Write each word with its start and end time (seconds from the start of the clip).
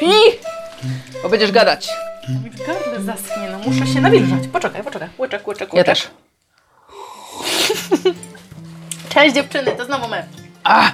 Pij! 0.00 0.38
Bo 1.22 1.28
będziesz 1.28 1.52
gadać. 1.52 1.88
Mi 2.44 2.50
w 2.50 2.66
gardle 2.66 3.02
zaschnie, 3.02 3.48
no 3.52 3.58
muszę 3.58 3.86
się 3.86 4.00
nawilżać. 4.00 4.48
Poczekaj, 4.52 4.82
poczekaj. 4.84 5.08
Łyczek, 5.18 5.48
łyczek, 5.48 5.68
Ja 5.72 5.78
łyczek. 5.78 5.96
też. 5.96 6.10
Cześć 9.08 9.34
dziewczyny, 9.34 9.72
to 9.72 9.84
znowu 9.84 10.08
my. 10.08 10.26
A! 10.64 10.92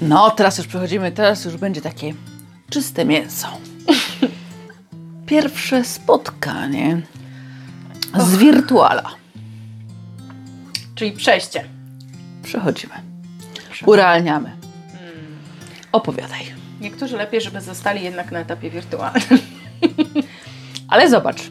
No, 0.00 0.30
teraz 0.30 0.58
już 0.58 0.66
przechodzimy, 0.66 1.12
teraz 1.12 1.44
już 1.44 1.56
będzie 1.56 1.80
takie 1.80 2.14
czyste 2.70 3.04
mięso. 3.04 3.48
Pierwsze 5.26 5.84
spotkanie 5.84 7.00
z 8.18 8.36
wirtuala. 8.36 9.10
Czyli 10.94 11.12
przejście. 11.12 11.64
Przechodzimy. 12.42 12.94
Urealniamy. 13.86 14.56
Opowiadaj. 15.92 16.54
Niektórzy 16.84 17.16
lepiej, 17.16 17.40
żeby 17.40 17.60
zostali 17.60 18.02
jednak 18.04 18.32
na 18.32 18.38
etapie 18.38 18.70
wirtualnym. 18.70 19.22
Ale 20.88 21.10
zobacz, 21.10 21.42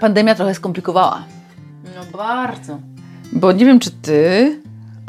pandemia 0.00 0.34
trochę 0.34 0.54
skomplikowała. 0.54 1.24
No 1.96 2.18
bardzo. 2.18 2.78
Bo 3.32 3.52
nie 3.52 3.64
wiem, 3.66 3.78
czy 3.80 3.90
ty, 3.90 4.60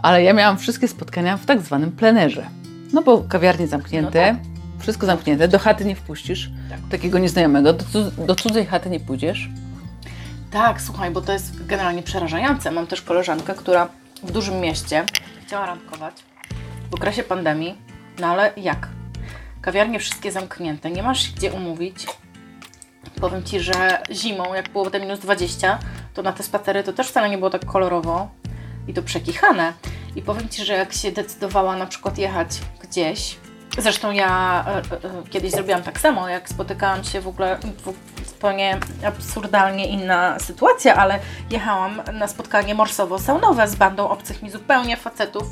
ale 0.04 0.23
ja 0.23 0.34
miałam 0.34 0.58
wszystkie 0.58 0.88
spotkania 0.88 1.38
w 1.38 1.45
tak 1.45 1.62
zwanym 1.62 1.91
plenerze. 1.91 2.48
No 2.94 3.02
bo 3.04 3.18
kawiarnie 3.30 3.68
zamknięte, 3.68 4.34
No 4.34 4.82
wszystko 4.82 5.05
zamknięte, 5.05 5.48
do 5.48 5.59
chaty 5.59 5.85
nie 5.85 5.96
wpuścisz 5.96 6.52
Tak. 6.70 6.80
takiego 6.91 7.20
nieznajomego, 7.20 7.73
do, 7.73 7.84
cud- 7.85 8.26
do 8.26 8.35
cudzej 8.35 8.66
chaty 8.66 8.90
nie 8.90 8.99
pójdziesz. 8.99 9.49
Tak, 10.52 10.82
słuchaj, 10.82 11.12
bo 11.12 11.21
to 11.21 11.34
jest 11.34 11.66
generalnie 11.66 12.04
przerażające. 12.04 12.71
Mam 12.71 12.88
też 12.88 13.02
koleżankę, 13.02 13.54
która 13.54 13.88
w 14.23 14.32
dużym 14.32 14.59
mieście 14.59 15.04
chciała 15.48 15.66
randkować 15.66 16.13
w 16.91 16.94
okresie 16.94 17.23
pandemii. 17.23 17.76
No 18.20 18.27
ale 18.27 18.52
jak? 18.57 18.88
Kawiarnie 19.67 19.99
wszystkie 19.99 20.31
zamknięte, 20.31 20.91
nie 20.91 21.03
masz 21.03 21.31
gdzie 21.31 21.53
umówić. 21.53 22.07
Powiem 23.21 23.43
Ci, 23.43 23.60
że 23.60 24.04
zimą, 24.12 24.54
jak 24.54 24.70
było 24.70 24.90
te 24.90 24.99
minus 24.99 25.20
20, 25.20 25.79
to 26.13 26.21
na 26.21 26.34
te 26.34 26.43
spacery 26.43 26.84
to 26.84 26.93
też 26.93 27.07
wcale 27.07 27.29
nie 27.29 27.37
było 27.37 27.49
tak 27.49 27.65
kolorowo 27.65 28.29
i 28.88 28.93
to 28.93 29.04
przekichane. 29.04 29.73
I 30.15 30.21
powiem 30.21 30.49
Ci, 30.49 30.65
że 30.65 30.73
jak 30.73 30.93
się 30.93 31.12
decydowała 31.12 31.76
na 31.76 31.85
przykład 31.85 32.18
jechać 32.18 32.48
gdzieś, 32.79 33.38
zresztą 33.77 34.12
ja 34.12 34.63
e, 34.68 34.76
e, 34.76 34.79
e, 34.79 35.23
kiedyś 35.29 35.51
zrobiłam 35.51 35.84
tak 35.84 35.99
samo, 35.99 36.29
jak 36.29 36.49
spotykałam 36.49 37.04
się 37.04 37.21
w 37.21 37.27
ogóle 37.27 37.60
zupełnie 38.26 38.79
absurdalnie 39.05 39.88
inna 39.88 40.40
sytuacja, 40.40 40.95
ale 40.95 41.20
jechałam 41.51 42.01
na 42.13 42.27
spotkanie 42.27 42.76
morsowo-saunowe 42.76 43.68
z 43.68 43.76
bandą 43.76 44.10
obcych 44.10 44.43
mi 44.43 44.49
zupełnie 44.49 44.98
facetów, 44.98 45.48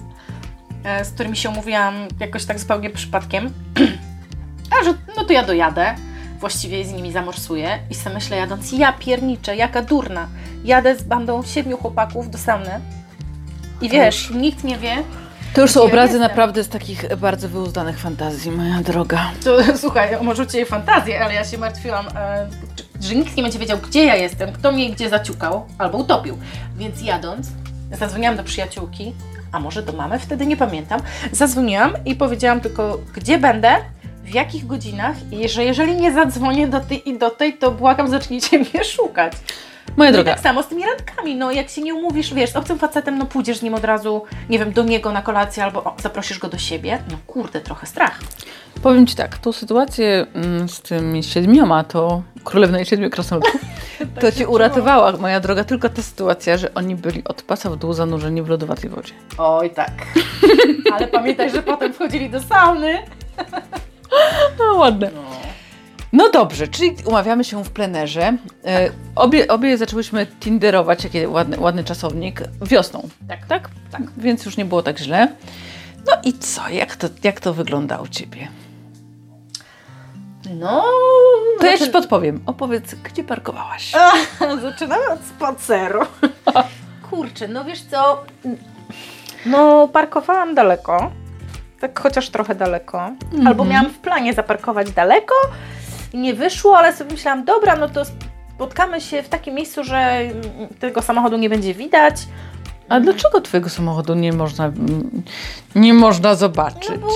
z 1.03 1.09
którymi 1.09 1.37
się 1.37 1.49
umówiłam 1.49 1.93
jakoś 2.19 2.45
tak 2.45 2.59
zupełnie 2.59 2.89
przypadkiem. 2.89 3.53
A 4.81 4.83
że 4.83 4.93
no 5.17 5.23
to 5.25 5.33
ja 5.33 5.43
dojadę, 5.43 5.95
właściwie 6.39 6.85
z 6.85 6.91
nimi 6.93 7.11
zamorsuję 7.11 7.79
i 7.89 7.95
sobie 7.95 8.15
myślę 8.15 8.37
jadąc, 8.37 8.71
ja 8.71 8.93
pierniczę, 8.93 9.55
jaka 9.55 9.81
durna. 9.81 10.27
Jadę 10.63 10.95
z 10.95 11.03
bandą 11.03 11.43
siedmiu 11.43 11.77
chłopaków 11.77 12.29
do 12.29 12.37
sauny 12.37 12.79
i 13.81 13.89
wiesz, 13.89 14.29
nikt 14.29 14.63
nie 14.63 14.77
wie, 14.77 14.95
To 15.53 15.61
już 15.61 15.71
są 15.71 15.79
Ja 15.79 15.85
obrazy 15.85 16.13
jestem. 16.13 16.21
naprawdę 16.29 16.63
z 16.63 16.69
takich 16.69 17.15
bardzo 17.17 17.49
wyuzdanych 17.49 17.99
fantazji, 17.99 18.51
moja 18.51 18.81
droga. 18.81 19.31
To 19.43 19.57
słuchaj, 19.77 20.09
może 20.21 20.47
cię 20.47 20.65
fantazję, 20.65 21.23
ale 21.23 21.33
ja 21.33 21.43
się 21.43 21.57
martwiłam, 21.57 22.05
e, 22.15 22.47
że 23.01 23.15
nikt 23.15 23.37
nie 23.37 23.43
będzie 23.43 23.59
wiedział, 23.59 23.77
gdzie 23.77 24.03
ja 24.05 24.15
jestem, 24.15 24.51
kto 24.53 24.71
mnie 24.71 24.91
gdzie 24.91 25.09
zaciukał 25.09 25.65
albo 25.77 25.97
utopił. 25.97 26.37
Więc 26.75 27.01
jadąc, 27.01 27.47
zadzwoniłam 27.99 28.35
do 28.37 28.43
przyjaciółki, 28.43 29.13
a 29.55 29.59
może 29.59 29.83
do 29.83 29.93
mamy, 29.93 30.19
wtedy 30.19 30.45
nie 30.45 30.57
pamiętam. 30.57 30.99
Zadzwoniłam 31.31 31.93
i 32.05 32.15
powiedziałam 32.15 32.61
tylko, 32.61 32.99
gdzie 33.13 33.37
będę, 33.37 33.75
w 34.23 34.33
jakich 34.33 34.67
godzinach 34.67 35.15
i 35.31 35.49
że 35.49 35.65
jeżeli 35.65 35.95
nie 35.95 36.13
zadzwonię 36.13 36.67
do 36.67 36.79
tej 36.79 37.09
i 37.09 37.17
do 37.17 37.29
tej, 37.29 37.57
to 37.57 37.71
błagam, 37.71 38.09
zacznijcie 38.09 38.59
mnie 38.73 38.83
szukać. 38.83 39.33
Moja 39.97 40.11
No 40.11 40.17
droga, 40.17 40.31
tak 40.31 40.43
samo 40.43 40.63
z 40.63 40.67
tymi 40.67 40.83
randkami, 40.85 41.35
no 41.35 41.51
jak 41.51 41.69
się 41.69 41.81
nie 41.81 41.95
umówisz, 41.95 42.33
wiesz, 42.33 42.51
z 42.51 42.55
obcym 42.55 42.79
facetem, 42.79 43.17
no 43.17 43.25
pójdziesz 43.25 43.57
z 43.57 43.61
nim 43.61 43.73
od 43.73 43.83
razu, 43.83 44.21
nie 44.49 44.59
wiem, 44.59 44.73
do 44.73 44.83
niego 44.83 45.11
na 45.11 45.21
kolację 45.21 45.63
albo 45.63 45.83
o, 45.83 45.95
zaprosisz 46.01 46.39
go 46.39 46.47
do 46.47 46.57
siebie, 46.57 46.99
no 47.11 47.17
kurde, 47.27 47.61
trochę 47.61 47.87
strach. 47.87 48.19
powiem 48.83 49.07
Ci 49.07 49.15
tak, 49.15 49.37
tą 49.37 49.51
sytuację 49.51 50.25
mm, 50.33 50.69
z 50.69 50.81
tymi 50.81 51.23
siedmioma, 51.23 51.83
to 51.83 52.21
królewna 52.43 52.79
i 52.79 52.85
siedmiu 52.85 53.09
krasnoludków, 53.09 53.61
to 54.21 54.31
Ci 54.31 54.45
uratowała, 54.45 55.11
moja 55.11 55.39
droga, 55.39 55.63
tylko 55.63 55.89
ta 55.89 56.01
sytuacja, 56.01 56.57
że 56.57 56.73
oni 56.73 56.95
byli 56.95 57.23
od 57.23 57.41
pasa 57.41 57.69
w 57.69 57.75
dół 57.75 57.93
zanurzeni 57.93 58.41
w 58.41 58.49
lodowatej 58.49 58.89
wodzie. 58.89 59.13
Oj 59.37 59.69
tak. 59.69 59.91
Ale 60.93 61.07
pamiętaj, 61.07 61.51
że 61.51 61.63
potem 61.63 61.93
wchodzili 61.93 62.29
do 62.29 62.41
sauny. 62.41 62.97
No 64.59 64.75
ładne. 64.75 65.11
No 66.13 66.29
dobrze, 66.29 66.67
czyli 66.67 66.95
umawiamy 67.05 67.43
się 67.43 67.63
w 67.63 67.69
plenerze. 67.69 68.37
E, 68.65 68.89
obie, 69.15 69.47
obie 69.47 69.77
zaczęłyśmy 69.77 70.25
tinderować, 70.25 71.03
jaki 71.03 71.27
ładny, 71.27 71.59
ładny 71.59 71.83
czasownik, 71.83 72.43
wiosną. 72.61 73.09
Tak, 73.27 73.45
tak, 73.45 73.69
tak. 73.91 74.01
Więc 74.17 74.45
już 74.45 74.57
nie 74.57 74.65
było 74.65 74.83
tak 74.83 74.99
źle. 74.99 75.27
No 76.07 76.13
i 76.23 76.33
co? 76.33 76.69
Jak 76.69 76.95
to, 76.95 77.07
jak 77.23 77.39
to 77.39 77.53
wygląda 77.53 77.97
u 77.97 78.07
Ciebie? 78.07 78.47
No, 80.53 80.83
To 81.59 81.65
ja 81.65 81.77
Ci 81.77 81.83
zaczyn- 81.83 81.91
podpowiem. 81.91 82.43
Opowiedz, 82.45 82.95
gdzie 82.95 83.23
parkowałaś? 83.23 83.91
zaczynamy 84.61 85.09
od 85.13 85.19
spaceru. 85.35 85.99
Kurczę, 87.09 87.47
no 87.47 87.65
wiesz 87.65 87.81
co, 87.81 88.23
no 89.45 89.87
parkowałam 89.87 90.55
daleko, 90.55 91.11
tak 91.79 91.99
chociaż 91.99 92.29
trochę 92.29 92.55
daleko, 92.55 93.11
albo 93.45 93.65
miałam 93.65 93.89
w 93.89 93.97
planie 93.97 94.33
zaparkować 94.33 94.91
daleko 94.91 95.35
i 96.13 96.17
nie 96.17 96.33
wyszło, 96.33 96.77
ale 96.77 96.93
sobie 96.95 97.11
myślałam, 97.11 97.45
dobra, 97.45 97.75
no 97.75 97.89
to 97.89 98.01
spotkamy 98.55 99.01
się 99.01 99.23
w 99.23 99.29
takim 99.29 99.55
miejscu, 99.55 99.83
że 99.83 100.19
tego 100.79 101.01
samochodu 101.01 101.37
nie 101.37 101.49
będzie 101.49 101.73
widać, 101.73 102.15
A 102.89 102.99
dlaczego 102.99 103.41
Twojego 103.41 103.69
samochodu 103.69 104.15
nie 104.15 104.33
można, 104.33 104.65
mm, 104.65 105.23
nie 105.75 105.93
można 105.93 106.35
zobaczyć? 106.35 106.89
No 106.89 106.97
bo 106.97 107.07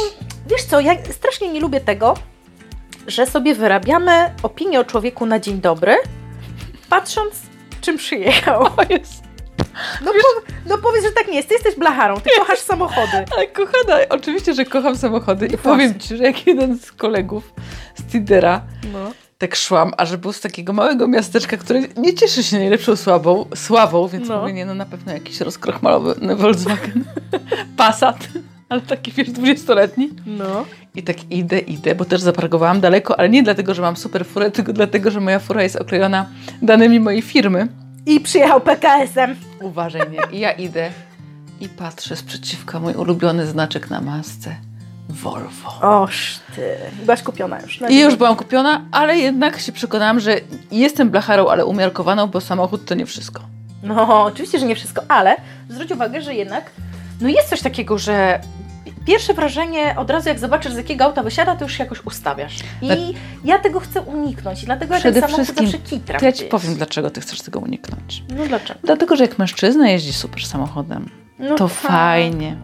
wiesz 0.47 0.63
co, 0.63 0.79
ja 0.79 0.91
strasznie 1.11 1.49
nie 1.53 1.59
lubię 1.59 1.81
tego, 1.81 2.13
że 3.07 3.25
sobie 3.25 3.55
wyrabiamy 3.55 4.33
opinię 4.43 4.79
o 4.79 4.83
człowieku 4.83 5.25
na 5.25 5.39
dzień 5.39 5.61
dobry, 5.61 5.95
patrząc 6.89 7.33
czym 7.81 7.97
przyjechał. 7.97 8.63
O 8.63 8.71
jest. 8.89 9.23
No, 10.05 10.11
po, 10.11 10.51
no 10.69 10.77
powiedz, 10.77 11.03
że 11.03 11.11
tak 11.11 11.27
nie 11.27 11.35
jest. 11.35 11.47
Ty 11.47 11.53
jesteś 11.53 11.75
blacharą, 11.75 12.15
ty 12.21 12.29
kochasz 12.39 12.59
samochody. 12.59 13.25
Ale 13.35 13.47
kochana, 13.47 13.95
oczywiście, 14.09 14.53
że 14.53 14.65
kocham 14.65 14.97
samochody 14.97 15.47
i 15.47 15.57
powiem 15.57 15.99
Ci, 15.99 16.17
że 16.17 16.23
jak 16.23 16.47
jeden 16.47 16.79
z 16.79 16.91
kolegów 16.91 17.53
z 17.95 18.03
Tindera 18.11 18.61
No. 18.93 19.11
tak 19.37 19.55
szłam, 19.55 19.93
a 19.97 20.05
że 20.05 20.17
był 20.17 20.33
z 20.33 20.41
takiego 20.41 20.73
małego 20.73 21.07
miasteczka, 21.07 21.57
które 21.57 21.81
nie 21.97 22.13
cieszy 22.13 22.43
się 22.43 22.57
najlepszą 22.57 22.95
sławą, 22.95 23.45
sławą 23.55 24.07
więc 24.07 24.27
No. 24.27 24.41
mówię, 24.41 24.53
nie 24.53 24.65
no 24.65 24.73
na 24.75 24.85
pewno 24.85 25.13
jakiś 25.13 25.41
rozkrochmalowany 25.41 26.35
Volkswagen 26.35 27.03
Passat, 27.77 28.17
ale 28.69 28.81
taki 28.81 29.11
wiesz, 29.11 29.29
20-letni. 29.29 30.09
No. 30.25 30.65
I 30.95 31.03
tak 31.03 31.31
idę, 31.31 31.59
idę, 31.59 31.95
bo 31.95 32.05
też 32.05 32.21
zaparkowałam 32.21 32.81
daleko, 32.81 33.19
ale 33.19 33.29
nie 33.29 33.43
dlatego, 33.43 33.73
że 33.73 33.81
mam 33.81 33.97
super 33.97 34.25
furę, 34.25 34.51
tylko 34.51 34.73
dlatego, 34.73 35.11
że 35.11 35.19
moja 35.19 35.39
fura 35.39 35.63
jest 35.63 35.75
oklejona 35.75 36.25
danymi 36.61 36.99
mojej 36.99 37.21
firmy. 37.21 37.67
I 38.05 38.19
przyjechał 38.19 38.61
PKS-em. 38.61 39.35
Uważaj, 39.61 40.01
nie? 40.11 40.37
I 40.37 40.39
ja 40.39 40.51
idę 40.51 40.91
i 41.61 41.69
patrzę 41.69 42.15
sprzeciwka 42.15 42.79
mój 42.79 42.93
ulubiony 42.93 43.45
znaczek 43.45 43.89
na 43.89 44.01
masce. 44.01 44.55
Volvo. 45.09 45.79
Oż 45.81 46.39
ty. 46.55 46.75
Byłaś 47.05 47.23
kupiona 47.23 47.61
już. 47.61 47.79
I 47.89 47.99
już 47.99 48.15
byłam 48.15 48.35
kupiona, 48.35 48.81
ale 48.91 49.17
jednak 49.17 49.59
się 49.59 49.71
przekonałam, 49.71 50.19
że 50.19 50.35
jestem 50.71 51.09
blacharą, 51.09 51.47
ale 51.47 51.65
umiarkowaną, 51.65 52.27
bo 52.27 52.41
samochód 52.41 52.85
to 52.85 52.95
nie 52.95 53.05
wszystko. 53.05 53.41
No, 53.83 54.23
oczywiście, 54.23 54.59
że 54.59 54.65
nie 54.65 54.75
wszystko, 54.75 55.01
ale 55.07 55.35
zwróć 55.69 55.91
uwagę, 55.91 56.21
że 56.21 56.33
jednak 56.33 56.71
no 57.21 57.29
jest 57.29 57.49
coś 57.49 57.61
takiego, 57.61 57.97
że 57.97 58.39
pierwsze 59.05 59.33
wrażenie 59.33 59.95
od 59.97 60.09
razu 60.09 60.29
jak 60.29 60.39
zobaczysz 60.39 60.73
z 60.73 60.77
jakiego 60.77 61.05
auta 61.05 61.23
wysiada, 61.23 61.55
to 61.55 61.65
już 61.65 61.73
się 61.77 61.83
jakoś 61.83 62.05
ustawiasz. 62.05 62.55
I 62.81 62.87
Tak. 62.87 62.97
ja 63.45 63.59
tego 63.59 63.79
chcę 63.79 64.01
uniknąć 64.01 64.63
i 64.63 64.65
dlatego 64.65 64.93
ja 64.95 65.01
ten 65.01 65.13
samochód 65.13 65.45
zawsze 65.45 65.55
To 65.59 66.25
ja 66.25 66.31
Ci 66.31 66.37
gdzieś. 66.37 66.49
powiem, 66.49 66.75
dlaczego 66.75 67.09
Ty 67.09 67.21
chcesz 67.21 67.41
tego 67.41 67.59
uniknąć. 67.59 68.23
No 68.37 68.47
dlaczego? 68.47 68.79
Dlatego, 68.83 69.15
że 69.15 69.23
jak 69.23 69.39
mężczyzna 69.39 69.89
jeździ 69.89 70.13
super 70.13 70.45
samochodem, 70.45 71.09
No 71.39 71.55
to 71.55 71.67
tak. 71.67 71.77
fajnie. 71.77 72.57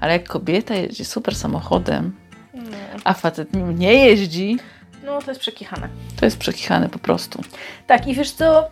Ale 0.00 0.12
jak 0.12 0.28
kobieta 0.28 0.74
jeździ 0.74 1.04
super 1.04 1.34
samochodem, 1.34 2.16
No. 2.54 2.62
a 3.04 3.12
facet 3.14 3.54
nim 3.54 3.78
nie 3.78 3.94
jeździ, 3.94 4.56
No 5.04 5.22
to 5.22 5.30
jest 5.30 5.40
przekichane. 5.40 5.88
to 6.20 6.24
jest 6.24 6.38
przekichany 6.38 6.88
po 6.88 6.98
prostu. 6.98 7.40
Tak, 7.86 8.06
i 8.08 8.14
wiesz 8.14 8.30
co, 8.30 8.68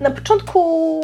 na 0.00 0.10
początku 0.10 1.00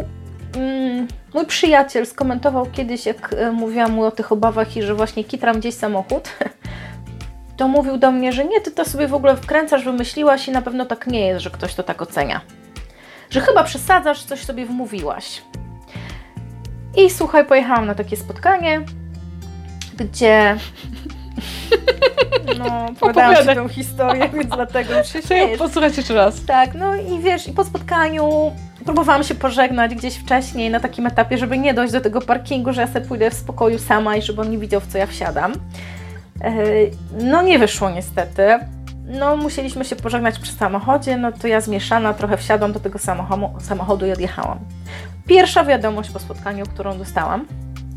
mm, 0.56 1.08
mój 1.34 1.46
przyjaciel 1.46 2.06
skomentował 2.06 2.66
kiedyś, 2.72 3.06
jak 3.06 3.34
e, 3.38 3.52
mówiłam 3.52 3.92
mu 3.92 4.04
o 4.04 4.10
tych 4.10 4.32
obawach 4.32 4.76
i 4.76 4.82
że 4.82 4.94
właśnie 4.94 5.24
kitram 5.24 5.60
gdzieś 5.60 5.74
samochód, 5.74 6.28
to 7.56 7.68
mówił 7.68 7.96
do 7.96 8.12
mnie, 8.12 8.32
że 8.32 8.44
nie, 8.44 8.60
ty 8.60 8.70
to 8.70 8.84
sobie 8.84 9.08
w 9.08 9.14
ogóle 9.14 9.36
wkręcasz, 9.36 9.84
wymyśliłaś 9.84 10.48
i 10.48 10.50
na 10.50 10.62
pewno 10.62 10.86
tak 10.86 11.06
nie 11.06 11.26
jest, 11.26 11.42
że 11.42 11.50
ktoś 11.50 11.74
to 11.74 11.82
tak 11.82 12.02
ocenia. 12.02 12.40
Że 13.30 13.40
chyba 13.40 13.64
przesadzasz, 13.64 14.24
coś 14.24 14.44
sobie 14.44 14.66
wmówiłaś. 14.66 15.42
I 16.96 17.10
słuchaj, 17.10 17.46
pojechałam 17.46 17.86
na 17.86 17.94
takie 17.94 18.16
spotkanie, 18.16 18.80
gdzie 19.96 20.56
No, 22.58 22.86
opowiadałam 22.86 23.36
Ci 23.36 23.44
tę 23.44 23.68
historię, 23.68 24.30
więc 24.34 24.54
dlatego 24.54 24.94
już 24.98 25.12
się 25.12 25.22
śmiejesz. 25.22 25.60
Jeszcze 25.96 26.14
raz. 26.14 26.44
Tak, 26.44 26.74
no 26.74 26.94
i 26.94 27.20
wiesz, 27.20 27.48
i 27.48 27.52
po 27.52 27.64
spotkaniu 27.64 28.52
próbowałam 28.84 29.24
się 29.24 29.34
pożegnać 29.34 29.94
gdzieś 29.94 30.16
wcześniej 30.16 30.70
na 30.70 30.80
takim 30.80 31.06
etapie, 31.06 31.38
żeby 31.38 31.58
nie 31.58 31.74
dojść 31.74 31.92
do 31.92 32.00
tego 32.00 32.20
parkingu, 32.20 32.72
że 32.72 32.80
ja 32.80 32.86
sobie 32.86 33.06
pójdę 33.06 33.30
w 33.30 33.34
spokoju 33.34 33.78
sama 33.78 34.16
i 34.16 34.22
żeby 34.22 34.40
on 34.40 34.50
nie 34.50 34.58
widział, 34.58 34.80
w 34.80 34.86
co 34.86 34.98
ja 34.98 35.06
wsiadam. 35.06 35.52
E, 36.40 36.52
No 37.20 37.42
nie 37.42 37.58
wyszło 37.58 37.90
niestety. 37.90 38.58
No 39.06 39.36
musieliśmy 39.36 39.84
się 39.84 39.96
pożegnać 39.96 40.38
przy 40.38 40.52
samochodzie, 40.52 41.16
no 41.16 41.32
to 41.32 41.46
ja 41.46 41.60
zmieszana 41.60 42.14
trochę 42.14 42.36
wsiadłam 42.36 42.72
do 42.72 42.80
tego 42.80 42.98
samochodu, 43.60 44.06
i 44.06 44.12
odjechałam. 44.12 44.58
Pierwsza 45.26 45.64
wiadomość 45.64 46.10
po 46.10 46.18
spotkaniu, 46.18 46.66
którą 46.66 46.98
dostałam. 46.98 47.46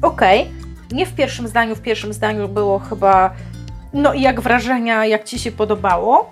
Okej, 0.01 0.51
nie 0.91 1.05
w 1.05 1.15
pierwszym 1.15 1.47
zdaniu, 1.47 1.75
w 1.75 1.81
pierwszym 1.81 2.13
zdaniu 2.13 2.49
było 2.49 2.79
chyba 2.79 3.33
no 3.93 4.13
i 4.13 4.21
jak 4.21 4.41
wrażenia, 4.41 5.05
jak 5.05 5.23
Ci 5.23 5.39
się 5.39 5.51
podobało, 5.51 6.31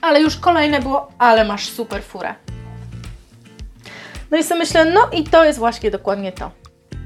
ale 0.00 0.20
już 0.20 0.36
kolejne 0.36 0.80
było, 0.80 1.08
ale 1.18 1.44
masz 1.44 1.68
super 1.68 2.02
furę. 2.02 2.45
No 4.30 4.38
i 4.38 4.42
sobie 4.42 4.58
myślę, 4.60 4.84
no 4.84 5.08
i 5.12 5.24
to 5.24 5.44
jest 5.44 5.58
właśnie 5.58 5.90
dokładnie 5.90 6.32
to, 6.32 6.50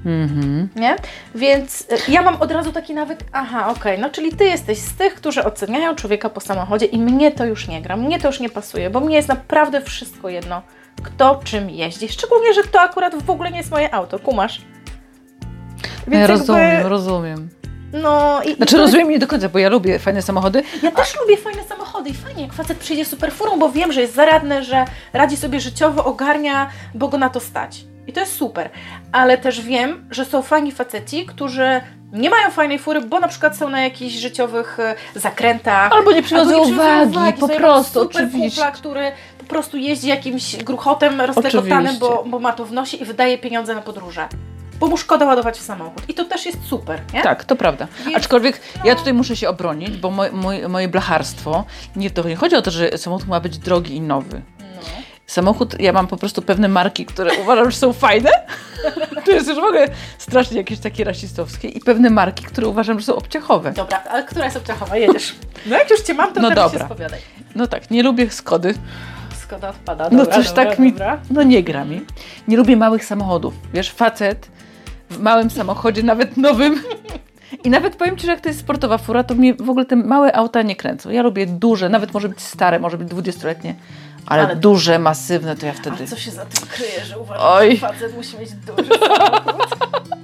Mhm. 0.07 0.69
nie? 0.77 0.97
Więc 1.35 1.81
y, 1.81 1.87
ja 2.13 2.23
mam 2.23 2.37
od 2.43 2.51
razu 2.53 2.73
taki 2.73 2.95
nawyk, 2.95 3.19
aha, 3.33 3.69
okej, 3.69 3.99
no 3.99 4.11
czyli 4.11 4.33
Ty 4.37 4.45
jesteś 4.45 4.79
z 4.79 4.95
tych, 4.95 5.15
którzy 5.15 5.45
oceniają 5.45 5.95
człowieka 5.95 6.31
po 6.31 6.41
samochodzie 6.41 6.87
i 6.87 6.99
mnie 6.99 7.33
to 7.33 7.45
już 7.45 7.69
nie 7.69 7.83
gra, 7.83 7.97
mnie 7.97 8.21
to 8.21 8.29
już 8.29 8.41
nie 8.41 8.51
pasuje, 8.51 8.91
bo 8.91 9.01
mnie 9.01 9.17
jest 9.17 9.29
naprawdę 9.29 9.81
wszystko 9.81 10.29
jedno, 10.29 10.63
kto 11.03 11.41
czym 11.45 11.71
jeździ, 11.71 12.09
szczególnie, 12.09 12.55
że 12.55 12.63
to 12.65 12.81
akurat 12.81 13.23
w 13.23 13.31
ogóle 13.31 13.51
nie 13.51 13.59
jest 13.59 13.71
moje 13.71 13.95
auto, 13.95 14.19
kumasz? 14.19 14.61
Ja 16.09 16.19
jakby, 16.19 16.27
rozumiem, 16.27 16.87
rozumiem. 16.87 17.49
No 17.93 18.43
i... 18.43 18.51
i 18.51 18.57
Znaczy 18.57 18.77
to- 18.77 18.83
rozumiem 18.83 19.11
nie 19.11 19.19
do 19.19 19.27
końca, 19.27 19.49
bo 19.49 19.59
ja 19.59 19.69
lubię 19.69 19.99
fajne 19.99 20.23
samochody. 20.23 20.63
Ja 20.83 20.91
też 20.91 21.17
lubię 21.21 21.37
fajne 21.37 21.65
samochody 21.65 22.11
i 22.11 22.15
fajnie, 22.15 22.43
jak 22.43 22.53
facet 22.53 22.79
przyjdzie 22.79 23.05
super 23.05 23.33
furą, 23.33 23.59
bo 23.59 23.73
wiem, 23.73 23.93
że 23.93 24.01
jest 24.01 24.15
zaradny, 24.15 24.65
że 24.65 24.85
radzi 25.13 25.37
sobie 25.37 25.61
życiowo, 25.61 26.05
ogarnia, 26.05 26.71
bo 26.95 27.09
go 27.09 27.19
na 27.19 27.29
to 27.29 27.41
stać. 27.41 27.85
I 28.07 28.13
to 28.13 28.21
jest 28.21 28.37
super. 28.37 28.71
Ale 29.13 29.39
też 29.39 29.61
wiem, 29.61 30.05
że 30.11 30.25
są 30.25 30.43
fajni 30.43 30.73
faceci, 30.73 31.27
którzy 31.27 31.81
nie 32.13 32.31
mają 32.31 32.51
fajnej 32.51 32.79
fury, 32.79 33.01
bo 33.01 33.21
na 33.21 33.29
przykład 33.29 33.57
są 33.57 33.69
na 33.69 33.81
jakichś 33.81 34.15
życiowych 34.15 34.81
e, 34.81 34.95
zakrętach. 35.15 35.93
Albo 35.93 36.13
nie 36.13 36.23
przywiązują 36.23 36.59
albo 36.59 36.67
nie 36.67 36.73
przywiązują 36.73 37.21
uwagi, 37.23 37.41
po 37.41 37.49
prostu, 37.49 38.01
super 38.03 38.25
oczywiście. 38.25 38.51
kupla, 38.51 38.71
który 38.73 39.13
po 39.39 39.45
prostu 39.45 39.77
jeździ 39.77 40.09
jakimś 40.09 40.57
gruchotem 40.57 41.21
rozlekotanym, 41.21 41.99
bo, 41.99 42.25
bo 42.27 42.39
ma 42.39 42.53
to 42.53 42.65
w 42.65 42.73
nosie 42.73 42.97
i 42.97 43.05
wydaje 43.05 43.39
pieniądze 43.39 43.75
na 43.75 43.83
podróże. 43.83 44.29
Bo 44.81 44.87
mu 44.87 44.97
szkoda 44.97 45.27
ładować 45.27 45.59
w 45.59 45.63
samochód. 45.63 46.03
I 46.09 46.15
to 46.15 46.25
też 46.25 46.47
jest 46.47 46.59
super, 46.65 47.01
nie? 47.15 47.23
Tak, 47.23 47.45
to 47.45 47.57
prawda. 47.57 47.87
Więc- 48.05 48.17
Aczkolwiek 48.17 48.61
no. 48.77 48.83
ja 48.85 48.95
tutaj 48.95 49.13
muszę 49.13 49.37
się 49.37 49.49
obronić, 49.49 49.97
bo 49.97 50.11
moj, 50.11 50.33
moj, 50.33 50.69
moje 50.69 50.89
blacharstwo, 50.89 51.65
nie, 51.97 52.11
to 52.11 52.29
nie 52.29 52.37
chodzi 52.37 52.57
o 52.57 52.63
to, 52.63 52.71
że 52.71 52.99
samochód 52.99 53.29
ma 53.29 53.41
być 53.41 53.59
drogi 53.59 53.97
i 53.97 54.01
nowy. 54.01 54.43
No. 54.59 54.65
Samochód, 55.27 55.81
ja 55.81 55.93
mam 55.93 56.07
po 56.07 56.17
prostu 56.17 56.43
pewne 56.43 56.69
marki, 56.69 57.07
które 57.07 57.31
uważam, 57.43 57.71
że 57.71 57.77
są 57.77 57.93
fajne. 57.93 58.31
To 59.25 59.31
jest 59.31 59.49
już 59.49 59.57
w 59.57 59.65
ogóle 59.65 59.89
strasznie 60.19 60.57
jakieś 60.57 60.79
takie 60.79 61.05
rasistowskie. 61.05 61.69
I 61.69 61.81
pewne 61.81 62.11
marki, 62.11 62.45
które 62.45 62.69
uważam, 62.69 63.01
że 63.01 63.07
są 63.07 63.17
obciachowe. 63.17 63.73
Dobra, 63.73 64.03
ale 64.11 64.25
która 64.25 64.45
jest 64.45 64.57
obciachowa? 64.57 64.97
Jedziesz. 64.97 65.35
No 65.67 65.79
jak 65.79 65.91
już 65.91 66.01
Cię 66.01 66.15
mam, 66.15 66.33
to 66.35 66.41
No 66.41 66.49
teraz 66.49 66.65
dobra. 66.73 66.79
się 66.79 66.95
spowiadaj. 66.95 67.21
No 67.55 67.67
tak, 67.67 67.91
nie 67.91 68.03
lubię 68.03 68.31
Skody. 68.31 68.75
Skoda 69.43 69.69
odpada, 69.69 70.09
No 70.13 70.19
dobra, 70.19 70.35
coś 70.35 70.49
dobra, 70.49 70.65
tak 70.67 70.79
mi, 70.79 70.93
dobra. 70.93 71.19
no 71.31 71.43
nie 71.43 71.63
gra 71.63 71.85
mi. 71.85 72.01
Nie 72.49 72.57
lubię 72.57 72.77
małych 72.77 73.05
samochodów. 73.05 73.55
Wiesz, 73.75 73.91
facet 73.91 74.49
w 75.11 75.19
małym 75.21 75.51
samochodzie, 75.51 76.03
nawet 76.03 76.37
nowym. 76.37 76.83
I 77.65 77.71
nawet 77.71 77.97
powiem 77.97 78.17
Ci, 78.17 78.27
że 78.27 78.33
jak 78.33 78.41
to 78.41 78.49
jest 78.49 78.61
sportowa 78.61 78.99
fura, 78.99 79.25
to 79.25 79.35
mnie 79.35 79.55
w 79.55 79.71
ogóle 79.71 79.85
te 79.85 79.97
małe 79.97 80.33
auta 80.37 80.63
nie 80.63 80.77
kręcą. 80.77 81.11
Ja 81.11 81.23
lubię 81.23 81.47
duże, 81.47 81.89
nawet 81.89 82.15
może 82.15 82.29
być 82.29 82.41
stare, 82.41 82.79
może 82.79 82.99
być 82.99 83.09
20-letnie, 83.09 83.75
ale, 84.27 84.43
Ale- 84.43 84.57
duże, 84.57 84.99
masywne 84.99 85.57
to 85.57 85.67
ja 85.67 85.73
wtedy. 85.73 86.05
A 86.05 86.07
co 86.07 86.17
się 86.17 86.31
za 86.31 86.47
tym 86.47 86.69
kryje, 86.69 87.05
że 87.05 87.19
uważam, 87.19 87.45
Oj. 87.49 87.71
że 87.77 87.77
facet 87.77 88.17
musi 88.17 88.39
mieć 88.39 88.51
duży 88.53 88.91
samochód? 88.99 89.77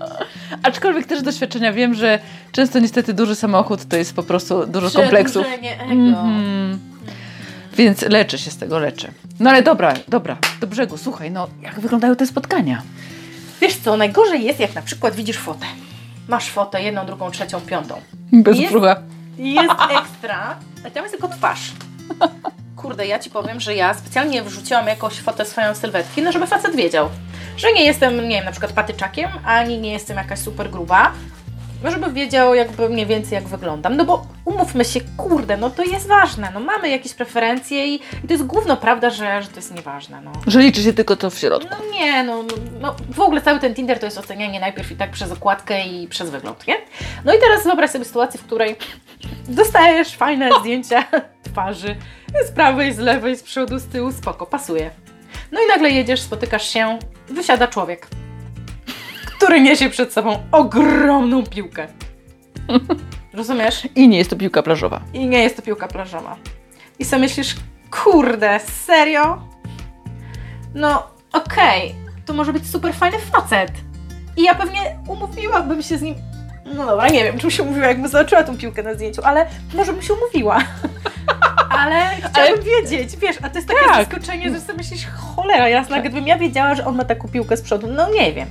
Aczkolwiek 0.62 1.06
też 1.06 1.18
z 1.18 1.22
doświadczenia 1.22 1.72
wiem, 1.72 1.94
że 1.94 2.18
często 2.52 2.78
niestety 2.78 3.14
duży 3.14 3.34
samochód 3.34 3.84
to 3.88 3.96
jest 3.96 4.14
po 4.14 4.22
prostu 4.22 4.66
dużo 4.66 4.90
kompleksów. 4.90 5.46
Ego. 5.80 5.92
Mhm. 5.92 6.78
Więc 7.76 8.02
leczę 8.02 8.38
się 8.38 8.50
z 8.50 8.56
tego, 8.56 8.78
leczę. 8.78 9.08
No 9.40 9.50
ale 9.50 9.62
dobra, 9.62 9.94
dobra, 10.08 10.36
do 10.60 10.66
brzegu. 10.66 10.96
Słuchaj, 10.96 11.30
no 11.30 11.48
jak 11.62 11.80
wyglądają 11.80 12.16
te 12.16 12.26
spotkania? 12.26 12.82
Wiesz 13.60 13.76
co, 13.76 13.96
najgorzej 13.96 14.44
jest, 14.44 14.60
jak 14.60 14.74
na 14.74 14.82
przykład 14.82 15.14
widzisz 15.14 15.38
fotę. 15.38 15.66
Masz 16.28 16.50
fotę, 16.50 16.82
jedną, 16.82 17.06
drugą, 17.06 17.30
trzecią, 17.30 17.60
piątą. 17.60 18.00
Bez 18.32 18.58
Jest- 18.58 18.72
brzucha. 18.72 18.96
Jest 19.38 19.72
ekstra, 20.02 20.56
a 20.86 20.90
tam 20.90 21.02
jest 21.04 21.14
tylko 21.14 21.28
twarz. 21.28 21.72
Kurde, 22.76 23.06
ja 23.06 23.18
Ci 23.18 23.30
powiem, 23.30 23.60
że 23.60 23.74
ja 23.74 23.94
specjalnie 23.94 24.42
wrzuciłam 24.42 24.86
jakąś 24.86 25.14
fotę 25.14 25.44
swoją 25.44 25.74
sylwetki, 25.74 26.22
no 26.22 26.32
żeby 26.32 26.46
facet 26.46 26.76
wiedział, 26.76 27.08
że 27.56 27.72
nie 27.72 27.84
jestem, 27.84 28.28
nie 28.28 28.36
wiem, 28.36 28.44
na 28.44 28.50
przykład 28.50 28.72
patyczakiem, 28.72 29.30
ani 29.44 29.78
nie 29.78 29.92
jestem 29.92 30.16
jakaś 30.16 30.38
super 30.38 30.70
gruba, 30.70 31.12
no 31.84 31.90
żeby 31.90 32.12
wiedział 32.12 32.54
jakby 32.54 32.88
mniej 32.88 33.06
więcej 33.06 33.34
jak 33.34 33.48
wyglądam, 33.48 33.96
no 33.96 34.04
bo 34.04 34.26
umówmy 34.44 34.84
się, 34.84 35.00
kurde, 35.16 35.56
no 35.56 35.70
to 35.70 35.82
jest 35.82 36.06
ważne, 36.06 36.50
no 36.54 36.60
mamy 36.60 36.88
jakieś 36.88 37.14
preferencje 37.14 37.86
i, 37.86 37.94
i 37.94 38.26
to 38.26 38.32
jest 38.32 38.46
główno 38.46 38.76
prawda, 38.76 39.10
że, 39.10 39.42
że 39.42 39.48
to 39.48 39.56
jest 39.56 39.74
nieważne, 39.74 40.20
no. 40.20 40.32
Że 40.46 40.60
liczy 40.60 40.82
się 40.82 40.92
tylko 40.92 41.16
to 41.16 41.30
w 41.30 41.38
środku. 41.38 41.68
No 41.70 41.98
nie, 41.98 42.24
no, 42.24 42.42
no, 42.42 42.54
no 42.80 42.96
w 43.10 43.20
ogóle 43.20 43.40
cały 43.42 43.60
ten 43.60 43.74
Tinder 43.74 43.98
to 43.98 44.06
jest 44.06 44.18
ocenianie 44.18 44.60
najpierw 44.60 44.92
i 44.92 44.96
tak 44.96 45.10
przez 45.10 45.32
okładkę 45.32 45.86
i 45.86 46.08
przez 46.08 46.30
wygląd, 46.30 46.66
nie? 46.66 46.76
No 47.24 47.34
i 47.34 47.38
teraz 47.38 47.64
wyobraź 47.64 47.90
sobie 47.90 48.04
sytuację, 48.04 48.40
w 48.40 48.44
której 48.44 48.76
dostajesz 49.48 50.16
fajne 50.16 50.50
zdjęcia 50.60 51.04
twarzy 51.52 51.96
z 52.46 52.50
prawej, 52.50 52.92
z 52.92 52.98
lewej, 52.98 53.36
z 53.36 53.42
przodu, 53.42 53.78
z 53.78 53.84
tyłu, 53.84 54.12
spoko, 54.12 54.46
pasuje. 54.46 54.90
No 55.52 55.60
i 55.60 55.68
nagle 55.68 55.90
jedziesz, 55.90 56.20
spotykasz 56.20 56.68
się, 56.68 56.98
wysiada 57.28 57.66
człowiek, 57.68 58.08
który 59.36 59.60
niesie 59.60 59.90
przed 59.90 60.12
sobą 60.12 60.42
ogromną 60.52 61.42
piłkę. 61.46 61.88
Rozumiesz? 63.32 63.88
I 63.94 64.08
nie 64.08 64.18
jest 64.18 64.30
to 64.30 64.36
piłka 64.36 64.62
plażowa. 64.62 65.00
I 65.14 65.26
nie 65.26 65.42
jest 65.42 65.56
to 65.56 65.62
piłka 65.62 65.88
plażowa. 65.88 66.36
I 66.98 67.04
sobie 67.04 67.20
myślisz, 67.20 67.56
kurde, 67.90 68.60
serio? 68.60 69.42
No, 70.74 71.02
okej, 71.32 71.94
to 72.26 72.32
może 72.32 72.52
być 72.52 72.70
super 72.70 72.94
fajny 72.94 73.18
facet. 73.18 73.70
I 74.36 74.42
ja 74.42 74.54
pewnie 74.54 74.98
umówiłabym 75.08 75.82
się 75.82 75.98
z 75.98 76.02
nim. 76.02 76.14
No 76.74 76.86
dobra, 76.86 77.08
nie 77.08 77.24
wiem, 77.24 77.38
czy 77.38 77.50
się 77.50 77.62
umówiła, 77.62 77.86
jakby 77.86 78.08
zobaczyła 78.08 78.44
tą 78.44 78.56
piłkę 78.58 78.82
na 78.82 78.94
zdjęciu, 78.94 79.22
ale 79.24 79.46
może 79.74 79.92
bym 79.92 80.02
się 80.02 80.14
umówiła. 80.14 80.58
ale 81.80 81.94
chciałabym 82.30 82.64
wiedzieć, 82.64 83.16
wiesz, 83.16 83.36
a 83.42 83.48
to 83.50 83.54
jest 83.56 83.68
takie 83.68 83.80
Tak. 83.88 83.96
zaskoczenie, 83.96 84.50
że 84.52 84.60
sobie 84.60 84.74
myślisz, 84.78 85.06
cholera 85.06 85.68
jasna, 85.68 86.00
gdybym 86.00 86.26
ja 86.26 86.38
wiedziała, 86.38 86.74
że 86.74 86.84
on 86.84 86.96
ma 86.96 87.04
taką 87.04 87.28
piłkę 87.28 87.56
z 87.56 87.62
przodu, 87.62 87.86
no 87.86 88.10
nie 88.10 88.32
wiem. 88.32 88.48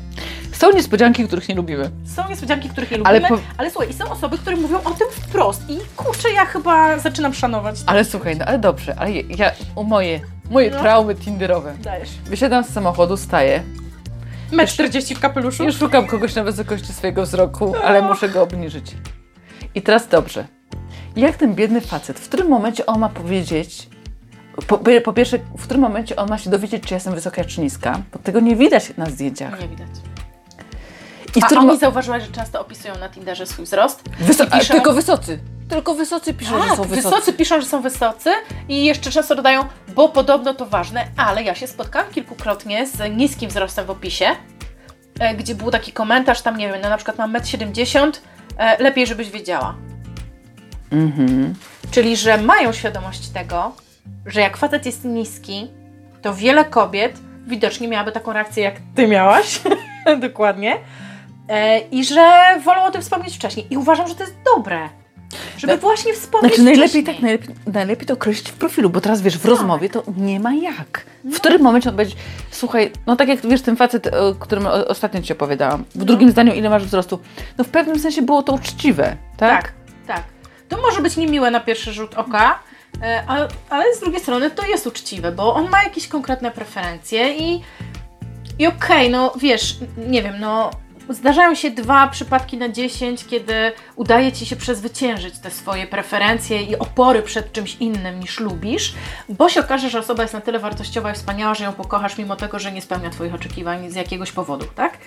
Są 0.54 0.72
niespodzianki, 0.72 1.28
których 1.28 1.50
nie 1.50 1.56
lubimy. 1.56 1.90
Są 2.16 2.30
niespodzianki, 2.30 2.70
których 2.70 2.92
nie 2.92 2.98
Ale 3.04 3.20
lubimy, 3.20 3.38
po- 3.38 3.44
ale 3.58 3.72
słuchaj, 3.72 3.90
i 3.90 3.94
są 3.94 4.10
osoby, 4.12 4.38
które 4.38 4.56
mówią 4.56 4.78
o 4.84 4.92
tym 4.92 5.08
wprost 5.12 5.70
i 5.70 5.78
kurczę, 5.96 6.32
ja 6.32 6.46
chyba 6.46 7.00
zaczynam 7.00 7.34
szanować. 7.34 7.76
Ale 7.86 8.06
słuchaj, 8.06 8.36
no 8.38 8.46
ale 8.46 8.60
dobrze, 8.60 8.96
ale 8.98 9.12
ja, 9.12 9.52
u 9.76 9.84
moje, 9.84 10.20
moje 10.50 10.72
No. 10.72 10.80
traumy 10.80 11.16
tinderowe. 11.16 11.74
Dajesz. 11.80 12.10
Wysiadam 12.26 12.64
z 12.64 12.70
samochodu, 12.74 13.18
staję. 13.18 13.64
Metr 14.52 14.72
40 14.74 15.16
w 15.16 15.20
kapeluszu? 15.20 15.64
Już 15.64 15.76
szukam 15.78 16.08
kogoś 16.08 16.36
na 16.36 16.44
wysokości 16.44 16.94
swojego 16.94 17.24
wzroku, 17.24 17.74
ale 17.84 18.02
muszę 18.02 18.30
go 18.30 18.42
obniżyć. 18.42 18.92
I 19.76 19.82
teraz 19.82 20.08
dobrze. 20.08 20.48
Jak 21.16 21.38
ten 21.38 21.56
biedny 21.56 21.82
facet, 21.82 22.20
w 22.20 22.28
którym 22.28 22.48
momencie 22.50 22.86
on 22.86 23.00
ma 23.00 23.10
powiedzieć, 23.10 23.90
po, 24.68 24.78
po 25.04 25.14
pierwsze, 25.14 25.40
w 25.58 25.64
którym 25.64 25.82
momencie 25.82 26.16
on 26.16 26.30
ma 26.30 26.38
się 26.38 26.50
dowiedzieć, 26.50 26.84
czy 26.84 26.94
jestem 26.94 27.16
wysoka, 27.16 27.44
czy 27.46 27.62
niska, 27.62 28.02
bo 28.14 28.20
tego 28.20 28.40
nie 28.40 28.56
widać 28.56 28.92
na 28.98 29.06
zdjęciach. 29.06 29.62
Nie 29.62 29.68
widać. 29.68 29.88
I 31.36 31.42
w 31.42 31.44
A 31.44 31.46
którym 31.46 31.70
oni 31.70 31.80
zauważyłaś, 31.80 32.24
że 32.24 32.32
często 32.32 32.62
opisują 32.62 32.98
na 33.00 33.10
Tinderze 33.10 33.46
swój 33.46 33.66
wzrost? 33.66 34.04
Wyso- 34.22 34.46
piszą- 34.50 34.72
tylko 34.74 34.94
wysocy. 34.94 35.40
Tylko 35.70 35.94
wysocy 35.96 36.34
piszą, 36.34 36.62
że 36.64 36.68
Tak, 36.68 36.78
są 36.78 36.84
wysocy. 36.84 36.96
wysocy 37.10 37.34
piszą, 37.34 37.62
że 37.62 37.68
są 37.68 37.82
wysocy 37.82 38.30
i 38.70 38.86
jeszcze 38.86 39.12
często 39.12 39.36
dodają, 39.36 39.66
bo 39.96 40.10
podobno 40.10 40.54
to 40.54 40.66
ważne, 40.66 41.08
ale 41.18 41.44
ja 41.44 41.56
się 41.56 41.68
spotkałam 41.68 42.12
kilkukrotnie 42.12 42.88
z 42.88 43.18
niskim 43.18 43.50
wzrostem 43.50 43.86
w 43.86 43.90
opisie, 43.90 44.26
e, 45.20 45.36
gdzie 45.36 45.56
był 45.56 45.72
taki 45.72 45.92
komentarz, 45.92 46.42
tam 46.42 46.58
nie 46.58 46.68
wiem, 46.68 46.82
no 46.82 46.90
na 46.90 46.98
przykład 46.98 47.18
mam 47.18 47.34
1,70 47.34 48.00
m, 48.06 48.12
e, 48.58 48.84
lepiej 48.84 49.08
żebyś 49.08 49.30
wiedziała. 49.30 49.76
Mhm. 50.92 51.54
Czyli, 51.92 52.18
że 52.18 52.38
mają 52.38 52.74
świadomość 52.74 53.30
tego, 53.30 53.72
że 54.26 54.42
jak 54.42 54.58
facet 54.58 54.86
jest 54.86 55.06
niski, 55.06 55.68
to 56.22 56.34
wiele 56.34 56.66
kobiet 56.66 57.20
widocznie 57.48 57.88
miałaby 57.88 58.12
taką 58.12 58.34
reakcję, 58.34 58.64
jak 58.64 58.76
ty 58.96 59.08
miałaś. 59.08 59.62
Dokładnie. 60.20 60.78
E, 61.50 61.80
I 61.80 62.06
że 62.06 62.32
wolą 62.64 62.84
o 62.84 62.92
tym 62.92 63.02
wspomnieć 63.02 63.36
wcześniej. 63.36 63.68
I 63.70 63.78
uważam, 63.78 64.08
że 64.08 64.16
to 64.16 64.24
jest 64.24 64.36
dobre. 64.56 64.90
Żeby 65.58 65.74
No, 65.74 65.80
właśnie 65.80 66.14
wspomnieć 66.14 66.54
Znaczy 66.54 66.64
najlepiej 66.64 66.88
wcześniej. 66.90 67.04
tak, 67.16 67.22
najlepiej, 67.24 67.56
najlepiej 67.74 68.06
to 68.08 68.14
określić 68.14 68.50
w 68.50 68.54
profilu, 68.54 68.90
bo 68.90 69.02
teraz 69.02 69.22
wiesz, 69.22 69.38
w 69.38 69.46
rozmowie 69.46 69.90
to 69.90 70.04
nie 70.18 70.40
ma 70.40 70.54
jak. 70.54 71.06
W 71.26 71.36
którym 71.36 71.62
momencie 71.62 71.90
on 71.90 71.96
będzie, 71.96 72.16
słuchaj, 72.52 72.92
no 73.06 73.16
tak 73.16 73.28
jak 73.28 73.42
wiesz, 73.48 73.62
ten 73.62 73.76
facet, 73.76 74.08
o 74.08 74.36
którym 74.36 74.68
ostatnio 74.88 75.22
Ci 75.22 75.34
opowiadałam, 75.34 75.86
w 75.96 76.04
drugim 76.06 76.32
zdaniu 76.32 76.54
ile 76.54 76.70
masz 76.70 76.86
wzrostu, 76.86 77.20
no 77.58 77.64
w 77.64 77.70
pewnym 77.70 78.00
sensie 78.00 78.22
było 78.22 78.44
to 78.44 78.54
uczciwe, 78.54 79.18
tak? 79.38 79.62
Tak, 79.64 79.72
tak. 80.08 80.24
To 80.70 80.78
może 80.82 81.02
być 81.02 81.18
niemiłe 81.18 81.52
na 81.52 81.60
pierwszy 81.60 81.94
rzut 81.94 82.14
oka, 82.14 82.60
ale, 83.28 83.48
ale 83.70 83.96
z 83.96 84.00
drugiej 84.00 84.22
strony 84.22 84.52
to 84.52 84.66
jest 84.68 84.88
uczciwe, 84.88 85.32
bo 85.32 85.54
on 85.54 85.70
ma 85.70 85.84
jakieś 85.84 86.08
konkretne 86.08 86.52
preferencje 86.52 87.34
i, 87.38 87.62
i 88.60 88.68
okej, 88.68 89.10
no 89.10 89.34
wiesz, 89.42 89.78
nie 90.08 90.24
wiem, 90.24 90.36
no 90.40 90.72
zdarzają 91.10 91.56
się 91.56 91.72
dwa 91.72 92.08
przypadki 92.08 92.58
na 92.58 92.70
dziesięć, 92.70 93.26
kiedy 93.26 93.54
udaje 93.96 94.32
Ci 94.32 94.46
się 94.46 94.56
przezwyciężyć 94.56 95.40
te 95.40 95.52
swoje 95.52 95.88
preferencje 95.88 96.62
i 96.64 96.76
opory 96.76 97.22
przed 97.22 97.52
czymś 97.54 97.76
innym 97.80 98.20
niż 98.20 98.40
lubisz, 98.40 98.94
bo 99.30 99.50
się 99.50 99.60
okaże, 99.60 99.90
że 99.90 100.00
osoba 100.00 100.24
jest 100.24 100.34
na 100.34 100.42
tyle 100.42 100.60
wartościowa 100.60 101.12
i 101.12 101.16
wspaniała, 101.16 101.54
że 101.56 101.64
ją 101.64 101.74
pokochasz 101.74 102.18
mimo 102.18 102.36
tego, 102.36 102.60
że 102.60 102.72
nie 102.72 102.82
spełnia 102.82 103.10
Twoich 103.10 103.34
oczekiwań 103.34 103.90
z 103.92 103.96
jakiegoś 103.96 104.32
powodu, 104.32 104.66
tak? 104.76 104.98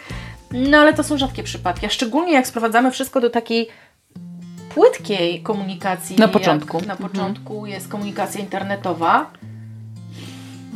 No 0.50 0.78
ale 0.78 0.94
to 0.94 1.02
są 1.04 1.18
rzadkie 1.18 1.42
przypadki, 1.42 1.86
a 1.86 1.88
szczególnie 1.88 2.32
jak 2.32 2.46
sprowadzamy 2.46 2.90
wszystko 2.90 3.20
do 3.20 3.30
takiej 3.30 3.68
płytkiej 4.74 5.42
komunikacji. 5.42 6.16
Na 6.16 6.28
początku. 6.28 6.80
Na 6.86 6.92
Mhm. 6.92 7.10
początku 7.10 7.66
jest 7.66 7.88
komunikacja 7.88 8.40
internetowa. 8.40 9.30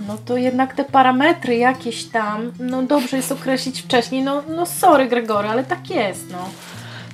No 0.09 0.19
to 0.25 0.37
jednak 0.37 0.75
te 0.75 0.85
parametry 0.85 1.57
jakieś 1.57 2.05
tam, 2.05 2.53
no 2.61 2.83
dobrze 2.83 3.17
jest 3.17 3.33
określić 3.33 3.83
wcześniej. 3.83 4.23
No, 4.23 4.43
no 4.57 4.67
sorry 4.67 5.07
Gregory, 5.09 5.49
ale 5.49 5.65
tak 5.65 5.91
jest, 5.91 6.31
no. 6.31 6.49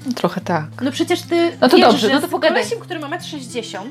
No, 0.06 0.12
trochę 0.12 0.40
tak. 0.40 0.64
No 0.82 0.92
przecież 0.92 1.22
ty 1.22 1.50
No 1.60 1.68
to 1.68 1.76
wiesz, 1.76 1.86
dobrze, 1.86 2.08
że 2.08 2.14
no 2.14 2.20
to 2.20 2.28
pogadaj. 2.28 2.56
kolesiem, 2.62 2.80
który 2.80 3.00
ma 3.00 3.08
1,60 3.08 3.76
m, 3.78 3.90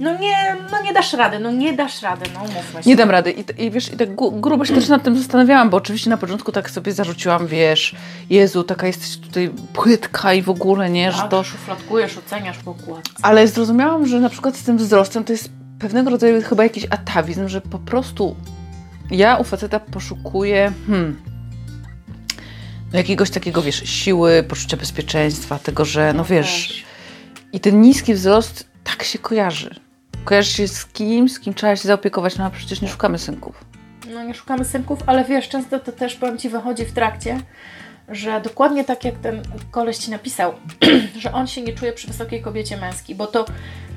no 0.00 0.18
nie, 0.18 0.56
no 0.72 0.82
nie 0.82 0.92
dasz 0.92 1.12
rady, 1.12 1.38
no 1.38 1.50
nie 1.50 1.72
dasz 1.72 2.02
rady, 2.02 2.30
no 2.34 2.40
umówmy 2.40 2.82
się. 2.82 2.88
Nie 2.90 2.96
dam 2.96 3.10
rady. 3.10 3.30
I, 3.32 3.64
i 3.64 3.70
wiesz, 3.70 3.92
i 3.92 3.96
tak 3.96 4.08
grubo 4.40 4.64
się 4.64 4.74
też 4.74 4.88
nad 4.88 5.02
tym 5.02 5.18
zastanawiałam, 5.18 5.70
bo 5.70 5.76
oczywiście 5.76 6.10
na 6.10 6.16
początku 6.16 6.52
tak 6.52 6.70
sobie 6.70 6.92
zarzuciłam, 6.92 7.46
wiesz, 7.46 7.94
Jezu, 8.30 8.64
taka 8.64 8.86
jesteś 8.86 9.16
tutaj 9.16 9.50
płytka 9.72 10.34
i 10.34 10.42
w 10.42 10.50
ogóle, 10.50 10.90
nie, 10.90 11.12
że 11.12 11.18
Tak, 11.18 11.30
to... 11.30 11.44
szufladkujesz, 11.44 12.18
oceniasz 12.18 12.58
po 12.58 12.70
okładce. 12.70 13.12
Ale 13.22 13.48
zrozumiałam, 13.48 14.06
że 14.06 14.20
na 14.20 14.28
przykład 14.28 14.56
z 14.56 14.62
tym 14.62 14.78
wzrostem 14.78 15.24
to 15.24 15.32
jest 15.32 15.50
pewnego 15.78 16.10
rodzaju 16.10 16.42
chyba 16.42 16.62
jakiś 16.62 16.86
atawizm, 16.90 17.48
że 17.48 17.60
po 17.60 17.78
prostu 17.78 18.36
ja 19.10 19.36
u 19.36 19.44
faceta 19.44 19.80
poszukuję 19.80 20.72
hmm, 20.86 21.20
no 22.92 22.98
jakiegoś 22.98 23.30
takiego, 23.30 23.62
wiesz, 23.62 23.82
siły, 23.90 24.42
poczucia 24.42 24.76
bezpieczeństwa, 24.76 25.58
tego, 25.58 25.84
że, 25.84 26.12
no 26.12 26.24
wiesz, 26.24 26.68
też. 26.68 26.84
i 27.52 27.60
ten 27.60 27.80
niski 27.80 28.14
wzrost 28.14 28.68
tak 28.84 29.02
się 29.02 29.18
kojarzy. 29.18 29.74
Kojarzy 30.24 30.52
się 30.52 30.68
z 30.68 30.86
kim, 30.86 31.28
z 31.28 31.40
kim 31.40 31.54
trzeba 31.54 31.76
się 31.76 31.88
zaopiekować, 31.88 32.36
no 32.36 32.44
a 32.44 32.50
przecież 32.50 32.80
nie 32.80 32.88
szukamy 32.88 33.18
synków. 33.18 33.64
No 34.14 34.24
nie 34.24 34.34
szukamy 34.34 34.64
synków, 34.64 34.98
ale 35.06 35.24
wiesz, 35.24 35.48
często 35.48 35.78
to 35.78 35.92
też, 35.92 36.14
powiem 36.14 36.38
Ci, 36.38 36.48
wychodzi 36.48 36.84
w 36.84 36.92
trakcie, 36.92 37.40
że 38.08 38.40
dokładnie 38.40 38.84
tak 38.84 39.04
jak 39.04 39.14
ten 39.18 39.42
koleś 39.70 39.96
Ci 39.96 40.10
napisał, 40.10 40.54
że 41.22 41.32
on 41.32 41.46
się 41.46 41.62
nie 41.62 41.72
czuje 41.72 41.92
przy 41.92 42.06
wysokiej 42.06 42.42
kobiecie 42.42 42.76
męskiej, 42.76 43.16
bo 43.16 43.26
to 43.26 43.44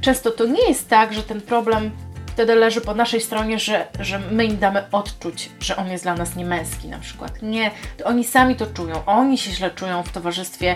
często 0.01 0.31
to 0.31 0.45
nie 0.45 0.67
jest 0.67 0.89
tak, 0.89 1.13
że 1.13 1.23
ten 1.23 1.41
problem 1.41 1.91
wtedy 2.25 2.55
leży 2.55 2.81
po 2.81 2.93
naszej 2.93 3.21
stronie, 3.21 3.59
że, 3.59 3.87
że 3.99 4.19
my 4.19 4.45
im 4.45 4.57
damy 4.57 4.83
odczuć, 4.91 5.49
że 5.59 5.75
on 5.75 5.87
jest 5.87 6.03
dla 6.03 6.15
nas 6.15 6.35
niemęski 6.35 6.87
na 6.87 6.99
przykład. 6.99 7.41
Nie, 7.41 7.71
oni 8.03 8.23
sami 8.23 8.55
to 8.55 8.67
czują. 8.67 9.05
Oni 9.05 9.37
się 9.37 9.51
źle 9.51 9.71
czują 9.71 10.03
w 10.03 10.11
towarzystwie 10.11 10.75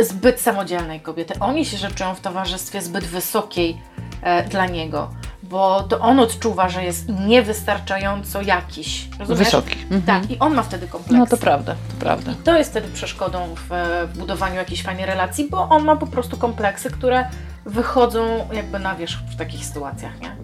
zbyt 0.00 0.40
samodzielnej 0.40 1.00
kobiety. 1.00 1.34
Oni 1.40 1.64
się 1.64 1.76
źle 1.76 1.90
czują 1.90 2.14
w 2.14 2.20
towarzystwie 2.20 2.82
zbyt 2.82 3.04
wysokiej 3.04 3.82
e, 4.22 4.48
dla 4.48 4.66
niego, 4.66 5.10
bo 5.52 5.82
to 5.82 6.00
on 6.00 6.20
odczuwa, 6.20 6.68
że 6.68 6.84
jest 6.84 7.08
niewystarczająco 7.08 8.42
jakiś. 8.42 9.08
Rozumiesz? 9.18 9.44
Wysoki. 9.44 9.78
Mhm. 9.82 10.02
Tak, 10.02 10.30
i 10.30 10.38
on 10.38 10.54
ma 10.54 10.62
wtedy 10.62 10.86
kompleks. 10.86 11.18
No 11.18 11.26
to 11.26 11.36
prawda, 11.36 11.72
to 11.88 12.04
prawda. 12.04 12.34
To 12.44 12.58
jest 12.58 12.70
wtedy 12.70 12.88
przeszkodą 12.88 13.54
w, 13.54 13.68
w 14.12 14.18
budowaniu 14.18 14.54
jakiejś 14.56 14.82
fajnej 14.82 15.06
relacji, 15.06 15.48
bo 15.50 15.68
on 15.68 15.84
ma 15.84 15.96
po 15.96 16.06
prostu 16.06 16.36
kompleksy, 16.36 16.90
które 16.90 17.26
wychodzą 17.66 18.48
jakby 18.52 18.78
na 18.78 18.94
wierzch 18.94 19.18
w 19.32 19.36
takich 19.36 19.64
sytuacjach, 19.64 20.20
nie? 20.20 20.36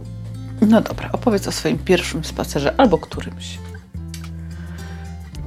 No 0.60 0.80
dobra, 0.80 1.08
opowiedz 1.12 1.48
o 1.48 1.52
swoim 1.52 1.78
pierwszym 1.78 2.24
spacerze 2.24 2.74
albo 2.76 2.98
którymś. 2.98 3.58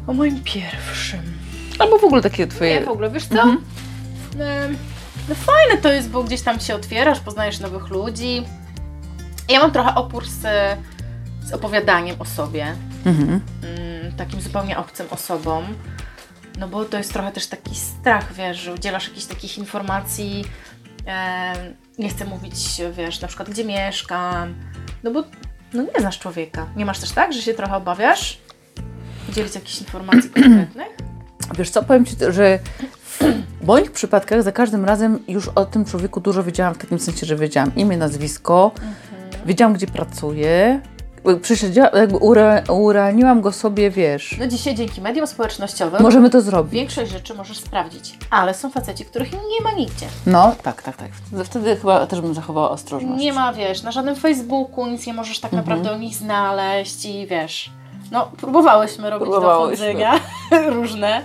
O 0.08 0.14
moim 0.14 0.44
pierwszym. 0.44 1.20
Albo 1.80 1.98
w 1.98 2.04
ogóle 2.04 2.22
takie 2.22 2.48
twoje... 2.48 2.80
Nie, 2.80 2.86
w 2.86 2.90
ogóle, 2.90 3.10
wiesz 3.10 3.26
co? 3.26 3.34
Mhm. 3.42 3.58
Em, 4.40 4.78
No 5.30 5.36
fajne 5.36 5.78
to 5.82 5.92
jest, 5.92 6.10
bo 6.10 6.24
gdzieś 6.24 6.42
tam 6.42 6.60
się 6.60 6.76
otwierasz, 6.76 7.20
poznajesz 7.20 7.60
nowych 7.60 7.90
ludzi. 7.90 8.44
Ja 9.52 9.60
mam 9.60 9.72
trochę 9.72 9.96
opór 9.96 10.26
z, 10.28 10.40
z 11.44 11.54
opowiadaniem 11.54 12.16
o 12.20 12.26
sobie, 12.26 12.76
Mhm. 13.06 13.30
mm, 13.30 14.16
takim 14.18 14.42
zupełnie 14.42 14.78
obcym 14.78 15.08
osobom. 15.10 15.64
No 16.60 16.68
bo 16.68 16.86
to 16.86 16.98
jest 16.98 17.14
trochę 17.14 17.32
też 17.32 17.48
taki 17.48 17.76
strach, 17.76 18.34
wiesz, 18.34 18.58
że 18.58 18.74
udzielasz 18.74 19.08
jakichś 19.08 19.26
takich 19.26 19.58
informacji. 19.58 20.46
em, 21.06 21.58
nie 22.00 22.10
chcę 22.10 22.26
mówić, 22.26 22.82
wiesz, 22.98 23.22
na 23.22 23.28
przykład 23.28 23.50
gdzie 23.50 23.66
mieszkam. 23.66 24.54
No 25.04 25.12
bo 25.12 25.24
no 25.74 25.84
nie 25.84 26.00
znasz 26.02 26.20
człowieka. 26.20 26.66
Nie 26.76 26.86
masz 26.86 27.00
też 27.00 27.12
tak, 27.12 27.34
że 27.34 27.42
się 27.42 27.54
trochę 27.54 27.76
obawiasz 27.76 28.38
udzielić 29.30 29.56
jakichś 29.56 29.80
informacji 29.80 30.30
konkretnych? 30.34 30.88
Wiesz 31.58 31.70
co, 31.70 31.84
powiem 31.84 32.06
Ci, 32.06 32.16
że 32.30 32.60
w 33.20 33.20
moich 33.66 33.92
przypadkach 33.92 34.44
za 34.44 34.52
każdym 34.52 34.86
razem 34.86 35.20
już 35.28 35.48
o 35.48 35.66
tym 35.66 35.86
człowieku 35.86 36.20
dużo 36.22 36.44
wiedziałam, 36.44 36.74
w 36.74 36.78
takim 36.78 37.00
sensie, 37.00 37.26
że 37.26 37.36
wiedziałam 37.36 37.76
imię, 37.76 37.98
nazwisko, 37.98 38.72
wiedziałam, 39.46 39.74
gdzie. 39.74 39.88
Prześledziła, 41.42 41.90
jakby 41.94 42.18
ure, 42.18 42.64
urealniłam 42.70 43.42
go 43.42 43.52
sobie, 43.52 43.90
wiesz. 43.92 44.36
No 44.40 44.48
dzisiaj 44.48 44.76
dzięki 44.76 45.02
mediom 45.02 45.28
społecznościowym 45.28 46.02
Możemy 46.02 46.30
to 46.30 46.42
zrobić. 46.42 46.74
większość 46.74 47.12
rzeczy 47.12 47.34
możesz 47.34 47.58
sprawdzić, 47.58 48.18
ale 48.30 48.54
są 48.54 48.70
faceci, 48.70 49.06
których 49.06 49.32
nie 49.32 49.62
ma 49.64 49.72
nigdzie. 49.72 50.06
No, 50.26 50.56
tak, 50.64 50.82
tak, 50.84 50.98
tak. 50.98 51.08
Wtedy 51.46 51.76
chyba 51.76 52.08
też 52.08 52.22
bym 52.22 52.34
zachowała 52.34 52.70
ostrożność. 52.70 53.24
Nie 53.24 53.34
ma, 53.34 53.54
wiesz, 53.54 53.84
na 53.84 53.92
żadnym 53.92 54.16
Facebooku 54.16 54.88
nic 54.88 55.08
nie 55.08 55.14
możesz 55.14 55.40
tak 55.40 55.52
naprawdę 55.52 55.92
o 55.92 55.98
nich 55.98 56.16
znaleźć 56.16 57.06
i 57.06 57.28
wiesz, 57.28 57.72
no 58.12 58.32
próbowałyśmy 58.38 59.10
robić 59.10 59.30
Próbowałyśmy. 59.30 59.86
dochodzenia 59.94 60.20
różne, 60.76 61.22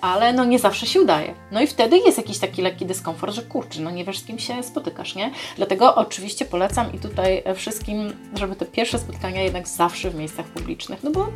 ale 0.00 0.32
no 0.32 0.44
nie 0.44 0.58
zawsze 0.58 0.86
się 0.86 1.00
udaje. 1.00 1.34
No 1.52 1.60
i 1.60 1.66
wtedy 1.66 1.98
jest 1.98 2.18
jakiś 2.18 2.38
taki 2.38 2.62
lekki 2.62 2.86
dyskomfort, 2.86 3.34
że 3.34 3.42
kurczę, 3.42 3.80
no 3.80 3.90
nie 3.90 4.04
wiesz 4.04 4.18
z 4.18 4.24
kim 4.24 4.38
się 4.38 4.62
spotykasz, 4.62 5.14
nie? 5.14 5.30
Dlatego 5.56 5.94
oczywiście 5.94 6.44
polecam 6.44 6.92
i 6.92 6.98
tutaj 6.98 7.42
e, 7.44 7.54
wszystkim, 7.54 8.12
żeby 8.34 8.56
te 8.56 8.66
pierwsze 8.66 8.98
spotkania 8.98 9.42
jednak 9.42 9.68
zawsze 9.68 10.10
w 10.10 10.14
miejscach 10.14 10.46
publicznych, 10.46 11.02
no 11.02 11.10
bo 11.10 11.28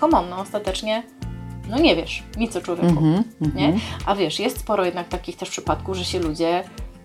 come 0.00 0.18
on, 0.18 0.28
no 0.28 0.40
ostatecznie 0.40 1.02
no 1.70 1.78
nie 1.78 1.96
wiesz 1.96 2.22
nic 2.36 2.56
o 2.56 2.60
człowieku. 2.60 2.88
Mhm, 2.88 3.24
Nie? 3.54 3.66
mhm. 3.66 3.80
A 4.06 4.14
wiesz, 4.14 4.40
jest 4.40 4.60
sporo 4.60 4.84
jednak 4.84 5.08
takich 5.08 5.36
też 5.36 5.50
przypadków, 5.50 5.96
że 5.96 6.04
się 6.04 6.18
ludzie 6.18 6.64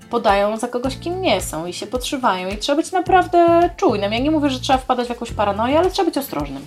podają 0.10 0.58
za 0.58 0.68
kogoś, 0.68 0.98
kim 0.98 1.22
nie 1.22 1.42
są 1.42 1.66
i 1.66 1.74
się 1.74 1.88
podszywają 1.88 2.50
i 2.50 2.58
trzeba 2.58 2.75
być 2.75 2.92
naprawdę 2.92 3.70
czujnym. 3.78 4.14
Ja 4.14 4.20
nie 4.20 4.32
mówię, 4.32 4.50
że 4.50 4.60
trzeba 4.60 4.80
wpadać 4.80 5.08
w 5.08 5.10
jakąś 5.10 5.32
paranoję, 5.32 5.80
ale 5.80 5.92
trzeba 5.92 6.06
być 6.06 6.18
ostrożnym. 6.18 6.66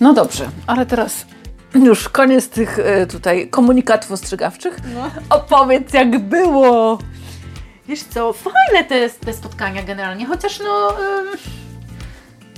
No 0.00 0.14
dobrze, 0.14 0.50
ale 0.66 0.86
teraz 0.86 1.26
już 1.74 2.08
koniec 2.08 2.48
tych 2.48 2.78
e, 2.78 3.06
tutaj 3.06 3.48
komunikatów 3.48 4.12
ostrzegawczych. 4.12 4.76
No. 4.94 5.10
Opowiedz, 5.30 5.92
jak 5.92 6.18
było. 6.18 6.98
Wiesz 7.88 8.02
co, 8.02 8.32
fajne 8.32 8.84
te, 8.88 9.10
te 9.10 9.32
spotkania 9.32 9.82
generalnie, 9.82 10.26
chociaż 10.26 10.60
no... 10.60 10.90
ym, 11.18 11.26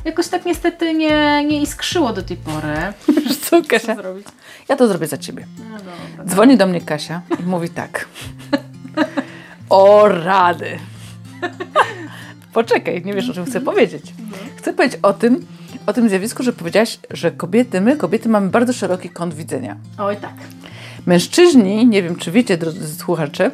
Jakoś 0.04 0.28
tak 0.28 0.46
niestety 0.46 0.94
nie, 0.94 1.44
nie 1.44 1.62
iskrzyło 1.62 2.12
do 2.12 2.22
tej 2.22 2.36
pory. 2.36 2.76
Wiesz 3.24 3.36
co, 3.36 3.62
Kasia? 3.68 3.96
Co 3.96 4.02
zrobić? 4.02 4.26
Ja 4.68 4.76
to 4.76 4.88
zrobię 4.88 5.06
za 5.06 5.18
ciebie. 5.18 5.46
No 5.70 5.78
dobra. 5.78 6.24
Dzwoni 6.24 6.56
do 6.56 6.66
mnie 6.66 6.80
Kasia 6.80 7.22
i 7.40 7.42
mówi 7.42 7.68
tak. 7.68 8.08
O 9.68 10.08
rady. 10.08 10.78
Poczekaj, 12.52 13.02
nie 13.04 13.14
wiesz 13.14 13.30
o 13.30 13.34
czym 13.34 13.44
chcę 13.44 13.60
powiedzieć. 13.60 14.04
Chcę 14.56 14.72
powiedzieć 14.72 15.00
o 15.02 15.12
tym, 15.12 15.46
o 15.90 15.92
tym 15.92 16.08
zjawisku, 16.08 16.42
że 16.42 16.52
powiedziałaś, 16.52 16.98
że 17.10 17.30
kobiety, 17.30 17.80
my 17.80 17.96
kobiety 17.96 18.28
mamy 18.28 18.48
bardzo 18.48 18.72
szeroki 18.72 19.08
kąt 19.08 19.34
widzenia. 19.34 19.76
Oj 19.98 20.16
tak. 20.16 20.34
Mężczyźni, 21.06 21.86
nie 21.86 22.02
wiem 22.02 22.16
czy 22.16 22.30
wiecie, 22.30 22.58
drodzy 22.58 22.94
słuchacze, 22.94 23.50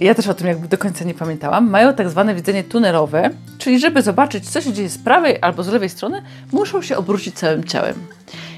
ja 0.00 0.14
też 0.14 0.28
o 0.28 0.34
tym 0.34 0.46
jakby 0.46 0.68
do 0.68 0.78
końca 0.78 1.04
nie 1.04 1.14
pamiętałam, 1.14 1.70
mają 1.70 1.94
tak 1.94 2.10
zwane 2.10 2.34
widzenie 2.34 2.64
tunelowe, 2.64 3.30
czyli 3.58 3.80
żeby 3.80 4.02
zobaczyć, 4.02 4.50
co 4.50 4.60
się 4.60 4.72
dzieje 4.72 4.88
z 4.88 4.98
prawej 4.98 5.38
albo 5.40 5.62
z 5.62 5.68
lewej 5.68 5.88
strony, 5.88 6.22
muszą 6.52 6.82
się 6.82 6.96
obrócić 6.96 7.34
całym 7.34 7.64
ciałem. 7.64 7.94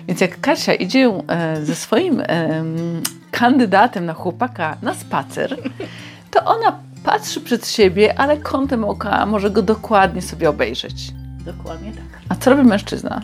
Więc 0.09 0.21
jak 0.21 0.40
Kasia 0.40 0.75
idzie 0.75 1.23
e, 1.28 1.64
ze 1.64 1.75
swoim 1.75 2.23
em, 2.26 3.02
kandydatem 3.30 4.07
na 4.07 4.12
chłopaka 4.12 4.76
na 4.83 4.95
spacer, 4.95 5.57
to 6.30 6.45
ona 6.45 6.78
patrzy 7.04 7.40
przed 7.40 7.69
siebie, 7.69 8.19
ale 8.19 8.37
kątem 8.37 8.85
oka 8.85 9.26
może 9.26 9.50
go 9.50 9.62
dokładnie 9.62 10.23
sobie 10.23 10.49
obejrzeć. 10.49 11.20
Dokładnie 11.45 11.93
tak. 11.93 12.21
A 12.29 12.35
co 12.35 12.51
robi 12.51 12.63
mężczyzna? 12.63 13.21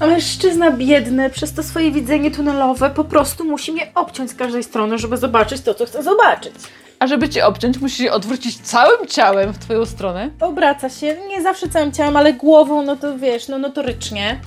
A 0.00 0.06
mężczyzna 0.06 0.70
biedny 0.70 1.30
przez 1.30 1.52
to 1.52 1.62
swoje 1.62 1.90
widzenie 1.90 2.30
tunelowe 2.30 2.90
po 2.90 3.04
prostu 3.04 3.44
musi 3.44 3.72
mnie 3.72 3.94
obciąć 3.94 4.30
z 4.30 4.34
każdej 4.34 4.64
strony, 4.64 4.98
żeby 4.98 5.16
zobaczyć 5.16 5.60
to, 5.60 5.74
co 5.74 5.86
chce 5.86 6.02
zobaczyć. 6.02 6.54
A 6.98 7.06
żeby 7.06 7.28
cię 7.28 7.46
obciąć, 7.46 7.78
musi 7.78 7.96
się 7.96 8.12
odwrócić 8.12 8.58
całym 8.58 9.06
ciałem 9.06 9.52
w 9.52 9.58
twoją 9.58 9.86
stronę. 9.86 10.30
Obraca 10.40 10.88
się, 10.88 11.16
nie 11.28 11.42
zawsze 11.42 11.68
całym 11.68 11.92
ciałem, 11.92 12.16
ale 12.16 12.32
głową, 12.32 12.82
no 12.82 12.96
to 12.96 13.18
wiesz, 13.18 13.48
no 13.48 13.58
notorycznie. 13.58 14.40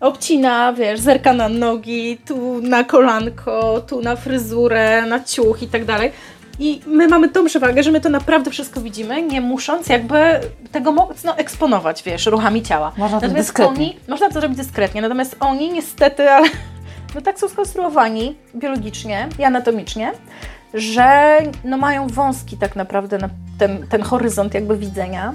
Obcina, 0.00 0.72
wiesz, 0.72 1.00
zerka 1.00 1.32
na 1.32 1.48
nogi, 1.48 2.18
tu 2.26 2.62
na 2.62 2.84
kolanko, 2.84 3.80
tu 3.80 4.02
na 4.02 4.16
fryzurę, 4.16 5.06
na 5.06 5.24
ciuch 5.24 5.62
i 5.62 5.66
tak 5.66 5.84
dalej. 5.84 6.12
I 6.58 6.80
my 6.86 7.08
mamy 7.08 7.28
tą 7.28 7.44
przewagę, 7.46 7.82
że 7.82 7.90
my 7.90 8.00
to 8.00 8.08
naprawdę 8.08 8.50
wszystko 8.50 8.80
widzimy, 8.80 9.22
nie 9.22 9.40
musząc 9.40 9.88
jakby 9.88 10.40
tego 10.72 10.92
mocno 10.92 11.36
eksponować, 11.36 12.02
wiesz, 12.02 12.26
ruchami 12.26 12.62
ciała. 12.62 12.92
Można 12.96 13.20
to 13.20 13.26
Natomiast 13.26 13.48
dyskretnie. 13.48 13.74
oni, 13.76 13.96
można 14.08 14.28
to 14.28 14.40
zrobić 14.40 14.58
dyskretnie, 14.58 15.02
natomiast 15.02 15.36
oni 15.40 15.72
niestety, 15.72 16.30
ale 16.30 16.48
no 17.14 17.20
tak 17.20 17.38
są 17.38 17.48
skonstruowani 17.48 18.36
biologicznie 18.54 19.28
i 19.38 19.44
anatomicznie, 19.44 20.12
że 20.74 21.38
no 21.64 21.76
mają 21.76 22.06
wąski 22.06 22.56
tak 22.56 22.76
naprawdę 22.76 23.18
na 23.18 23.28
ten, 23.58 23.86
ten 23.88 24.02
horyzont 24.02 24.54
jakby 24.54 24.76
widzenia. 24.76 25.34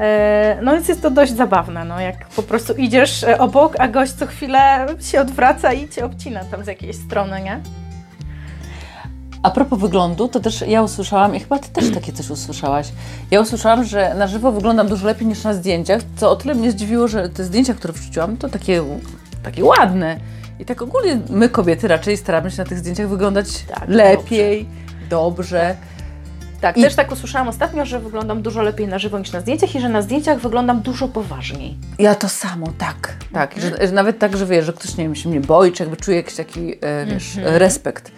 E, 0.00 0.58
No 0.62 0.72
więc 0.72 0.88
jest 0.88 1.02
to 1.02 1.10
dość 1.10 1.32
zabawne, 1.32 1.84
no 1.84 2.00
jak 2.00 2.28
po 2.28 2.42
prostu 2.42 2.72
idziesz 2.72 3.24
e, 3.24 3.38
obok, 3.38 3.74
a 3.78 3.88
gość 3.88 4.12
co 4.12 4.26
chwilę 4.26 4.86
się 5.00 5.20
odwraca 5.20 5.72
i 5.72 5.88
cię 5.88 6.04
obcina 6.04 6.40
tam 6.44 6.64
z 6.64 6.66
jakiejś 6.66 6.96
strony, 6.96 7.40
nie? 7.42 7.60
A 9.46 9.50
propos 9.50 9.78
wyglądu, 9.80 10.28
to 10.28 10.40
też 10.40 10.64
ja 10.68 10.82
usłyszałam, 10.82 11.36
i 11.36 11.40
chyba 11.40 11.58
ty 11.58 11.68
też 11.68 11.94
takie 11.94 12.12
coś 12.12 12.30
usłyszałaś. 12.30 12.88
Ja 13.30 13.40
usłyszałam, 13.40 13.84
że 13.84 14.14
na 14.14 14.26
żywo 14.26 14.52
wyglądam 14.52 14.88
dużo 14.88 15.06
lepiej 15.06 15.26
niż 15.26 15.44
na 15.44 15.54
zdjęciach, 15.54 16.02
co 16.16 16.30
o 16.30 16.36
tyle 16.36 16.54
mnie 16.54 16.70
zdziwiło, 16.70 17.08
że 17.08 17.28
te 17.28 17.44
zdjęcia, 17.44 17.74
które 17.74 17.92
wrzuciłam, 17.92 18.36
to 18.36 18.48
takie, 18.48 18.82
takie 19.42 19.64
ładne. 19.64 20.16
I 20.58 20.64
tak 20.64 20.82
ogólnie 20.82 21.18
my 21.30 21.48
kobiety 21.48 21.88
raczej 21.88 22.16
staramy 22.16 22.50
się 22.50 22.62
na 22.62 22.68
tych 22.68 22.78
zdjęciach 22.78 23.08
wyglądać 23.08 23.46
Tak, 23.74 23.88
lepiej, 23.88 24.68
dobrze. 25.10 25.76
Tak, 26.60 26.76
I- 26.76 26.82
też 26.82 26.94
tak 26.94 27.12
usłyszałam 27.12 27.48
ostatnio, 27.48 27.86
że 27.86 28.00
wyglądam 28.00 28.42
dużo 28.42 28.62
lepiej 28.62 28.88
na 28.88 28.98
żywo 28.98 29.18
niż 29.18 29.32
na 29.32 29.40
zdjęciach 29.40 29.74
i 29.74 29.80
że 29.80 29.88
na 29.88 30.02
zdjęciach 30.02 30.38
wyglądam 30.40 30.80
dużo 30.80 31.08
poważniej. 31.08 31.76
Ja 31.98 32.14
to 32.14 32.28
samo, 32.28 32.66
tak. 32.78 33.16
Tak, 33.32 33.54
że, 33.60 33.86
że 33.86 33.92
nawet 33.92 34.18
tak, 34.18 34.36
że 34.36 34.46
wiesz, 34.46 34.64
że 34.64 34.72
ktoś, 34.72 34.96
nie 34.96 35.04
wiem, 35.04 35.14
się 35.14 35.28
mnie 35.28 35.40
boi, 35.40 35.72
czy 35.72 35.82
jakby 35.82 35.96
czuje 35.96 36.16
jakiś 36.16 36.34
taki, 36.34 36.72
e, 36.80 37.06
wiesz, 37.06 37.36
Mhm. 37.36 37.56
respekt. 37.56 38.12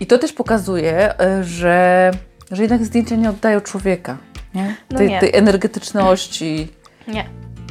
I 0.00 0.06
to 0.06 0.18
też 0.18 0.32
pokazuje, 0.32 1.20
e, 1.20 1.44
że, 1.44 2.10
że 2.50 2.62
jednak 2.62 2.84
zdjęcia 2.84 3.16
nie 3.16 3.30
oddają 3.30 3.60
człowieka, 3.60 4.16
nie? 4.54 4.76
No 4.90 4.98
tej, 4.98 5.08
nie. 5.08 5.20
tej 5.20 5.36
energetyczności. 5.36 6.68
Nie, 7.08 7.24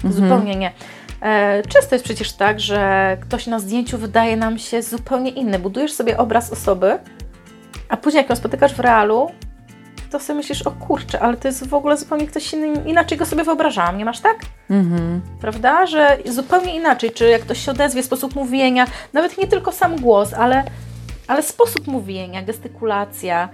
Mhm. 0.04 0.14
zupełnie 0.14 0.56
nie. 0.56 0.72
E, 1.22 1.64
często 1.64 1.96
jest 1.96 2.06
przecież 2.06 2.32
tak, 2.34 2.60
że 2.60 3.18
ktoś 3.22 3.48
na 3.48 3.60
zdjęciu 3.60 3.98
wydaje 3.98 4.38
nam 4.38 4.58
się 4.58 4.82
zupełnie 4.82 5.30
inny. 5.32 5.60
Budujesz 5.60 5.94
sobie 5.94 6.18
obraz 6.18 6.52
osoby, 6.52 7.00
a 7.90 7.98
później 7.98 8.22
jak 8.22 8.30
ją 8.30 8.36
spotykasz 8.36 8.74
w 8.74 8.80
realu, 8.80 9.32
to 10.12 10.20
sobie 10.20 10.38
myślisz, 10.38 10.62
o 10.62 10.72
kurczę, 10.72 11.20
ale 11.20 11.38
to 11.38 11.48
jest 11.48 11.68
w 11.68 11.74
ogóle 11.74 11.98
zupełnie 11.98 12.28
ktoś 12.28 12.54
inny, 12.54 12.90
inaczej 12.90 13.18
go 13.18 13.26
sobie 13.26 13.44
wyobrażałam, 13.44 13.98
nie 13.98 14.06
masz 14.06 14.20
tak? 14.20 14.38
Mhm. 14.70 15.22
Prawda? 15.42 15.86
Że 15.86 16.18
zupełnie 16.26 16.76
inaczej, 16.76 17.12
czy 17.12 17.30
jak 17.30 17.42
ktoś 17.42 17.66
się 17.66 17.72
odezwie, 17.72 18.04
sposób 18.04 18.36
mówienia, 18.36 18.88
nawet 19.14 19.38
nie 19.38 19.48
tylko 19.48 19.72
sam 19.72 19.96
głos, 19.96 20.34
ale, 20.34 20.64
ale 21.30 21.44
sposób 21.44 21.88
mówienia, 21.88 22.42
gestykulacja, 22.42 23.50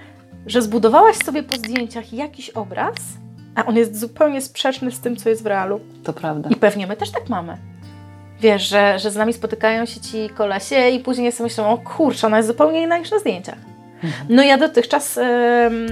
że 0.48 0.62
zbudowałaś 0.62 1.18
sobie 1.18 1.44
po 1.44 1.56
zdjęciach 1.56 2.14
jakiś 2.14 2.50
obraz, 2.50 2.96
a 3.56 3.66
on 3.66 3.76
jest 3.76 4.00
zupełnie 4.00 4.42
sprzeczny 4.42 4.92
z 4.92 5.00
tym, 5.00 5.16
co 5.16 5.30
jest 5.30 5.44
w 5.44 5.46
realu. 5.46 5.80
To 6.04 6.14
prawda. 6.14 6.50
I 6.50 6.56
pewnie 6.56 6.88
my 6.88 6.98
też 6.98 7.12
tak 7.12 7.30
mamy. 7.30 7.58
Wiesz, 8.40 8.70
że, 8.70 9.00
że 9.00 9.12
z 9.12 9.16
nami 9.16 9.34
spotykają 9.34 9.86
się 9.86 10.00
ci 10.00 10.30
kolesie 10.30 10.90
i 10.90 11.00
później 11.00 11.32
sobie 11.32 11.46
myślą, 11.46 11.70
o 11.70 11.78
kurczę, 11.78 12.28
ona 12.28 12.38
jest 12.38 12.50
zupełnie 12.50 12.82
inna 12.82 12.98
niż 12.98 13.12
na 13.12 13.20
zdjęciach. 13.20 13.60
No 14.30 14.44
ja 14.44 14.58
dotychczas 14.58 15.18
em, 15.18 15.88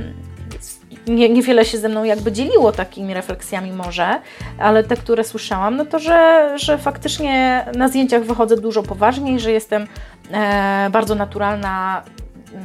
nie, 1.07 1.29
niewiele 1.29 1.65
się 1.65 1.77
ze 1.77 1.89
mną 1.89 2.03
jakby 2.03 2.31
dzieliło 2.31 2.72
takimi 2.72 3.13
refleksjami 3.13 3.72
może, 3.72 4.19
ale 4.60 4.83
te, 4.83 4.98
które 4.98 5.24
słyszałam, 5.24 5.77
no 5.77 5.86
to, 5.86 6.00
że, 6.00 6.50
że 6.60 6.77
faktycznie 6.77 7.65
na 7.75 7.88
zdjęciach 7.88 8.24
wychodzę 8.24 8.57
dużo 8.57 8.83
poważniej, 8.83 9.39
że 9.39 9.51
jestem 9.51 9.88
e, 10.31 10.89
bardzo 10.91 11.15
naturalna 11.15 12.03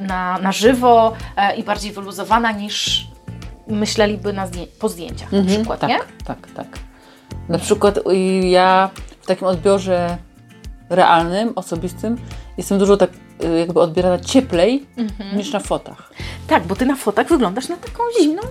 na, 0.03 0.39
na 0.39 0.53
żywo 0.53 1.13
e, 1.37 1.57
i 1.57 1.63
bardziej 1.63 1.93
wyluzowana 1.93 2.53
niż 2.53 3.07
myśleliby 3.69 4.33
na 4.33 4.47
zdję- 4.47 4.67
po 4.81 4.89
zdjęciach 4.89 5.33
na 5.33 5.45
przykład, 5.45 5.81
tak, 5.81 5.91
nie? 5.91 5.99
tak, 6.25 6.39
tak. 6.57 6.67
Na 7.49 7.59
przykład 7.59 7.99
y, 7.99 8.17
ja 8.47 8.91
w 9.21 9.27
takim 9.27 9.47
odbiorze 9.47 10.17
realnym, 10.91 11.53
osobistym 11.57 12.17
jestem 12.59 12.79
dużo 12.79 12.97
tak 12.97 13.11
jakby 13.59 13.81
odbierana 13.81 14.19
cieplej 14.19 14.87
Mhm. 14.97 15.37
niż 15.39 15.53
na 15.53 15.61
fotach. 15.61 16.11
Tak, 16.47 16.67
bo 16.67 16.77
ty 16.77 16.87
na 16.87 16.97
fotach 16.97 17.29
wyglądasz 17.29 17.69
na 17.69 17.77
taką 17.77 18.03
zimną. 18.21 18.43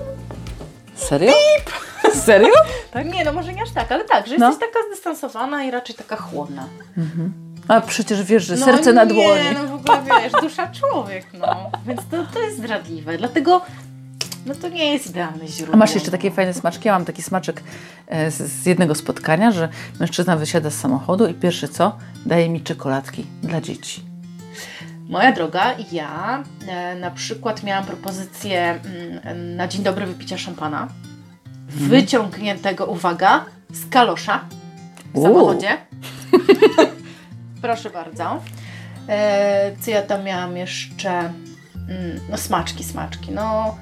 Serio? 0.96 1.32
Serio? 2.26 2.54
Tak? 2.92 3.14
Nie, 3.14 3.26
no 3.26 3.34
może 3.34 3.54
nie 3.54 3.62
aż 3.64 3.72
tak, 3.72 3.92
ale 3.92 4.04
tak, 4.04 4.28
że 4.28 4.38
No. 4.38 4.50
jesteś 4.50 4.68
taka 4.70 4.80
zdystansowana 4.92 5.64
i 5.64 5.72
raczej 5.72 5.96
taka 5.96 6.16
chłodna. 6.16 6.66
A 7.68 7.82
przecież 7.82 8.24
wiesz, 8.24 8.46
że 8.46 8.56
No 8.56 8.66
serce 8.66 8.94
na 8.94 9.04
nie, 9.04 9.14
dłoni. 9.14 9.42
no 9.54 9.68
w 9.68 9.74
ogóle 9.74 10.02
wiesz, 10.24 10.32
dusza 10.42 10.68
człowiek, 10.80 11.26
no. 11.40 11.72
Więc 11.88 12.02
to, 12.12 12.18
to 12.34 12.40
jest 12.42 12.58
zdradliwe, 12.58 13.18
dlatego 13.18 13.62
no 14.46 14.56
to 14.56 14.70
nie 14.70 14.94
jest 14.94 15.10
idealne 15.10 15.48
źródło. 15.48 15.74
A 15.74 15.78
masz 15.78 15.96
jeszcze 15.96 16.12
takie 16.12 16.32
fajne 16.32 16.54
smaczki? 16.54 16.88
Ja 16.88 16.94
mam 16.94 17.06
taki 17.06 17.22
smaczek 17.22 17.64
e, 18.08 18.32
z, 18.32 18.36
z 18.38 18.66
jednego 18.66 18.96
spotkania, 18.96 19.52
że 19.52 19.70
mężczyzna 20.00 20.38
wysiada 20.38 20.70
z 20.70 20.74
samochodu 20.74 21.28
i 21.28 21.34
pierwsze 21.34 21.68
co, 21.68 21.98
daje 22.26 22.50
mi 22.50 22.62
czekoladki 22.62 23.26
dla 23.44 23.62
dzieci. 23.62 24.04
Moja 25.10 25.32
droga, 25.32 25.76
ja 25.92 26.44
e, 26.68 26.96
na 26.96 27.12
przykład 27.12 27.64
miałam 27.64 27.86
propozycję 27.86 28.80
mm, 29.26 29.56
na 29.56 29.68
dzień 29.68 29.84
dobry 29.84 30.06
wypicia 30.06 30.38
szampana, 30.38 30.88
wyciągniętego, 31.68 32.86
uwaga, 32.86 33.46
z 33.74 33.90
kalosza 33.90 34.46
w 35.14 35.22
samochodzie. 35.22 35.78
Proszę 37.62 37.90
bardzo. 37.90 38.42
E, 39.10 39.72
co 39.80 39.92
ja 39.92 40.02
tam 40.02 40.24
miałam 40.24 40.58
jeszcze? 40.58 41.10
Mm, 41.10 42.20
no 42.30 42.38
smaczki, 42.38 42.84
smaczki. 42.84 43.32
No 43.32 43.78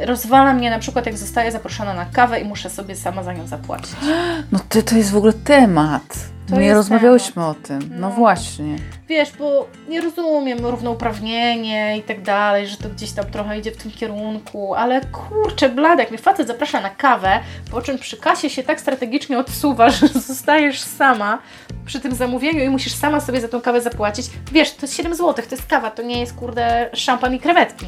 rozwala 0.00 0.54
mnie 0.54 0.70
na 0.70 0.78
przykład 0.78 1.06
jak 1.06 1.18
zostaję 1.18 1.52
zaproszona 1.52 1.94
na 1.94 2.04
kawę 2.04 2.40
i 2.40 2.44
muszę 2.44 2.70
sobie 2.70 2.96
sama 2.96 3.22
za 3.22 3.32
nią 3.32 3.46
zapłacić. 3.46 3.96
No 4.52 4.58
to, 4.68 4.82
to 4.82 4.96
jest 4.96 5.10
w 5.10 5.16
ogóle 5.16 5.32
temat. 5.32 6.02
To 6.48 6.56
Nie 6.60 6.74
rozmawiałyśmy 6.74 7.46
o 7.46 7.54
tym. 7.54 7.78
No, 7.90 8.08
No. 8.08 8.10
właśnie. 8.14 8.76
Wiesz, 9.08 9.32
bo 9.38 9.66
nie 9.88 10.00
rozumiem 10.00 10.66
równouprawnienie 10.66 11.98
i 11.98 12.02
tak 12.02 12.22
dalej, 12.22 12.68
że 12.68 12.76
to 12.76 12.88
gdzieś 12.88 13.12
tam 13.12 13.24
trochę 13.24 13.58
idzie 13.58 13.70
w 13.70 13.76
tym 13.76 13.90
kierunku, 13.90 14.74
ale 14.74 15.00
kurczę, 15.00 15.68
blada, 15.68 16.02
jak 16.02 16.10
mnie 16.10 16.18
facet 16.18 16.46
zaprasza 16.46 16.80
na 16.80 16.90
kawę, 16.90 17.40
po 17.70 17.82
czym 17.82 17.98
przy 17.98 18.16
kasie 18.16 18.50
się 18.50 18.62
tak 18.62 18.80
strategicznie 18.80 19.38
odsuwa, 19.38 19.90
że 19.96 20.08
zostajesz 20.08 20.80
sama 20.80 21.38
przy 21.86 22.00
tym 22.00 22.14
zamówieniu 22.14 22.64
i 22.64 22.68
musisz 22.68 22.94
sama 22.94 23.20
sobie 23.20 23.40
za 23.40 23.48
tą 23.48 23.60
kawę 23.60 23.80
zapłacić. 23.80 24.26
Wiesz, 24.52 24.72
to 24.74 24.82
jest 24.82 24.96
7 24.96 25.14
zł, 25.14 25.34
to 25.48 25.54
jest 25.54 25.66
kawa, 25.66 25.90
to 25.90 26.02
nie 26.02 26.20
jest 26.20 26.34
kurde 26.34 26.90
szampan 26.94 27.34
i 27.34 27.40
krewetki. 27.40 27.86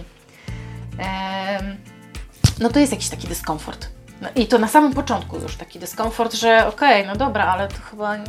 Em, 0.98 1.76
no 2.60 2.68
to 2.68 2.78
jest 2.78 2.92
jakiś 2.92 3.08
taki 3.08 3.28
dyskomfort. 3.28 3.88
No 4.22 4.28
I 4.36 4.46
to 4.46 4.58
na 4.58 4.68
samym 4.68 4.92
początku 4.94 5.38
już 5.38 5.56
taki 5.56 5.78
dyskomfort, 5.78 6.34
że 6.34 6.66
okej, 6.68 7.06
no 7.06 7.16
dobra, 7.16 7.44
ale 7.46 7.68
to 7.68 7.74
chyba 7.90 8.16
nie- 8.16 8.24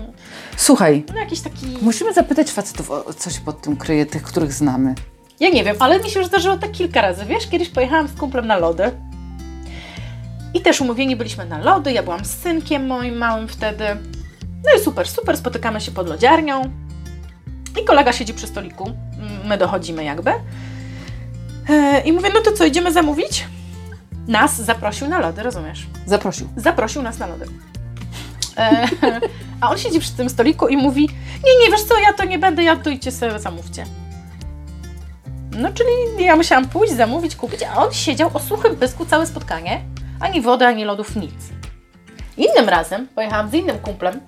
Słuchaj, 0.58 1.04
no 1.14 1.20
jakiś 1.20 1.42
taki... 1.42 1.66
musimy 1.82 2.14
zapytać 2.14 2.52
facetów, 2.52 2.92
o 2.92 3.14
co 3.14 3.30
się 3.30 3.42
pod 3.42 3.62
tym 3.62 3.78
kryje, 3.78 4.06
tych, 4.06 4.24
których 4.24 4.54
znamy. 4.54 4.96
Ja 5.40 5.50
nie 5.50 5.64
wiem, 5.64 5.76
ale 5.80 6.00
mi 6.00 6.10
się 6.10 6.20
już 6.20 6.28
zdarzyło 6.28 6.58
tak 6.58 6.72
kilka 6.72 7.02
razy. 7.02 7.26
Wiesz, 7.26 7.48
kiedyś 7.48 7.70
pojechałam 7.70 8.08
z 8.08 8.14
kumplem 8.20 8.48
na 8.48 8.58
lody. 8.58 8.92
I 10.54 10.62
też 10.62 10.82
umówieni 10.82 11.16
byliśmy 11.16 11.46
na 11.46 11.58
lody. 11.60 11.92
Ja 11.92 12.04
byłam 12.04 12.26
z 12.26 12.32
synkiem 12.42 12.88
moim 12.88 13.18
małym 13.18 13.48
wtedy. 13.48 13.84
No 14.66 14.80
i 14.80 14.84
super, 14.84 15.08
super, 15.08 15.38
spotykamy 15.38 15.82
się 15.82 15.92
pod 15.92 16.10
lodziarnią. 16.10 16.62
I 17.82 17.86
kolega 17.86 18.14
siedzi 18.14 18.34
przy 18.34 18.48
stoliku. 18.48 18.92
My 19.46 19.58
dochodzimy 19.58 20.04
jakby. 20.04 20.32
E, 21.70 22.02
I 22.06 22.12
mówię, 22.14 22.30
no 22.34 22.42
to 22.42 22.52
co, 22.52 22.66
idziemy 22.66 22.92
zamówić? 22.92 23.46
Nas 24.28 24.62
zaprosił 24.62 25.08
na 25.08 25.20
lody, 25.20 25.44
rozumiesz? 25.44 25.88
Zaprosił. 26.06 26.50
zaprosił 26.56 27.02
nas 27.02 27.20
na 27.20 27.28
lody. 27.28 27.46
E, 28.58 28.88
a 29.62 29.70
on 29.70 29.78
siedzi 29.78 30.00
przy 30.00 30.12
tym 30.12 30.30
stoliku 30.30 30.68
i 30.68 30.78
mówi: 30.78 31.10
Nie, 31.46 31.66
nie, 31.66 31.72
wiesz 31.72 31.84
co, 31.84 32.00
ja 32.00 32.14
to 32.14 32.26
nie 32.26 32.40
będę, 32.40 32.64
ja 32.64 32.76
to 32.76 32.90
idźcie 32.90 33.12
sobie 33.12 33.40
zamówcie. 33.40 33.86
No, 35.52 35.70
czyli 35.74 36.26
ja 36.26 36.36
musiałam 36.36 36.70
pójść, 36.70 36.94
zamówić, 36.94 37.36
kupić, 37.36 37.64
a 37.64 37.76
on 37.76 37.94
siedział 37.94 38.32
o 38.34 38.40
suchym 38.40 38.76
pysku 38.76 39.06
całe 39.06 39.28
spotkanie. 39.28 39.82
Ani 40.20 40.42
wody, 40.42 40.66
ani 40.66 40.86
lodów, 40.86 41.16
nic. 41.16 41.34
Innym 42.38 42.70
razem 42.70 43.08
pojechałam 43.08 43.50
z 43.50 43.54
innym 43.54 43.80
kumplem, 43.80 44.20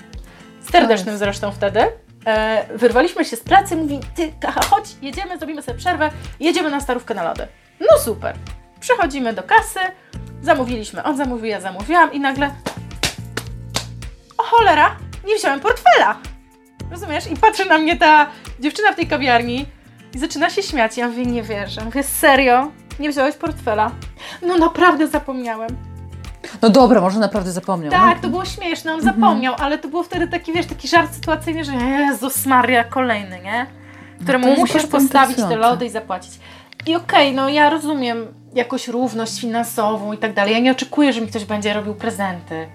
serdecznym 0.71 1.17
zresztą 1.17 1.51
wtedy. 1.51 1.79
E, 2.25 2.65
wyrwaliśmy 2.77 3.25
się 3.25 3.36
z 3.36 3.39
pracy, 3.39 3.75
mówi: 3.75 3.99
Ty, 4.15 4.34
chodź, 4.69 4.86
jedziemy, 5.01 5.38
zrobimy 5.38 5.62
sobie 5.62 5.77
przerwę, 5.77 6.12
jedziemy 6.39 6.69
na 6.69 6.79
starówkę 6.79 7.13
na 7.13 7.23
lody. 7.23 7.47
No 7.79 7.99
super. 7.99 8.36
Przychodzimy 8.88 9.34
do 9.34 9.43
kasy, 9.43 9.80
zamówiliśmy. 10.41 11.04
On 11.04 11.17
zamówił, 11.17 11.46
ja 11.46 11.62
zamówiłam 11.62 12.13
i 12.13 12.19
nagle. 12.19 12.52
O 14.38 14.43
cholera, 14.43 14.96
nie 15.28 15.36
wziąłem 15.36 15.60
portfela. 15.60 16.17
Rozumiesz? 16.91 17.32
I 17.32 17.36
patrzy 17.38 17.65
na 17.65 17.78
mnie 17.78 17.98
ta 17.98 18.28
dziewczyna 18.60 18.91
w 18.91 18.96
tej 18.96 19.08
kawiarni 19.08 19.65
i 20.15 20.19
zaczyna 20.19 20.50
się 20.50 20.63
śmiać. 20.63 20.98
Ja 20.98 21.08
mówię, 21.08 21.26
nie 21.26 21.43
wierzę. 21.43 21.86
Mówię, 21.86 22.04
serio? 22.04 22.72
Nie 23.00 23.10
wziąłeś 23.10 23.36
portfela? 23.36 23.91
No 24.41 24.58
naprawdę 24.58 25.08
zapomniałem. 25.08 25.69
No 26.62 26.69
dobra, 26.69 27.02
może 27.02 27.19
naprawdę 27.19 27.52
zapomniał. 27.52 27.91
Tak, 27.91 28.19
to 28.19 28.28
było 28.28 28.46
śmieszne, 28.46 28.93
on 28.93 29.02
zapomniał, 29.02 29.56
ale 29.60 29.78
to 29.78 29.88
było 29.88 30.04
wtedy 30.04 30.28
taki, 30.28 30.54
wiesz, 30.54 30.65
taki 30.65 30.88
żart 30.88 31.13
sytuacyjny, 31.13 31.63
że 31.63 31.74
Jezus 31.74 32.46
Maria, 32.46 32.84
kolejny, 32.84 33.39
nie? 33.43 33.65
Któremu 34.24 34.43
No 34.43 34.50
jest 34.50 34.62
musisz 34.62 34.86
postawić 34.86 35.38
te 35.38 35.56
lody 35.56 35.86
i 35.86 35.89
zapłacić. 35.89 36.39
i 36.88 36.96
okej, 36.96 37.36
no 37.36 37.50
ja 37.50 37.69
rozumiem 37.69 38.42
jakąś 38.55 38.87
równość 38.87 39.41
finansową 39.41 40.13
i 40.13 40.17
tak 40.17 40.33
dalej. 40.33 40.53
Ja 40.53 40.59
nie 40.59 40.71
oczekuję, 40.71 41.13
że 41.13 41.21
mi 41.21 41.27
ktoś 41.27 41.45
będzie 41.45 41.73
robił 41.73 41.95
prezenty. 41.95 42.67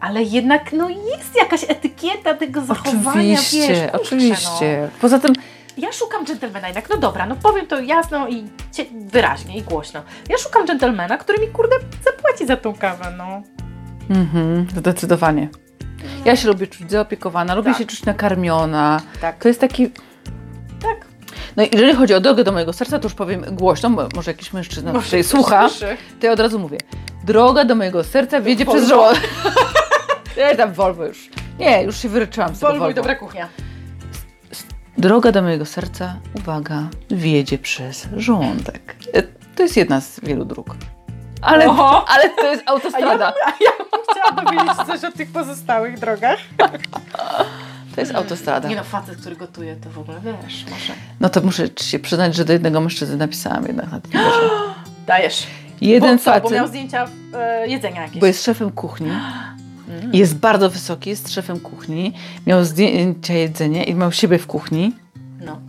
Ale 0.00 0.22
jednak 0.22 0.72
no 0.72 0.88
jest 0.88 1.36
jakaś 1.36 1.64
etykieta 1.68 2.34
tego 2.34 2.60
zachowania, 2.64 3.10
Oczywiście, 3.10 3.68
wiesz, 3.68 3.78
kurczę, 3.78 3.92
oczywiście. 3.92 4.88
Poza 5.00 5.18
tym, 5.18 5.32
No. 5.36 5.42
Ja 5.78 5.92
szukam 5.92 6.26
dżentelmena 6.26 6.68
jednak, 6.68 6.90
no 6.90 6.96
dobra, 6.96 7.26
no 7.26 7.36
powiem 7.36 7.66
to 7.66 7.80
jasno 7.80 8.28
i 8.28 8.44
wyraźnie 9.06 9.56
i 9.56 9.62
głośno. 9.62 10.02
Ja 10.28 10.38
szukam 10.38 10.66
dżentelmena, 10.66 11.18
który 11.18 11.38
mi 11.46 11.48
kurde 11.52 11.76
zapłaci 12.04 12.46
za 12.46 12.56
tą 12.56 12.74
kawę, 12.74 13.14
no. 13.18 13.42
mhm, 14.10 14.66
zdecydowanie. 14.76 15.48
Ja 16.24 16.36
się 16.36 16.48
lubię 16.48 16.66
czuć 16.66 16.90
zaopiekowana, 16.90 17.54
lubię 17.54 17.70
Tak. 17.70 17.78
się 17.78 17.86
czuć 17.86 18.04
nakarmiona. 18.04 19.00
Tak. 19.20 19.38
To 19.38 19.48
jest 19.48 19.60
taki... 19.60 19.90
No 21.56 21.62
i 21.62 21.68
jeżeli 21.72 21.94
chodzi 21.94 22.14
o 22.14 22.20
drogę 22.20 22.44
do 22.44 22.52
mojego 22.52 22.72
serca, 22.72 22.98
to 22.98 23.04
już 23.06 23.14
powiem 23.14 23.44
głośno, 23.50 23.90
bo 23.90 24.08
może 24.14 24.30
jakiś 24.30 24.52
mężczyzna 24.52 24.92
tutaj 24.92 25.24
słucha, 25.24 25.68
to 26.20 26.26
ja 26.26 26.32
od 26.32 26.40
razu 26.40 26.58
mówię. 26.58 26.78
Droga 27.24 27.64
do 27.64 27.74
mojego 27.74 28.04
serca 28.04 28.40
wiedzie 28.40 28.64
Volvo. 28.64 28.78
przez 28.80 28.88
żołądek. 28.90 29.30
Ja 30.36 30.56
tam 30.56 30.72
Volvo 30.72 31.04
już. 31.06 31.28
Nie, 31.58 31.82
już 31.82 31.96
się 31.96 32.08
wyryczyłam 32.08 32.54
z 32.54 32.58
tego 32.58 32.66
Volvo 32.72 32.76
i 32.76 32.88
Volvo. 32.88 32.94
dobra 32.94 33.14
kuchnia. 33.14 33.48
Droga 34.98 35.32
do 35.32 35.42
mojego 35.42 35.66
serca, 35.66 36.16
uwaga, 36.34 36.88
wiedzie 37.10 37.58
przez 37.58 38.08
żołądek. 38.16 38.96
To 39.56 39.62
jest 39.62 39.76
jedna 39.76 40.00
z 40.00 40.20
wielu 40.20 40.44
dróg. 40.44 40.76
Ale, 41.42 41.66
Oho. 41.66 42.04
ale 42.08 42.30
to 42.30 42.46
jest 42.46 42.62
autostrada. 42.66 43.32
A 43.46 43.50
ja 43.50 43.70
bym 43.78 44.00
chciała 44.10 44.42
dowiedzieć 44.44 44.86
coś 44.86 45.04
o 45.04 45.16
tych 45.16 45.32
pozostałych 45.32 45.98
drogach. 45.98 46.38
To 47.94 48.00
jest 48.00 48.14
autostrada. 48.14 48.68
Nie 48.68 48.76
no, 48.76 48.84
facet, 48.84 49.16
który 49.16 49.36
gotuje, 49.36 49.76
to 49.76 49.90
w 49.90 49.98
ogóle 49.98 50.20
wiesz, 50.24 50.64
może. 50.70 50.92
No 51.20 51.28
to 51.28 51.40
muszę 51.40 51.70
ci 51.70 51.84
się 51.86 51.98
przyznać, 51.98 52.34
że 52.34 52.44
do 52.44 52.52
jednego 52.52 52.80
mężczyzny 52.80 53.16
napisałam 53.16 53.66
jednak 53.66 53.92
na 53.92 54.00
Tinderze. 54.00 54.40
Dajesz. 55.06 55.46
Jeden 55.80 56.16
bo, 56.16 56.22
co, 56.22 56.30
bo 56.40 56.50
miał 56.50 56.50
facet, 56.50 56.68
zdjęcia 56.68 57.06
e, 57.34 57.68
jedzenia 57.68 58.02
jakieś. 58.02 58.20
bo 58.20 58.26
jest 58.26 58.44
szefem 58.44 58.70
kuchni, 58.70 59.10
Mm. 59.88 60.14
jest 60.14 60.36
bardzo 60.36 60.70
wysoki, 60.70 61.10
jest 61.10 61.32
szefem 61.32 61.60
kuchni, 61.60 62.12
miał 62.46 62.64
zdjęcia 62.64 63.34
jedzenia 63.34 63.84
i 63.84 63.94
miał 63.94 64.12
siebie 64.12 64.38
w 64.38 64.46
kuchni 64.46 64.92
No. 65.40 65.60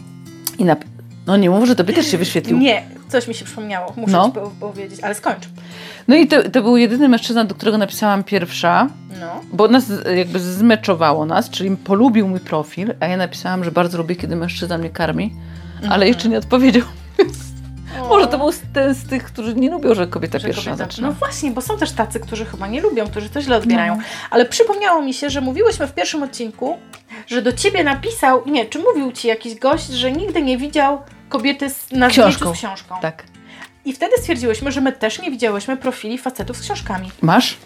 i 0.57 0.65
nap... 0.65 0.83
No 1.27 1.37
nie 1.37 1.49
mów, 1.49 1.67
że 1.67 1.75
tobie 1.75 1.93
też 1.93 2.07
się 2.11 2.17
wyświetlił. 2.17 2.57
Nie, 2.57 2.83
coś 3.13 3.27
mi 3.27 3.33
się 3.33 3.45
przypomniało, 3.45 3.93
muszę 3.97 4.11
No. 4.13 4.25
ci 4.25 4.31
po- 4.31 4.51
powiedzieć, 4.59 4.99
ale 5.03 5.15
skończ. 5.15 5.43
No 6.07 6.15
i 6.15 6.27
to, 6.27 6.49
to 6.49 6.61
był 6.61 6.77
jedyny 6.77 7.09
mężczyzna, 7.09 7.43
do 7.45 7.55
którego 7.55 7.77
napisałam 7.77 8.23
pierwsza, 8.23 8.87
No. 9.19 9.41
bo 9.53 9.67
nas 9.67 9.85
jakby 10.17 10.39
zmeczowało 10.39 11.25
nas, 11.25 11.49
czyli 11.49 11.77
polubił 11.77 12.27
mój 12.27 12.39
profil, 12.39 12.93
a 12.99 13.07
ja 13.07 13.17
napisałam, 13.17 13.63
że 13.63 13.71
bardzo 13.71 13.97
lubię, 13.97 14.15
kiedy 14.15 14.35
mężczyzna 14.35 14.77
mnie 14.77 14.89
karmi, 14.89 15.33
ale 15.89 16.07
jeszcze 16.07 16.29
nie 16.29 16.37
odpowiedział. 16.37 16.83
Może 18.09 18.27
to 18.27 18.37
był 18.37 18.51
ten 18.73 18.95
z 18.95 19.03
tych, 19.07 19.23
którzy 19.23 19.55
nie 19.55 19.71
lubią, 19.71 19.93
że 19.93 20.07
kobieta 20.07 20.39
Że 20.39 20.47
pierwsza 20.47 20.71
kobieta- 20.71 20.77
zaczyna. 20.77 21.07
No 21.07 21.13
właśnie, 21.13 21.51
bo 21.51 21.61
są 21.61 21.77
też 21.77 21.91
tacy, 21.91 22.19
którzy 22.19 22.45
chyba 22.45 22.67
nie 22.67 22.81
lubią, 22.81 23.07
którzy 23.07 23.29
to 23.29 23.41
źle 23.41 23.57
odbierają. 23.57 23.95
No. 23.97 24.03
Ale 24.31 24.45
przypomniało 24.45 25.01
mi 25.01 25.13
się, 25.13 25.29
że 25.29 25.41
mówiłyśmy 25.41 25.87
w 25.87 25.93
pierwszym 25.93 26.23
odcinku, 26.23 26.77
że 27.27 27.41
do 27.41 27.51
ciebie 27.53 27.83
napisał, 27.83 28.41
nie, 28.45 28.65
czy 28.65 28.79
mówił 28.79 29.11
ci 29.11 29.27
jakiś 29.27 29.55
gość, 29.55 29.87
że 29.87 30.11
nigdy 30.11 30.41
nie 30.41 30.57
widział 30.57 31.01
kobiety 31.33 31.69
z, 31.69 31.91
na 31.91 32.07
Książką. 32.07 32.53
z 32.55 32.57
książką. 32.57 32.95
Tak. 33.01 33.23
I 33.85 33.93
wtedy 33.93 34.17
stwierdziłyśmy, 34.17 34.71
że 34.71 34.81
my 34.81 34.91
też 34.91 35.21
nie 35.21 35.31
widziałyśmy 35.31 35.77
profili 35.77 36.17
facetów 36.17 36.57
z 36.57 36.61
książkami. 36.61 37.11
Masz? 37.21 37.57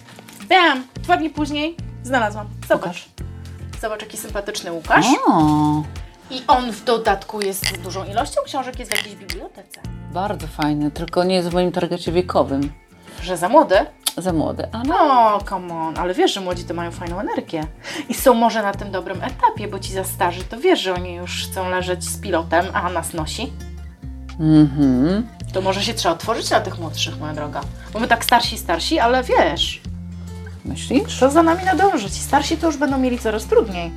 Bam! 0.49 0.83
Dwa 0.95 1.17
dni 1.17 1.29
później 1.29 1.75
znalazłam. 2.03 2.47
Zobacz. 2.69 3.05
Zobacz, 3.81 4.01
jaki 4.01 4.17
sympatyczny 4.17 4.71
Łukasz. 4.71 5.05
O, 5.27 5.83
I 6.31 6.41
on 6.47 6.71
w 6.71 6.83
dodatku 6.83 7.41
jest 7.41 7.67
z 7.67 7.77
dużą 7.81 8.05
ilością 8.05 8.41
książek, 8.45 8.79
jest 8.79 8.91
w 8.91 8.95
jakiejś 8.97 9.15
bibliotece. 9.15 9.81
bardzo 10.13 10.47
fajny, 10.47 10.91
tylko 10.91 11.23
nie 11.23 11.35
jest 11.35 11.49
w 11.49 11.53
moim 11.53 11.71
targecie 11.71 12.11
wiekowym. 12.11 12.71
Że 13.23 13.37
za 13.37 13.49
młody? 13.49 13.75
Za 14.17 14.33
młody, 14.33 14.67
ale 14.71 14.83
No, 14.83 15.39
come 15.49 15.73
on, 15.73 15.97
ale 15.97 16.13
wiesz, 16.13 16.33
że 16.33 16.41
młodzi 16.41 16.63
to 16.63 16.73
mają 16.73 16.91
fajną 16.91 17.19
energię. 17.19 17.63
I 18.09 18.13
są 18.13 18.33
może 18.33 18.61
na 18.61 18.73
tym 18.73 18.91
dobrym 18.91 19.23
etapie, 19.23 19.67
bo 19.67 19.79
ci 19.79 19.93
za 19.93 20.03
starzy 20.03 20.43
to 20.43 20.59
wiesz, 20.59 20.81
że 20.81 20.93
oni 20.93 21.15
już 21.15 21.47
chcą 21.47 21.69
leżeć 21.69 22.03
z 22.09 22.17
pilotem, 22.21 22.65
a 22.73 22.89
nas 22.89 23.13
nosi. 23.13 23.53
Mhm. 24.39 25.27
To 25.53 25.61
może 25.61 25.83
się 25.83 25.93
trzeba 25.93 26.15
otworzyć 26.15 26.49
na 26.49 26.59
tych 26.59 26.79
młodszych, 26.79 27.19
moja 27.19 27.33
droga. 27.33 27.61
Bo 27.93 27.99
my 27.99 28.07
tak 28.07 28.23
starsi, 28.23 28.57
starsi, 28.57 28.99
ale 28.99 29.23
wiesz, 29.23 29.81
Myślisz? 30.65 31.19
to 31.19 31.31
za 31.31 31.43
nami 31.43 31.63
nadążyć. 31.65 32.13
Starsi 32.13 32.57
to 32.57 32.67
już 32.67 32.77
będą 32.77 32.97
mieli 32.97 33.19
coraz 33.19 33.45
trudniej. 33.45 33.91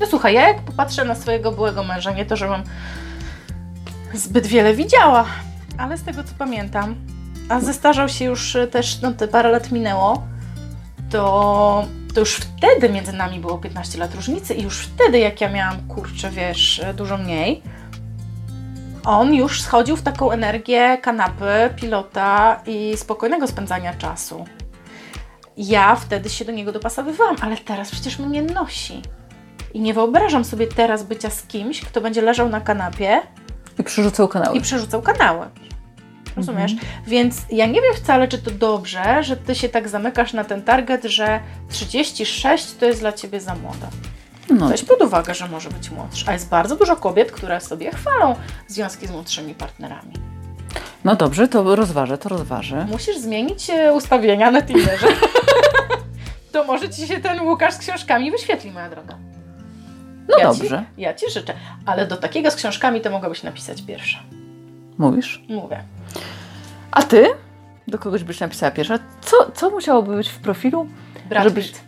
No 0.00 0.06
słuchaj, 0.06 0.34
ja 0.34 0.48
jak 0.48 0.60
popatrzę 0.62 1.04
na 1.04 1.14
swojego 1.14 1.52
byłego 1.52 1.82
męża, 1.84 2.12
nie 2.12 2.26
to, 2.26 2.36
żebym 2.36 2.62
zbyt 4.14 4.46
wiele 4.46 4.74
widziała, 4.74 5.24
ale 5.78 5.98
z 5.98 6.02
tego 6.02 6.24
co 6.24 6.30
pamiętam, 6.38 6.94
a 7.48 7.60
zestarzał 7.60 8.08
się 8.08 8.24
już 8.24 8.56
e, 8.56 8.66
też, 8.66 9.00
no 9.00 9.12
te 9.12 9.28
parę 9.28 9.50
lat 9.50 9.72
minęło, 9.72 10.22
to, 11.10 11.86
to 12.14 12.20
już 12.20 12.34
wtedy 12.34 12.88
między 12.88 13.12
nami 13.12 13.40
było 13.40 13.58
15 13.58 13.98
lat 13.98 14.14
różnicy 14.14 14.54
i 14.54 14.62
już 14.62 14.78
wtedy, 14.78 15.18
jak 15.18 15.40
ja 15.40 15.48
miałam, 15.48 15.88
kurczę, 15.88 16.30
wiesz, 16.30 16.80
e, 16.80 16.94
dużo 16.94 17.16
mniej, 17.18 17.62
on 19.04 19.34
już 19.34 19.62
schodził 19.62 19.96
w 19.96 20.02
taką 20.02 20.30
energię 20.30 20.98
kanapy, 21.02 21.70
pilota 21.76 22.60
i 22.66 22.96
spokojnego 22.96 23.46
spędzania 23.46 23.94
czasu. 23.94 24.44
Ja 25.56 25.96
wtedy 25.96 26.30
się 26.30 26.44
do 26.44 26.52
niego 26.52 26.72
dopasowywałam, 26.72 27.36
ale 27.40 27.56
teraz 27.56 27.90
przecież 27.90 28.18
mnie 28.18 28.42
nosi. 28.42 29.02
I 29.74 29.80
nie 29.80 29.94
wyobrażam 29.94 30.44
sobie 30.44 30.66
teraz 30.66 31.02
bycia 31.02 31.30
z 31.30 31.42
kimś, 31.42 31.80
kto 31.80 32.00
będzie 32.00 32.22
leżał 32.22 32.48
na 32.48 32.60
kanapie 32.60 33.20
I 33.78 33.82
przerzucał 33.84 34.28
kanały. 34.28 34.56
i 34.56 34.60
przerzucał 34.60 35.02
kanały. 35.02 35.46
Rozumiesz? 36.36 36.72
Więc 37.06 37.36
ja 37.50 37.66
nie 37.66 37.80
wiem 37.82 37.94
wcale, 37.96 38.28
czy 38.28 38.38
to 38.38 38.50
dobrze, 38.50 39.22
że 39.22 39.36
ty 39.36 39.54
się 39.54 39.68
tak 39.68 39.88
zamykasz 39.88 40.32
na 40.32 40.44
ten 40.44 40.62
target, 40.62 41.04
że 41.04 41.40
36 41.68 42.74
to 42.74 42.86
jest 42.86 43.00
dla 43.00 43.12
ciebie 43.12 43.40
za 43.40 43.54
młoda. 43.54 43.88
No, 44.50 44.68
Weź 44.68 44.82
pod 44.82 45.02
uwagę, 45.02 45.34
że 45.34 45.48
może 45.48 45.70
być 45.70 45.90
młodszy. 45.90 46.24
A 46.28 46.32
jest 46.32 46.48
bardzo 46.48 46.76
dużo 46.76 46.96
kobiet, 46.96 47.32
które 47.32 47.60
sobie 47.60 47.90
chwalą 47.90 48.34
związki 48.68 49.06
z 49.06 49.10
młodszymi 49.10 49.54
partnerami. 49.54 50.12
no 51.04 51.16
dobrze, 51.16 51.48
to 51.48 51.76
rozważę, 51.76 52.18
to 52.18 52.28
rozważę. 52.28 52.86
Musisz 52.90 53.18
zmienić 53.18 53.70
e, 53.70 53.92
ustawienia 53.92 54.50
na 54.50 54.62
Tinderze. 54.62 55.06
to 56.52 56.64
może 56.64 56.90
ci 56.90 57.06
się 57.06 57.20
ten 57.20 57.40
Łukasz 57.40 57.74
z 57.74 57.78
książkami 57.78 58.30
wyświetli, 58.30 58.70
moja 58.70 58.90
droga. 58.90 59.18
No 60.28 60.38
ja 60.38 60.44
dobrze, 60.44 60.84
Ci, 60.96 61.02
ja 61.02 61.14
ci 61.14 61.30
życzę. 61.30 61.54
Ale 61.86 62.06
do 62.06 62.16
takiego 62.16 62.50
z 62.50 62.56
książkami 62.56 63.00
to 63.00 63.10
mogłabyś 63.10 63.42
napisać 63.42 63.82
pierwsza. 63.82 64.18
mówisz. 64.98 65.42
Mówię. 65.48 65.84
A 66.90 67.02
ty? 67.02 67.26
Do 67.88 67.98
kogoś 67.98 68.22
byś 68.24 68.40
napisała 68.40 68.70
pierwsza? 68.72 68.98
Co, 69.20 69.50
co 69.54 69.70
musiałoby 69.70 70.16
być 70.16 70.28
w 70.28 70.38
profilu? 70.38 70.86
Brad 71.28 71.44
Żebyś- 71.44 71.70
Pitt. 71.70 71.82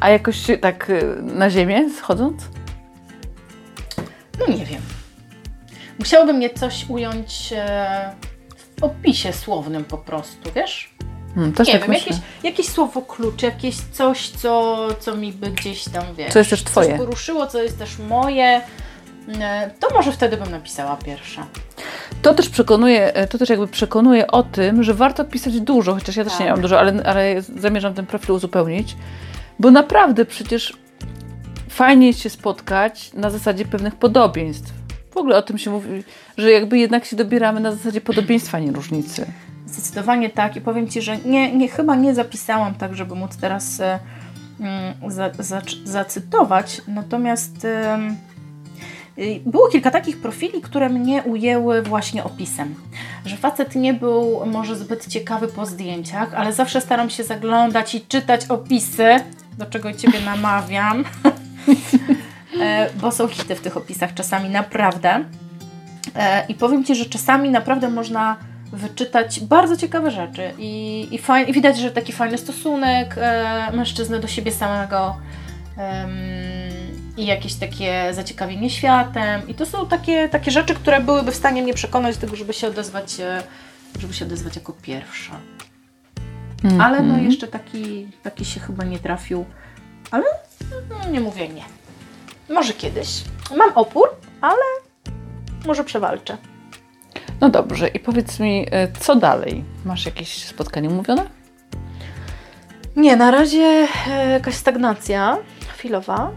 A 0.00 0.10
jakoś 0.10 0.36
tak 0.60 0.90
y, 0.90 1.16
na 1.22 1.50
ziemię 1.50 1.90
schodząc? 1.98 2.42
No 4.38 4.46
nie 4.46 4.66
wiem. 4.66 4.82
Musiałoby 5.98 6.32
mnie 6.32 6.50
coś 6.50 6.84
ująć 6.88 7.52
e, 7.56 8.14
w 8.80 8.82
opisie 8.84 9.32
słownym 9.32 9.84
po 9.84 9.98
prostu, 9.98 10.50
wiesz? 10.54 10.94
Hmm, 11.34 11.50
nie 11.50 11.56
tak 11.56 11.66
wiem, 11.66 11.90
myślę. 11.90 12.12
jakieś, 12.12 12.16
jakieś 12.42 12.68
słowo 12.68 13.02
klucz, 13.02 13.42
jakieś 13.42 13.76
coś, 13.92 14.28
co, 14.28 14.88
co 15.00 15.16
mi 15.16 15.32
by 15.32 15.50
gdzieś 15.50 15.84
tam, 15.84 16.04
wiesz, 16.16 16.32
Co 16.32 16.38
jest 16.38 16.50
też 16.50 16.64
twoje. 16.64 16.88
coś 16.88 16.98
poruszyło, 16.98 17.46
co 17.46 17.62
jest 17.62 17.78
też 17.78 17.98
moje. 17.98 18.60
E, 19.40 19.70
To 19.80 19.94
może 19.94 20.12
wtedy 20.12 20.36
bym 20.36 20.50
napisała 20.50 20.96
pierwsza. 20.96 21.46
To 22.22 22.34
też 22.34 22.48
przekonuje, 22.48 23.14
e, 23.14 23.26
to 23.26 23.38
też 23.38 23.48
jakby 23.48 23.68
przekonuje 23.68 24.26
o 24.26 24.42
tym, 24.42 24.82
że 24.82 24.94
warto 24.94 25.24
pisać 25.24 25.60
dużo, 25.60 25.94
chociaż 25.94 26.16
ja 26.16 26.24
też 26.24 26.32
Tak. 26.32 26.42
nie 26.42 26.50
mam 26.50 26.60
dużo, 26.60 26.80
ale, 26.80 27.04
ale 27.04 27.42
zamierzam 27.42 27.94
ten 27.94 28.06
profil 28.06 28.32
uzupełnić, 28.34 28.96
bo 29.58 29.70
naprawdę 29.70 30.24
przecież 30.24 30.76
fajnie 31.68 32.06
jest 32.06 32.20
się 32.20 32.30
spotkać 32.30 33.10
na 33.14 33.30
zasadzie 33.30 33.64
pewnych 33.64 33.94
podobieństw. 33.94 34.72
W 35.10 35.16
ogóle 35.16 35.36
o 35.36 35.42
tym 35.42 35.58
się 35.58 35.70
mówi, 35.70 36.04
że 36.36 36.50
jakby 36.50 36.78
jednak 36.78 37.04
się 37.04 37.16
dobieramy 37.16 37.60
na 37.60 37.72
zasadzie 37.72 38.00
podobieństwa, 38.00 38.58
nie 38.58 38.72
różnicy. 38.72 39.26
Zdecydowanie 39.66 40.30
tak 40.30 40.56
i 40.56 40.60
powiem 40.60 40.88
Ci, 40.88 41.02
że 41.02 41.18
nie, 41.18 41.52
nie, 41.56 41.68
chyba 41.68 41.94
nie 41.96 42.14
zapisałam 42.14 42.74
tak, 42.74 42.94
żeby 42.94 43.14
móc 43.14 43.36
teraz 43.36 43.80
e, 43.80 43.98
mm, 44.60 44.94
za, 45.10 45.30
za, 45.38 45.62
zacytować, 45.84 46.82
natomiast 46.88 47.66
było 49.46 49.68
kilka 49.68 49.90
takich 49.90 50.20
profili, 50.20 50.60
które 50.60 50.88
mnie 50.88 51.22
ujęły 51.22 51.82
właśnie 51.82 52.24
opisem. 52.24 52.74
Że 53.24 53.36
facet 53.36 53.74
nie 53.74 53.94
był 53.94 54.46
może 54.46 54.76
zbyt 54.76 55.08
ciekawy 55.08 55.48
po 55.48 55.66
zdjęciach, 55.66 56.34
ale 56.34 56.52
zawsze 56.52 56.80
staram 56.80 57.10
się 57.10 57.24
zaglądać 57.24 57.94
i 57.94 58.00
czytać 58.00 58.46
opisy, 58.46 59.16
do 59.58 59.66
czego 59.66 59.92
Ciebie 59.92 60.20
namawiam, 60.20 61.04
E, 62.60 62.90
bo 63.00 63.12
są 63.12 63.28
hity 63.28 63.54
w 63.54 63.60
tych 63.60 63.76
opisach 63.76 64.14
czasami 64.14 64.50
naprawdę. 64.50 65.24
E, 66.16 66.46
I 66.48 66.54
powiem 66.54 66.84
Ci, 66.84 66.94
że 66.94 67.04
czasami 67.04 67.50
naprawdę 67.50 67.88
można 67.88 68.36
wyczytać 68.72 69.40
bardzo 69.40 69.76
ciekawe 69.76 70.10
rzeczy 70.10 70.52
i, 70.58 71.08
i, 71.10 71.18
faj, 71.18 71.50
i 71.50 71.52
widać, 71.52 71.78
że 71.78 71.90
taki 71.90 72.12
fajny 72.12 72.38
stosunek 72.38 73.16
e, 73.18 73.70
mężczyzny 73.72 74.20
do 74.20 74.28
siebie 74.28 74.52
samego. 74.52 75.16
Em, 75.76 76.10
i 77.16 77.26
jakieś 77.26 77.54
takie 77.54 78.14
zaciekawienie 78.14 78.70
światem. 78.70 79.48
I 79.48 79.54
to 79.54 79.66
są 79.66 79.86
takie, 79.86 80.28
takie 80.28 80.50
rzeczy, 80.50 80.74
które 80.74 81.00
byłyby 81.00 81.32
w 81.32 81.36
stanie 81.36 81.62
mnie 81.62 81.74
przekonać 81.74 82.16
do 82.16 82.20
tego, 82.20 82.36
żeby 82.36 82.52
się 82.52 82.66
odezwać, 82.68 83.20
e, 83.20 83.42
żeby 83.98 84.14
się 84.14 84.24
odezwać 84.24 84.56
jako 84.56 84.72
pierwsza. 84.72 85.40
Ale 86.78 87.02
no 87.02 87.18
jeszcze 87.18 87.48
taki, 87.48 88.08
taki 88.22 88.44
się 88.44 88.60
chyba 88.60 88.84
nie 88.84 88.98
trafił. 88.98 89.44
Ale 90.10 90.24
no, 90.90 91.10
nie 91.10 91.20
mówię 91.20 91.48
nie. 91.48 91.64
Może 92.54 92.72
kiedyś. 92.72 93.08
Mam 93.56 93.72
opór, 93.74 94.08
ale 94.40 94.62
może 95.66 95.84
przewalczę. 95.84 96.36
No 97.40 97.50
dobrze, 97.50 97.88
i 97.88 98.00
powiedz 98.00 98.40
mi, 98.40 98.66
e, 98.70 98.88
co 99.00 99.16
dalej? 99.16 99.64
Masz 99.84 100.06
jakieś 100.06 100.44
spotkanie 100.44 100.88
umówione? 100.88 101.26
Nie, 102.96 103.16
na 103.16 103.30
razie 103.30 103.88
e, 104.08 104.30
jakaś 104.30 104.54
stagnacja 104.54 105.38
chwilowa. 105.76 106.30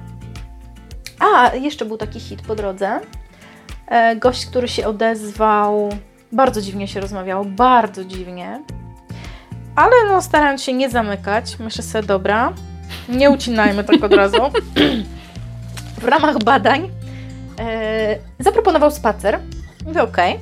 A, 1.26 1.56
jeszcze 1.56 1.86
był 1.86 1.98
taki 1.98 2.20
hit 2.20 2.42
po 2.42 2.56
drodze. 2.56 3.00
E, 3.88 4.16
gość, 4.16 4.46
który 4.46 4.68
się 4.68 4.88
odezwał, 4.88 5.90
bardzo 6.32 6.62
dziwnie 6.62 6.88
się 6.88 7.00
rozmawiało, 7.00 7.46
bardzo 7.46 8.06
dziwnie. 8.06 8.62
Ale 9.76 9.92
no, 10.08 10.22
starając 10.22 10.64
się 10.64 10.74
nie 10.74 10.90
zamykać, 10.90 11.60
myślę 11.60 11.84
sobie, 11.84 12.08
dobra, 12.08 12.54
nie 13.10 13.30
ucinajmy 13.30 13.84
tak 13.84 14.04
od 14.04 14.14
razu. 14.14 14.42
w 16.02 16.04
ramach 16.04 16.44
badań 16.44 16.90
e, 17.60 18.18
zaproponował 18.40 18.92
spacer. 18.92 19.40
Mówię, 19.86 20.04
okej. 20.04 20.40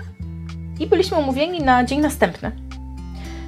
I 0.79 0.87
byliśmy 0.87 1.17
umówieni 1.17 1.61
na 1.61 1.83
dzień 1.83 1.99
następny. 1.99 2.51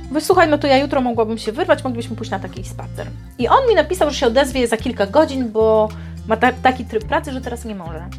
Mówię, 0.10 0.22
słuchaj, 0.22 0.50
no 0.50 0.58
to 0.58 0.68
ja 0.68 0.78
jutro 0.78 1.02
mogłabym 1.02 1.38
się 1.38 1.52
wyrwać, 1.52 1.84
moglibyśmy 1.84 2.16
pójść 2.16 2.32
na 2.32 2.40
taki 2.40 2.64
spacer. 2.64 3.08
I 3.40 3.48
on 3.48 3.68
mi 3.70 3.76
napisał, 3.76 4.10
że 4.10 4.16
się 4.16 4.28
odezwie 4.28 4.68
za 4.68 4.78
kilka 4.78 5.08
godzin, 5.08 5.52
bo 5.52 5.90
ma 6.28 6.38
ta, 6.38 6.52
taki 6.52 6.86
tryb 6.86 7.06
pracy, 7.06 7.32
że 7.32 7.42
teraz 7.42 7.66
nie 7.66 7.76
może. 7.76 8.10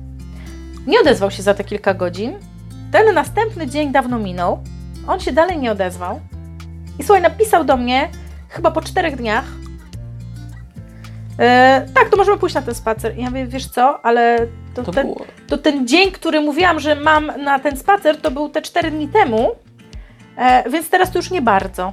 Nie 0.86 1.00
odezwał 1.00 1.30
się 1.30 1.42
za 1.42 1.54
te 1.54 1.64
kilka 1.64 1.94
godzin. 1.94 2.38
Ten 2.92 3.14
następny 3.14 3.66
dzień 3.66 3.92
dawno 3.92 4.18
minął. 4.18 4.58
On 5.06 5.20
się 5.20 5.32
dalej 5.32 5.58
nie 5.58 5.72
odezwał. 5.72 6.20
I 6.98 7.02
słuchaj, 7.02 7.22
napisał 7.22 7.64
do 7.64 7.76
mnie 7.76 8.08
chyba 8.48 8.70
po 8.70 8.80
czterech 8.80 9.16
dniach. 9.16 9.44
E, 11.38 11.86
tak, 11.94 12.08
to 12.08 12.16
możemy 12.16 12.38
pójść 12.38 12.54
na 12.54 12.62
ten 12.62 12.74
spacer. 12.74 13.18
I 13.18 13.22
ja 13.22 13.30
mówię, 13.30 13.46
wiesz 13.46 13.66
co, 13.66 14.04
ale 14.04 14.46
to, 14.74 14.82
To 14.82 14.92
ten, 14.92 15.14
to 15.46 15.58
ten 15.58 15.88
dzień, 15.88 16.10
który 16.10 16.40
mówiłam, 16.40 16.80
że 16.80 16.94
mam 16.94 17.26
na 17.26 17.58
ten 17.58 17.76
spacer, 17.76 18.20
to 18.20 18.30
był 18.30 18.48
te 18.48 18.62
4 18.62 18.90
dni 18.90 19.08
temu, 19.08 19.50
e, 20.36 20.70
więc 20.70 20.90
teraz 20.90 21.10
to 21.10 21.18
już 21.18 21.30
nie 21.30 21.42
bardzo. 21.42 21.92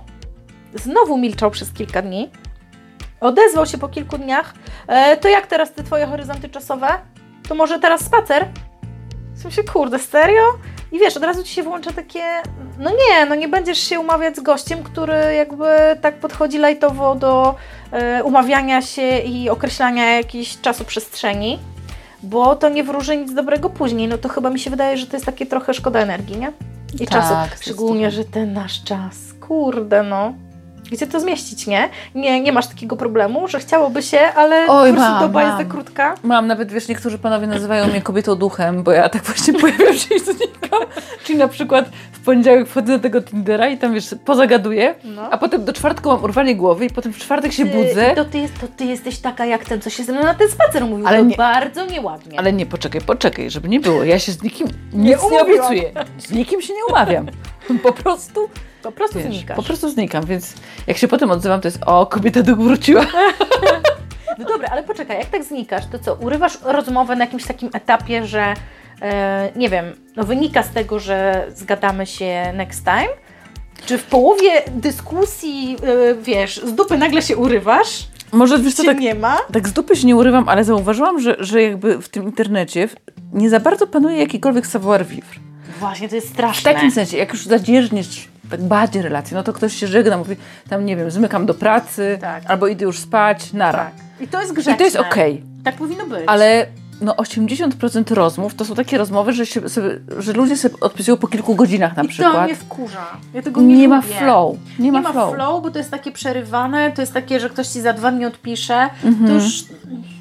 Znowu 0.76 1.18
milczał 1.18 1.52
przez 1.52 1.74
kilka 1.74 2.02
dni. 2.02 2.30
Odezwał 3.24 3.66
się 3.66 3.78
po 3.78 3.88
kilku 3.90 4.18
dniach. 4.18 4.54
E, 4.88 5.18
to 5.18 5.28
jak 5.28 5.48
teraz 5.48 5.74
te 5.74 5.84
twoje 5.84 6.06
horyzonty 6.06 6.50
czasowe? 6.50 6.88
To 7.50 7.56
może 7.56 7.80
teraz 7.80 8.02
spacer? 8.02 8.48
W 9.34 9.42
sensie, 9.42 9.64
kurde, 9.64 10.00
serio? 10.00 10.42
I 10.92 11.00
wiesz, 11.00 11.18
od 11.18 11.24
razu 11.24 11.44
ci 11.44 11.54
się 11.54 11.64
włącza 11.64 11.92
takie, 11.94 12.24
no 12.80 12.90
nie, 12.90 13.26
no 13.26 13.36
nie 13.36 13.48
będziesz 13.48 13.80
się 13.80 14.00
umawiać 14.00 14.36
z 14.38 14.40
gościem, 14.40 14.84
który 14.84 15.36
jakby 15.36 15.66
tak 16.02 16.16
podchodzi 16.16 16.58
lajtowo 16.58 17.16
do 17.16 17.56
e, 17.92 18.24
umawiania 18.24 18.82
się 18.82 19.20
i 19.20 19.50
określania 19.50 20.16
jakiejś 20.16 20.62
czasu 20.62 20.86
przestrzeni 20.86 21.60
bo 22.24 22.56
to 22.56 22.70
nie 22.70 22.84
wróży 22.84 23.18
nic 23.18 23.34
dobrego 23.34 23.70
później. 23.70 24.08
No 24.08 24.18
to 24.18 24.30
chyba 24.30 24.50
mi 24.50 24.60
się 24.60 24.70
wydaje, 24.70 24.98
że 24.98 25.08
to 25.08 25.16
jest 25.16 25.26
takie 25.26 25.46
trochę 25.46 25.74
szkoda 25.74 26.00
energii, 26.00 26.38
nie? 26.38 26.52
I 26.94 27.08
Tak, 27.08 27.10
czasu. 27.10 27.62
Szczególnie, 27.62 28.12
że 28.12 28.26
ten 28.26 28.54
nasz 28.54 28.84
czas. 28.84 29.16
Kurde, 29.48 30.04
no. 30.04 30.34
Gdzie 30.94 31.08
to 31.08 31.20
zmieścić, 31.20 31.68
nie? 31.68 31.90
Nie, 32.16 32.42
nie 32.42 32.52
masz 32.52 32.68
takiego 32.68 32.96
problemu, 32.98 33.48
że 33.48 33.60
chciałoby 33.60 34.04
się, 34.04 34.20
ale 34.20 34.68
Oj, 34.68 34.90
po 34.90 34.96
prostu 34.96 35.12
mam, 35.14 35.22
doba 35.22 35.42
jest 35.42 35.54
mam. 35.54 35.64
za 35.64 35.70
krótka. 35.70 36.16
Mam 36.24 36.48
nawet, 36.48 36.72
wiesz, 36.72 36.88
niektórzy 36.88 37.18
panowie 37.18 37.48
nazywają 37.48 37.88
mnie 37.88 38.02
kobietą 38.02 38.36
duchem, 38.36 38.84
bo 38.84 38.92
ja 38.92 39.10
tak 39.10 39.24
właśnie 39.24 39.54
pojawiam 39.62 39.94
się 39.98 40.16
i 40.16 40.20
znikam. 40.20 40.80
Czyli 41.24 41.40
na 41.40 41.48
przykład 41.48 41.86
w 42.12 42.20
poniedziałek 42.26 42.68
wchodzę 42.68 42.94
do 42.94 43.00
tego 43.00 43.22
Tindera 43.22 43.68
i 43.70 43.78
tam, 43.78 43.94
wiesz, 43.94 44.16
pozagaduję, 44.26 44.96
No. 45.04 45.22
a 45.32 45.38
potem 45.38 45.66
do 45.66 45.74
czwartku 45.74 46.10
mam 46.10 46.24
urwanie 46.24 46.56
głowy 46.56 46.86
i 46.86 46.90
potem 46.90 47.14
w 47.14 47.18
czwartek 47.18 47.52
się 47.54 47.66
Ty- 47.66 47.72
budzę. 47.72 48.16
To 48.16 48.26
ty, 48.26 48.38
jest, 48.40 48.60
to 48.62 48.68
ty 48.68 48.86
jesteś 48.86 49.20
taka 49.20 49.46
jak 49.46 49.66
ten, 49.66 49.82
co 49.82 49.90
się 49.90 50.04
ze 50.04 50.12
mną 50.12 50.24
na 50.24 50.34
ten 50.34 50.50
spacer 50.50 50.86
mówił. 50.86 51.08
Ale 51.08 51.24
nie- 51.24 51.36
bardzo 51.36 51.86
nieładnie. 51.86 52.40
Ale 52.40 52.54
nie, 52.54 52.66
poczekaj, 52.66 53.02
poczekaj, 53.02 53.50
żeby 53.50 53.70
nie 53.70 53.80
było. 53.80 54.04
Ja 54.04 54.20
się 54.20 54.32
z 54.32 54.44
nikim 54.44 54.68
nic 54.68 55.06
nie, 55.06 55.18
umówiłam. 55.20 55.46
obiecuję. 55.46 55.92
Z 56.18 56.32
nikim 56.32 56.62
się 56.62 56.74
nie 56.74 56.86
umawiam. 56.90 57.26
Po 57.84 57.92
prostu, 57.94 58.50
po 58.84 58.92
prostu 58.92 59.20
wiesz, 59.20 59.28
znikasz. 59.28 59.56
po 59.58 59.64
prostu 59.64 59.90
znikam, 59.90 60.26
więc 60.26 60.54
jak 60.88 60.98
się 60.98 61.08
potem 61.08 61.32
odzywam, 61.32 61.62
to 61.62 61.68
jest 61.68 61.80
o, 61.86 62.06
kobieta 62.06 62.42
duch 62.42 62.58
wróciła. 62.60 63.06
No 64.40 64.46
dobra, 64.46 64.68
ale 64.72 64.84
poczekaj, 64.84 65.18
jak 65.20 65.30
tak 65.30 65.44
znikasz, 65.44 65.84
to 65.92 66.00
co, 66.00 66.16
urywasz 66.16 66.58
rozmowę 66.64 67.16
na 67.16 67.26
jakimś 67.26 67.44
takim 67.46 67.70
etapie, 67.74 68.26
że 68.26 68.54
e, 69.02 69.52
nie 69.56 69.70
wiem, 69.70 69.86
no 70.16 70.24
wynika 70.24 70.64
z 70.64 70.70
tego, 70.70 71.00
że 71.00 71.48
zgadamy 71.56 72.06
się 72.06 72.54
next 72.56 72.84
time? 72.84 73.08
Czy 73.86 73.98
w 73.98 74.04
połowie 74.04 74.50
dyskusji, 74.68 75.78
e, 76.12 76.16
wiesz, 76.16 76.62
z 76.66 76.74
dupy 76.74 76.98
nagle 76.98 77.22
się 77.22 77.38
urywasz? 77.38 78.08
Może 78.32 78.60
wiesz 78.60 78.74
co, 78.74 78.84
tak, 78.84 79.00
nie 79.00 79.16
ma? 79.16 79.38
tak 79.54 79.68
z 79.68 79.74
dupy 79.74 79.96
się 79.96 80.08
nie 80.08 80.16
urywam, 80.16 80.50
ale 80.50 80.64
zauważyłam, 80.64 81.20
że, 81.20 81.36
że 81.40 81.62
jakby 81.62 82.02
w 82.02 82.10
tym 82.10 82.24
internecie 82.24 82.88
w- 82.88 82.96
nie 83.34 83.50
za 83.50 83.60
bardzo 83.60 83.88
panuje 83.88 84.18
jakikolwiek 84.18 84.66
savoir-vivre. 84.68 85.40
Właśnie, 85.80 86.10
to 86.10 86.16
jest 86.16 86.28
W 86.28 86.34
straszne. 86.34 86.74
takim 86.74 86.92
sensie, 86.92 87.18
jak 87.18 87.34
już 87.34 87.46
zadzierzniesz 87.46 88.28
bardziej 88.60 89.02
relacje, 89.02 89.38
no 89.38 89.44
to 89.44 89.54
ktoś 89.54 89.74
się 89.74 89.88
żegna, 89.88 90.18
mówi 90.18 90.36
tam, 90.70 90.86
nie 90.86 90.96
wiem, 90.96 91.12
zmykam 91.12 91.46
do 91.46 91.54
pracy, 91.54 92.18
Tak. 92.22 92.44
albo 92.48 92.68
idę 92.68 92.86
już 92.86 93.00
spać, 93.00 93.54
nara. 93.54 93.78
Tak. 93.84 93.94
I 94.20 94.28
to 94.28 94.42
jest 94.42 94.54
grzeczne. 94.54 94.74
I 94.74 94.78
to 94.78 94.84
jest 94.84 94.96
okej. 94.96 95.44
Tak 95.64 95.76
powinno 95.76 96.06
być. 96.06 96.24
Ale 96.28 96.66
no 97.04 97.14
80% 97.14 98.14
rozmów 98.14 98.56
to 98.56 98.66
są 98.66 98.76
takie 98.76 98.98
rozmowy, 98.98 99.34
że, 99.34 99.46
się, 99.46 99.70
sobie, 99.70 99.90
że 100.18 100.34
ludzie 100.34 100.58
sobie 100.58 100.76
odpisują 100.82 101.18
po 101.18 101.28
kilku 101.28 101.56
godzinach 101.56 101.98
na 101.98 102.04
I 102.04 102.08
przykład. 102.08 102.34
to 102.34 102.44
mnie 102.44 102.56
wkurza. 102.56 103.06
Ja 103.34 103.42
tego 103.42 103.62
nie, 103.62 103.78
nie 103.78 103.88
ma 103.88 104.02
flow. 104.02 104.56
Nie, 104.80 104.86
Nie 104.86 105.02
ma, 105.02 105.12
flow. 105.12 105.36
flow. 105.36 105.64
bo 105.64 105.72
to 105.72 105.78
jest 105.78 105.92
takie 105.92 106.12
przerywane, 106.12 106.92
to 106.92 107.02
jest 107.02 107.14
takie, 107.14 107.40
że 107.40 107.50
ktoś 107.50 107.68
ci 107.68 107.82
za 107.82 107.94
dwa 107.94 108.12
dni 108.12 108.26
odpisze. 108.26 108.90
Mhm. 109.04 109.28
To 109.28 109.34
już. 109.34 109.64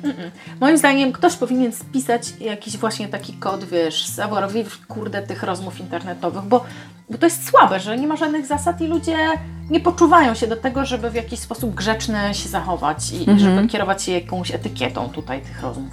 Mm-mm. 0.03 0.31
Moim 0.61 0.79
zdaniem 0.79 1.13
ktoś 1.13 1.37
powinien 1.37 1.73
spisać 1.73 2.23
jakiś 2.41 2.77
właśnie 2.77 3.09
taki 3.09 3.33
kod, 3.33 3.65
wiesz, 3.65 4.07
savoir-vivre, 4.07 4.77
kurde, 4.89 5.23
tych 5.23 5.43
rozmów 5.43 5.81
internetowych, 5.81 6.43
bo, 6.43 6.65
bo 7.11 7.19
to 7.19 7.27
jest 7.27 7.49
słabe, 7.49 7.81
że 7.81 7.99
nie 7.99 8.07
ma 8.07 8.17
żadnych 8.17 8.47
zasad 8.47 8.81
i 8.81 8.87
ludzie 8.87 9.17
nie 9.71 9.81
poczuwają 9.81 10.35
się 10.35 10.47
do 10.47 10.57
tego, 10.57 10.85
żeby 10.87 11.11
w 11.11 11.15
jakiś 11.15 11.39
sposób 11.41 11.75
grzeczny 11.75 12.19
się 12.33 12.49
zachować 12.49 13.11
i 13.13 13.19
Mhm. 13.31 13.39
żeby 13.39 13.69
kierować 13.69 14.03
się 14.03 14.13
jakąś 14.13 14.51
etykietą 14.55 15.09
tutaj 15.09 15.41
tych 15.43 15.63
rozmów. 15.63 15.93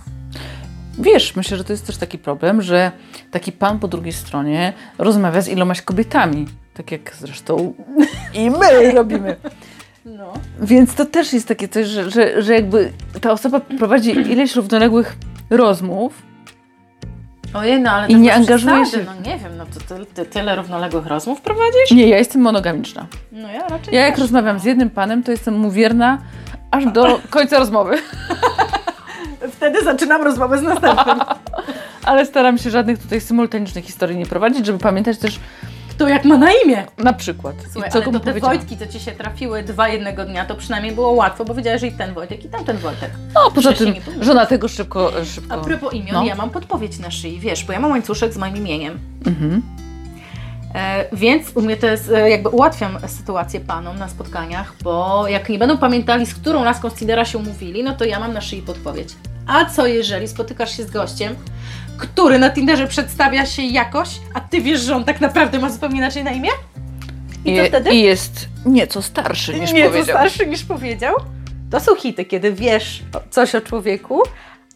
Wiesz, 0.99 1.35
myślę, 1.35 1.57
że 1.57 1.63
to 1.63 1.73
jest 1.73 1.87
też 1.87 1.97
taki 1.97 2.17
problem, 2.17 2.61
że 2.61 2.91
taki 3.31 3.51
pan 3.51 3.79
po 3.79 3.87
drugiej 3.87 4.13
stronie 4.13 4.73
rozmawia 4.97 5.41
z 5.41 5.47
ilomaś 5.47 5.81
kobietami. 5.81 6.47
Tak 6.73 6.91
jak 6.91 7.15
zresztą 7.19 7.73
i 8.33 8.49
my 8.51 8.91
robimy. 8.91 9.35
No. 10.05 10.33
Więc 10.61 10.95
to 10.95 11.05
też 11.05 11.33
jest 11.33 11.47
takie 11.47 11.67
coś, 11.67 11.87
że, 11.87 12.09
że, 12.11 12.41
że 12.41 12.53
jakby 12.53 12.91
ta 13.21 13.31
osoba 13.31 13.59
prowadzi 13.59 14.11
ileś 14.11 14.55
równoległych 14.55 15.15
rozmów, 15.49 16.29
Ojej, 17.53 17.81
no 17.81 17.91
ale 17.91 18.07
I 18.07 18.15
nie 18.15 18.31
przesady, 18.45 18.85
się- 18.91 19.03
No 19.05 19.31
nie 19.31 19.37
wiem, 19.37 19.57
no 19.57 19.65
to 19.65 19.95
ty, 19.95 20.05
ty 20.05 20.25
tyle 20.25 20.55
równoległych 20.55 21.05
rozmów 21.07 21.41
prowadzisz? 21.41 21.91
Nie, 21.91 22.07
ja 22.07 22.17
jestem 22.17 22.41
monogamiczna. 22.41 23.07
No 23.31 23.51
ja 23.51 23.67
raczej 23.67 23.93
Ja 23.95 24.01
jak 24.01 24.11
też. 24.15 24.21
rozmawiam 24.21 24.59
z 24.59 24.63
jednym 24.63 24.89
panem, 24.89 25.23
to 25.23 25.31
jestem 25.31 25.57
mu 25.57 25.71
wierna 25.71 26.17
aż 26.71 26.85
do 26.85 27.19
końca 27.29 27.59
rozmowy. 27.59 27.97
Wtedy 29.59 29.83
zaczynam 29.83 30.21
rozmowę 30.23 30.57
z 30.57 30.61
następnym. 30.61 31.19
Ale 32.05 32.25
staram 32.25 32.57
się 32.57 32.69
żadnych 32.69 32.99
tutaj 32.99 33.21
symultanicznych 33.21 33.85
historii 33.85 34.17
nie 34.17 34.25
prowadzić, 34.25 34.65
żeby 34.65 34.79
pamiętać 34.79 35.17
też 35.17 35.39
Kto 35.89 36.07
jak 36.07 36.25
ma 36.25 36.37
na 36.37 36.49
imię? 36.65 36.85
na 36.97 37.13
przykład. 37.13 37.55
Słuchaj, 37.71 37.89
I 37.89 37.91
co 37.93 38.03
ale 38.03 38.11
to 38.13 38.19
te. 38.19 38.39
Wojtki, 38.39 38.77
co 38.77 38.87
Ci 38.87 38.99
się 38.99 39.11
trafiły 39.11 39.63
dwa 39.63 39.89
jednego 39.89 40.25
dnia, 40.25 40.45
to 40.45 40.55
przynajmniej 40.55 40.95
było 40.95 41.11
łatwo, 41.11 41.45
bo 41.45 41.53
wiedziałeś, 41.53 41.81
że 41.81 41.87
i 41.87 41.91
ten 41.91 42.13
Wojtek, 42.13 42.45
i 42.45 42.49
tamten 42.49 42.77
Wojtek. 42.77 43.11
No, 43.33 43.51
poza 43.51 43.73
tym, 43.73 43.93
żona 44.21 44.45
tego 44.45 44.67
szybko, 44.67 45.11
szybko. 45.25 45.55
A 45.55 45.57
propos 45.57 45.93
imion, 45.93 46.13
No. 46.13 46.23
ja 46.25 46.35
mam 46.35 46.49
podpowiedź 46.49 46.99
na 46.99 47.11
szyi, 47.11 47.39
wiesz, 47.39 47.65
bo 47.65 47.73
ja 47.73 47.79
mam 47.79 47.91
łańcuszek 47.91 48.33
z 48.33 48.37
moim 48.37 48.57
imieniem. 48.57 48.99
Mhm. 49.25 49.61
E, 50.75 51.05
więc 51.13 51.51
u 51.55 51.61
mnie 51.61 51.77
to 51.77 51.87
jest, 51.87 52.11
e, 52.11 52.29
jakby 52.29 52.49
ułatwiam 52.49 52.97
sytuację 53.07 53.59
panom 53.59 53.97
na 53.99 54.09
spotkaniach, 54.09 54.73
bo 54.83 55.27
jak 55.27 55.49
nie 55.49 55.59
będą 55.59 55.77
pamiętali, 55.77 56.25
z 56.25 56.33
którą 56.33 56.63
laską 56.63 56.89
z 56.89 57.27
się 57.27 57.37
umówili, 57.37 57.83
no 57.83 57.93
to 57.95 58.05
ja 58.05 58.19
mam 58.19 58.33
na 58.33 58.41
szyi 58.41 58.61
podpowiedź. 58.61 59.15
A 59.49 59.65
co 59.65 59.87
jeżeli 59.87 60.27
spotykasz 60.27 60.77
się 60.77 60.83
z 60.83 60.91
gościem, 60.91 61.35
który 61.97 62.39
na 62.39 62.49
Tinderze 62.49 62.87
przedstawia 62.87 63.45
się 63.45 63.61
jakoś, 63.61 64.09
a 64.33 64.39
ty 64.39 64.61
wiesz, 64.61 64.81
że 64.81 64.95
on 64.95 65.03
tak 65.03 65.21
naprawdę 65.21 65.59
ma 65.59 65.69
zupełnie 65.69 65.97
inaczej 65.97 66.23
na 66.23 66.31
imię? 66.31 66.49
I, 67.45 67.57
co 67.57 67.65
wtedy? 67.65 67.89
I 67.89 68.01
jest 68.01 68.47
nieco 68.65 69.01
starszy 69.01 69.59
niż 69.59 69.73
Nieco 69.73 69.89
powiedział. 69.89 70.15
starszy 70.17 70.47
niż 70.47 70.63
powiedział. 70.63 71.15
To 71.71 71.79
są 71.79 71.95
hity, 71.95 72.25
kiedy 72.25 72.53
wiesz 72.53 73.03
coś 73.29 73.55
o 73.55 73.61
człowieku, 73.61 74.21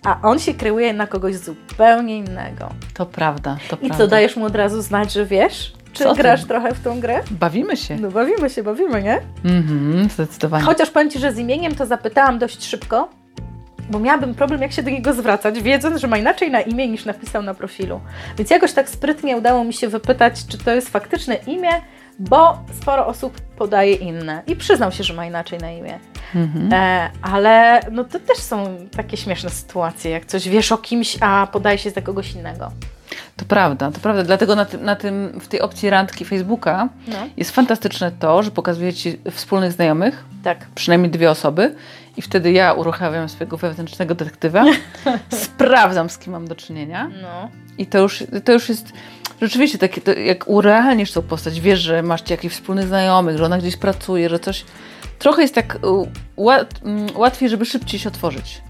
a 0.04 0.22
on 0.22 0.40
się 0.40 0.54
kreuje 0.54 0.94
na 0.94 1.08
kogoś 1.08 1.36
zupełnie 1.36 2.18
innego. 2.18 2.70
To 2.94 3.06
prawda, 3.06 3.58
to 3.70 3.76
I 3.76 3.80
prawda. 3.80 3.98
co, 3.98 4.08
dajesz 4.08 4.36
mu 4.36 4.46
od 4.46 4.56
razu 4.56 4.82
znać, 4.82 5.14
że 5.14 5.26
wiesz? 5.26 5.74
Czy 5.94 6.04
Co 6.04 6.14
grasz 6.16 6.46
trochę 6.46 6.74
w 6.76 6.80
tą 6.84 7.00
grę? 7.00 7.24
Bawimy 7.32 7.78
się. 7.78 7.96
No 7.96 8.12
bawimy 8.12 8.50
się, 8.50 8.64
bawimy, 8.64 9.04
nie? 9.04 9.22
Mhm, 9.46 10.10
zdecydowanie. 10.10 10.64
Chociaż 10.66 10.90
powiem 10.90 11.12
Ci, 11.12 11.20
że 11.20 11.34
z 11.34 11.38
imieniem 11.38 11.76
to 11.76 11.86
zapytałam 11.86 12.40
dość 12.40 12.66
szybko. 12.66 13.10
Bo 13.90 14.00
miałabym 14.00 14.36
problem, 14.36 14.62
jak 14.62 14.72
się 14.72 14.84
do 14.84 14.90
niego 14.90 15.14
zwracać, 15.14 15.62
wiedząc, 15.62 16.02
że 16.02 16.08
ma 16.08 16.18
inaczej 16.18 16.52
na 16.52 16.62
imię 16.62 16.88
niż 16.88 17.06
napisał 17.06 17.44
na 17.44 17.54
profilu. 17.54 18.00
Więc 18.38 18.50
jakoś 18.50 18.74
tak 18.74 18.90
sprytnie 18.90 19.38
udało 19.38 19.64
mi 19.64 19.74
się 19.74 19.88
wypytać, 19.88 20.48
czy 20.48 20.58
to 20.58 20.72
jest 20.72 20.90
faktyczne 20.90 21.36
imię, 21.36 21.72
bo 22.20 22.64
sporo 22.82 23.08
osób 23.08 23.42
podaje 23.42 23.94
inne. 23.94 24.44
I 24.48 24.56
przyznał 24.56 24.92
się, 24.92 25.04
że 25.04 25.14
ma 25.14 25.26
inaczej 25.26 25.60
na 25.60 25.72
imię. 25.72 26.00
Mhm. 26.36 26.74
E, 26.74 27.10
ale 27.22 27.82
no 27.92 28.04
to 28.04 28.20
też 28.20 28.38
są 28.38 28.78
takie 28.96 29.18
śmieszne 29.18 29.50
sytuacje, 29.50 30.12
jak 30.12 30.26
coś 30.26 30.50
wiesz 30.50 30.72
o 30.72 30.78
kimś, 30.78 31.18
a 31.22 31.48
podaje 31.52 31.78
się 31.78 31.90
za 31.90 32.02
kogoś 32.02 32.34
innego. 32.34 32.72
To 33.38 33.46
prawda, 33.46 33.92
to 33.92 34.00
prawda. 34.00 34.24
Dlatego 34.24 34.56
na 34.56 34.66
tym, 34.66 34.84
na 34.84 34.96
tym, 34.96 35.40
w 35.40 35.48
tej 35.48 35.62
opcji 35.62 35.90
randki 35.90 36.26
Facebooka 36.26 36.90
No. 37.08 37.16
jest 37.38 37.52
fantastyczne 37.52 38.12
to, 38.20 38.44
że 38.44 38.52
pokazuje 38.52 38.94
Ci 38.94 39.18
wspólnych 39.32 39.72
znajomych, 39.72 40.24
Tak. 40.44 40.66
przynajmniej 40.76 41.12
dwie 41.12 41.32
osoby 41.32 41.76
i 42.18 42.22
wtedy 42.22 42.52
ja 42.52 42.74
uruchamiam 42.74 43.30
swojego 43.30 43.58
wewnętrznego 43.58 44.16
detektywa, 44.16 44.66
sprawdzam 45.44 46.10
z 46.10 46.18
kim 46.18 46.34
mam 46.34 46.48
do 46.48 46.56
czynienia 46.56 47.10
No. 47.22 47.50
i 47.78 47.86
to 47.86 47.98
już, 48.00 48.24
to 48.46 48.52
już 48.52 48.70
jest 48.70 48.88
rzeczywiście 49.42 49.78
takie, 49.78 50.02
to 50.02 50.14
jak 50.14 50.48
urealnisz 50.48 51.12
tą 51.12 51.22
postać, 51.22 51.62
wiesz, 51.62 51.80
że 51.80 52.04
masz 52.04 52.30
jakichś 52.30 52.56
wspólnych 52.56 52.88
znajomych, 52.88 53.38
że 53.38 53.46
ona 53.46 53.58
gdzieś 53.58 53.78
pracuje, 53.78 54.30
że 54.30 54.40
coś, 54.40 54.66
trochę 55.20 55.42
jest 55.42 55.56
tak 55.56 55.80
u, 55.84 56.08
łat, 56.38 56.74
mm, 56.86 57.08
łatwiej, 57.16 57.50
żeby 57.50 57.66
szybciej 57.66 58.00
się 58.00 58.10
otworzyć. 58.10 58.62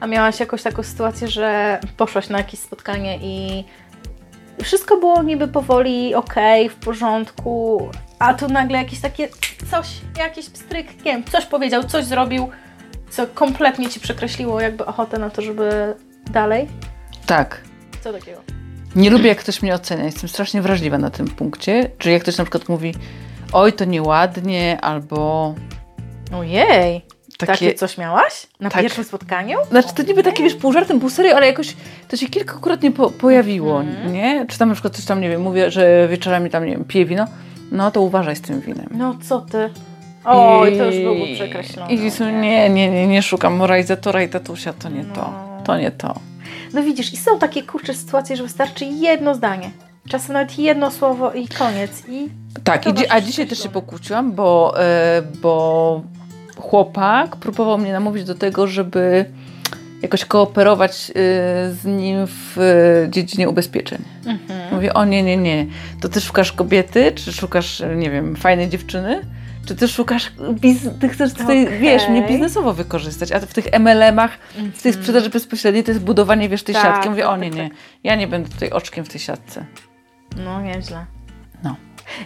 A 0.00 0.06
miałaś 0.06 0.40
jakąś 0.40 0.62
taką 0.62 0.82
sytuację, 0.82 1.28
że 1.28 1.80
poszłaś 1.96 2.28
na 2.28 2.38
jakieś 2.38 2.60
spotkanie 2.60 3.18
i 3.22 3.64
wszystko 4.62 4.96
było 4.96 5.22
niby 5.22 5.48
powoli 5.48 6.14
okej, 6.14 6.68
w 6.68 6.74
porządku, 6.74 7.88
a 8.18 8.34
tu 8.34 8.48
nagle 8.48 8.78
jakieś 8.78 9.00
takie 9.00 9.28
coś, 9.70 9.86
jakiś 10.18 10.50
pstryk, 10.50 10.96
nie 10.96 11.12
wiem, 11.12 11.24
coś 11.24 11.46
powiedział, 11.46 11.84
coś 11.84 12.04
zrobił, 12.04 12.50
co 13.10 13.26
kompletnie 13.26 13.88
Ci 13.88 14.00
przekreśliło 14.00 14.60
jakby 14.60 14.86
ochotę 14.86 15.18
na 15.18 15.30
to, 15.30 15.42
żeby 15.42 15.94
dalej? 16.30 16.68
Tak. 17.26 17.60
Co 18.00 18.12
takiego? 18.12 18.40
Nie 18.96 19.10
lubię, 19.10 19.28
jak 19.28 19.38
ktoś 19.38 19.62
mnie 19.62 19.74
ocenia. 19.74 20.04
Jestem 20.04 20.28
strasznie 20.28 20.62
wrażliwa 20.62 20.98
na 20.98 21.10
tym 21.10 21.28
punkcie. 21.28 21.90
Czyli 21.98 22.12
jak 22.12 22.22
ktoś 22.22 22.38
na 22.38 22.44
przykład 22.44 22.68
mówi, 22.68 22.94
oj, 23.52 23.72
to 23.72 23.84
nieładnie, 23.84 24.78
albo 24.80 25.54
Ojej, 26.32 27.06
takie, 27.46 27.52
takie... 27.66 27.74
coś 27.74 27.98
miałaś? 27.98 28.46
Na 28.60 28.70
Tak. 28.70 28.82
pierwszym 28.82 29.04
spotkaniu? 29.04 29.58
Znaczy, 29.70 29.88
to 29.94 30.02
niby 30.02 30.22
takie, 30.22 30.42
wiesz, 30.42 30.54
pół 30.54 30.72
żartem, 30.72 31.00
pół 31.00 31.10
serio, 31.10 31.36
ale 31.36 31.46
jakoś 31.46 31.76
to 32.08 32.16
się 32.16 32.26
kilkakrotnie 32.28 32.90
po, 32.92 33.10
pojawiło, 33.10 33.80
Mhm. 33.80 34.12
nie? 34.12 34.46
Czy 34.48 34.58
tam 34.58 34.68
na 34.68 34.74
przykład 34.74 34.96
coś 34.96 35.04
tam, 35.04 35.20
nie 35.20 35.28
wiem, 35.28 35.42
mówię, 35.42 35.70
że 35.70 36.08
wieczorami 36.10 36.50
tam, 36.50 36.64
nie 36.66 36.72
wiem, 36.72 36.84
piję 36.84 37.06
wino, 37.06 37.24
no 37.72 37.90
to 37.90 38.00
uważaj 38.02 38.36
z 38.36 38.40
tym 38.40 38.60
winem. 38.60 38.86
No 38.90 39.14
co 39.28 39.40
ty? 39.40 39.70
Oj, 40.24 40.78
to 40.78 40.84
już 40.86 40.96
byłoby 40.96 41.20
I- 41.20 41.34
przekreślone. 41.34 41.92
I 41.92 42.10
są, 42.10 42.24
nie, 42.40 42.70
nie, 42.70 42.90
nie, 42.90 43.06
nie 43.06 43.22
szukam 43.22 43.54
moralizatora 43.56 44.22
i 44.22 44.28
tatusia, 44.28 44.72
to 44.72 44.88
nie 44.88 45.04
to. 45.04 45.20
No. 45.20 45.62
To 45.64 45.76
nie 45.78 45.90
to. 45.90 46.14
No 46.72 46.82
widzisz, 46.82 47.12
i 47.12 47.16
są 47.16 47.38
takie 47.38 47.62
kurcze 47.62 47.94
sytuacje, 47.94 48.36
że 48.36 48.42
wystarczy 48.42 48.84
jedno 48.84 49.34
zdanie. 49.34 49.70
Czasem 50.08 50.32
nawet 50.32 50.58
jedno 50.58 50.90
słowo 50.90 51.32
i 51.32 51.48
koniec. 51.48 51.90
I 52.08 52.28
Tak, 52.64 52.84
To 52.84 52.90
i 52.90 52.94
dzi- 52.94 53.06
a 53.08 53.20
dzisiaj 53.20 53.46
też 53.46 53.62
się 53.62 53.68
pokłóciłam, 53.68 54.32
bo, 54.32 54.74
e, 54.80 55.22
bo 55.42 56.02
chłopak 56.60 57.36
próbował 57.36 57.78
mnie 57.78 57.92
namówić 57.92 58.24
do 58.24 58.34
tego, 58.34 58.66
żeby 58.66 59.24
jakoś 60.02 60.24
kooperować 60.24 61.10
e, 61.10 61.12
z 61.72 61.84
nim 61.84 62.26
w 62.26 62.58
e, 63.06 63.10
dziedzinie 63.10 63.48
ubezpieczeń. 63.48 64.04
Mówię, 64.72 64.94
o 64.94 65.04
nie, 65.04 65.22
nie, 65.22 65.36
nie. 65.36 65.66
To 66.00 66.08
ty 66.08 66.20
szukasz 66.20 66.52
kobiety, 66.52 67.12
czy 67.12 67.32
szukasz, 67.32 67.82
nie 67.96 68.10
wiem, 68.10 68.36
fajnej 68.36 68.68
dziewczyny? 68.68 69.20
Czy 69.66 69.76
ty 69.76 69.88
szukasz, 69.88 70.32
biz- 70.52 70.88
ty 71.00 71.08
chcesz 71.08 71.32
tutaj, 71.34 71.66
Okej. 71.66 71.78
wiesz, 71.78 72.08
mnie 72.08 72.22
biznesowo 72.28 72.72
wykorzystać, 72.72 73.32
a 73.32 73.40
w 73.40 73.52
tych 73.54 73.66
MLM-ach, 73.72 74.30
w 74.74 74.82
tej 74.82 74.92
sprzedaży 74.92 75.30
bezpośredniej 75.30 75.84
to 75.84 75.90
jest 75.90 76.04
budowanie, 76.04 76.48
wiesz, 76.48 76.62
tej 76.62 76.74
Tak, 76.74 76.84
siatki. 76.84 77.10
Mówię, 77.10 77.22
tak, 77.22 77.32
o 77.32 77.36
nie, 77.36 77.50
tak, 77.50 77.58
nie, 77.58 77.70
ja 78.04 78.14
nie 78.14 78.28
będę 78.28 78.48
tutaj 78.48 78.70
oczkiem 78.70 79.04
w 79.04 79.08
tej 79.08 79.20
siatce. 79.20 79.64
no 80.36 80.62
nieźle. 80.62 81.06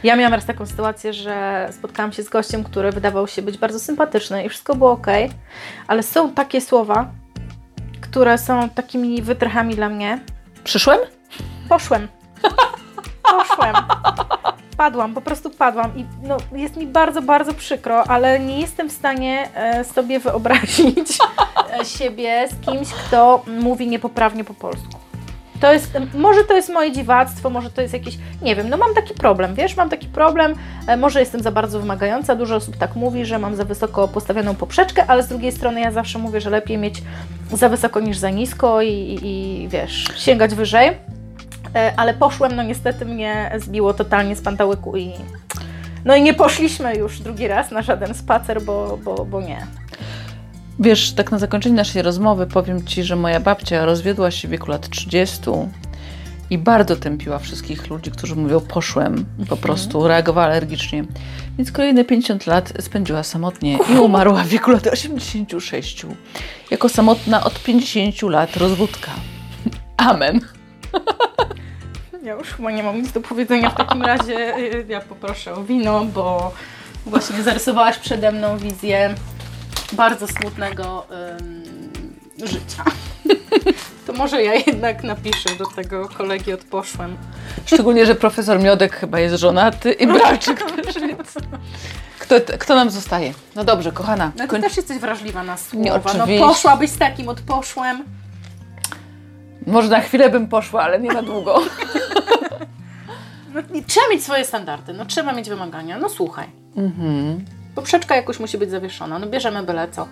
Ja 0.03 0.17
miałam 0.17 0.35
raz 0.35 0.45
taką 0.47 0.67
sytuację, 0.67 1.13
że 1.13 1.69
spotkałam 1.73 2.13
się 2.13 2.23
z 2.23 2.29
gościem, 2.29 2.65
który 2.65 2.93
wydawał 2.93 3.27
się 3.27 3.43
być 3.43 3.59
bardzo 3.59 3.81
sympatyczny 3.81 4.45
i 4.45 4.49
wszystko 4.49 4.75
było 4.75 4.93
ok, 4.93 5.07
ale 5.87 6.03
są 6.03 6.33
takie 6.33 6.61
słowa, 6.61 7.11
które 8.01 8.39
są 8.39 8.69
takimi 8.69 9.23
wytrychami 9.23 9.75
dla 9.75 9.89
mnie. 9.89 10.19
Przyszłem? 10.65 10.99
Poszłem. 11.69 12.09
Poszłem. 13.23 13.75
Padłam, 14.77 15.15
po 15.15 15.21
prostu 15.21 15.51
padłam 15.51 15.97
i 15.97 16.05
no, 16.23 16.37
jest 16.53 16.77
mi 16.77 16.87
bardzo, 16.87 17.23
bardzo 17.23 17.55
przykro, 17.55 18.05
ale 18.05 18.41
nie 18.41 18.61
jestem 18.61 18.89
w 18.89 18.93
stanie 18.93 19.49
e, 19.55 19.85
sobie 19.85 20.21
wyobrazić 20.21 21.19
e, 21.81 21.85
siebie 21.85 22.49
z 22.49 22.67
kimś, 22.67 22.89
kto 22.89 23.43
mówi 23.47 23.87
niepoprawnie 23.87 24.45
po 24.45 24.55
polsku. 24.55 25.04
To 25.65 25.73
jest, 25.73 25.99
może 26.15 26.45
to 26.45 26.57
jest 26.57 26.69
moje 26.69 26.93
dziwactwo, 26.93 27.51
może 27.51 27.71
to 27.71 27.83
jest 27.83 27.95
jakieś, 27.95 28.19
nie 28.43 28.57
wiem, 28.57 28.69
no 28.69 28.77
mam 28.77 28.95
taki 28.95 29.15
problem, 29.15 29.55
wiesz, 29.55 29.77
mam 29.77 29.91
taki 29.91 30.07
problem, 30.07 30.55
e, 30.87 30.97
może 30.97 31.21
jestem 31.21 31.43
za 31.43 31.51
bardzo 31.51 31.81
wymagająca, 31.81 32.35
dużo 32.35 32.57
osób 32.57 32.77
tak 32.77 32.97
mówi, 32.97 33.25
że 33.25 33.39
mam 33.39 33.57
za 33.57 33.65
wysoko 33.65 34.09
postawioną 34.09 34.55
poprzeczkę, 34.55 35.05
ale 35.07 35.23
z 35.23 35.29
drugiej 35.29 35.53
strony 35.53 35.81
ja 35.81 35.91
zawsze 35.91 36.19
mówię, 36.19 36.41
że 36.41 36.51
lepiej 36.51 36.79
mieć 36.79 37.03
za 37.53 37.69
wysoko 37.69 38.01
niż 38.01 38.19
za 38.19 38.31
nisko 38.31 38.83
i, 38.83 38.89
i, 38.89 39.63
i 39.63 39.69
wiesz, 39.69 40.09
sięgać 40.17 40.55
wyżej. 40.55 40.89
E, 41.75 41.93
ale 41.97 42.15
poszłem, 42.15 42.57
no 42.57 42.63
niestety 42.63 43.05
mnie 43.05 43.51
zbiło 43.59 43.95
totalnie 43.95 44.37
z 44.37 44.43
pantałyku 44.43 44.97
i 44.97 45.13
no 46.05 46.17
i 46.17 46.23
nie 46.23 46.35
poszliśmy 46.35 46.97
już 46.97 47.21
drugi 47.21 47.49
raz 47.49 47.71
na 47.71 47.83
żaden 47.83 48.15
spacer, 48.15 48.63
bo, 48.63 48.99
bo, 49.05 49.25
bo 49.25 49.41
nie. 49.41 49.67
Wiesz, 50.79 51.13
tak 51.13 51.31
na 51.31 51.39
zakończenie 51.39 51.75
naszej 51.77 52.03
rozmowy 52.03 52.47
powiem 52.47 52.87
Ci, 52.87 53.05
że 53.05 53.17
moja 53.17 53.41
babcia 53.41 53.85
rozwiodła 53.85 54.31
się 54.31 54.49
w 54.49 54.51
wieku 54.51 54.71
lat 54.71 54.89
30 54.89 55.41
i 56.51 56.59
bardzo 56.59 56.97
tępiła 56.97 57.39
wszystkich 57.39 57.91
ludzi, 57.91 58.11
którzy 58.11 58.37
mówią 58.37 58.61
poszłem, 58.61 59.25
po 59.49 59.57
prostu 59.57 60.09
reagowała 60.09 60.47
alergicznie. 60.47 61.05
Więc 61.59 61.73
kolejne 61.73 62.05
50 62.05 62.47
lat 62.47 62.73
spędziła 62.81 63.23
samotnie 63.23 63.79
i 63.95 63.99
umarła 63.99 64.45
w 64.45 64.49
wieku 64.49 64.71
lat 64.71 64.87
86. 64.87 66.07
Jako 66.71 66.89
samotna 66.89 67.45
od 67.45 67.63
50 67.63 68.23
lat 68.23 68.57
rozwódka. 68.57 69.11
Amen. 69.97 70.41
Ja 72.23 72.35
już 72.35 72.49
chyba 72.49 72.71
nie 72.71 72.83
mam 72.83 73.03
nic 73.03 73.13
do 73.13 73.21
powiedzenia 73.21 73.71
w 73.71 73.75
takim 73.75 74.03
razie. 74.03 74.55
Ja 74.89 75.01
poproszę 75.01 75.55
o 75.55 75.65
wino, 75.65 76.05
bo 76.05 76.53
właśnie 77.07 77.43
zarysowałaś 77.43 77.99
przede 77.99 78.33
mną 78.33 78.59
wizję 78.59 79.15
bardzo 79.95 80.29
smutnego 80.29 81.07
ym, 81.41 81.63
życia. 82.45 82.85
To 84.07 84.13
może 84.13 84.43
ja 84.43 84.55
jednak 84.55 85.03
napiszę 85.03 85.51
do 85.59 85.67
tego 85.67 86.09
kolegi 86.09 86.53
od 86.53 86.65
poszłem. 86.65 87.17
Szczególnie, 87.67 88.07
że 88.07 88.15
profesor 88.15 88.61
Miodek 88.61 88.97
chyba 88.97 89.21
jest 89.21 89.35
żonaty 89.35 89.93
i 89.93 90.07
Bralczyk 90.07 90.63
też, 90.85 90.95
więc... 90.95 91.35
Kto, 92.19 92.35
kto 92.59 92.75
nam 92.75 92.91
zostaje? 92.91 93.35
No 93.55 93.65
dobrze, 93.65 93.93
kochana. 93.93 94.33
No 94.39 94.45
ty 94.45 94.51
koń- 94.51 94.61
też 94.63 94.77
jesteś 94.77 94.99
wrażliwa 94.99 95.43
na 95.43 95.57
słowa. 95.57 96.13
No 96.19 96.27
poszłabyś 96.47 96.91
z 96.91 96.99
takim 96.99 97.29
od 97.29 97.41
poszłem. 97.41 98.05
Może 99.67 99.89
na 99.89 100.01
chwilę 100.01 100.31
bym 100.31 100.49
poszła, 100.49 100.83
ale 100.83 101.01
nie 101.01 101.13
na 101.13 101.23
długo. 101.23 101.61
No, 103.55 103.61
trzeba 103.87 104.09
mieć 104.11 104.25
swoje 104.25 104.45
standardy, 104.45 104.93
no 104.93 105.05
trzeba 105.07 105.33
mieć 105.33 105.49
wymagania. 105.49 105.99
No 105.99 106.09
słuchaj. 106.09 106.49
Mhm. 106.77 107.45
Poprzeczka 107.75 108.17
jakoś 108.17 108.41
musi 108.41 108.59
być 108.59 108.71
zawieszona, 108.71 109.19
no 109.19 109.27
bierzemy 109.27 109.63
byle 109.63 109.89
co. 109.89 110.09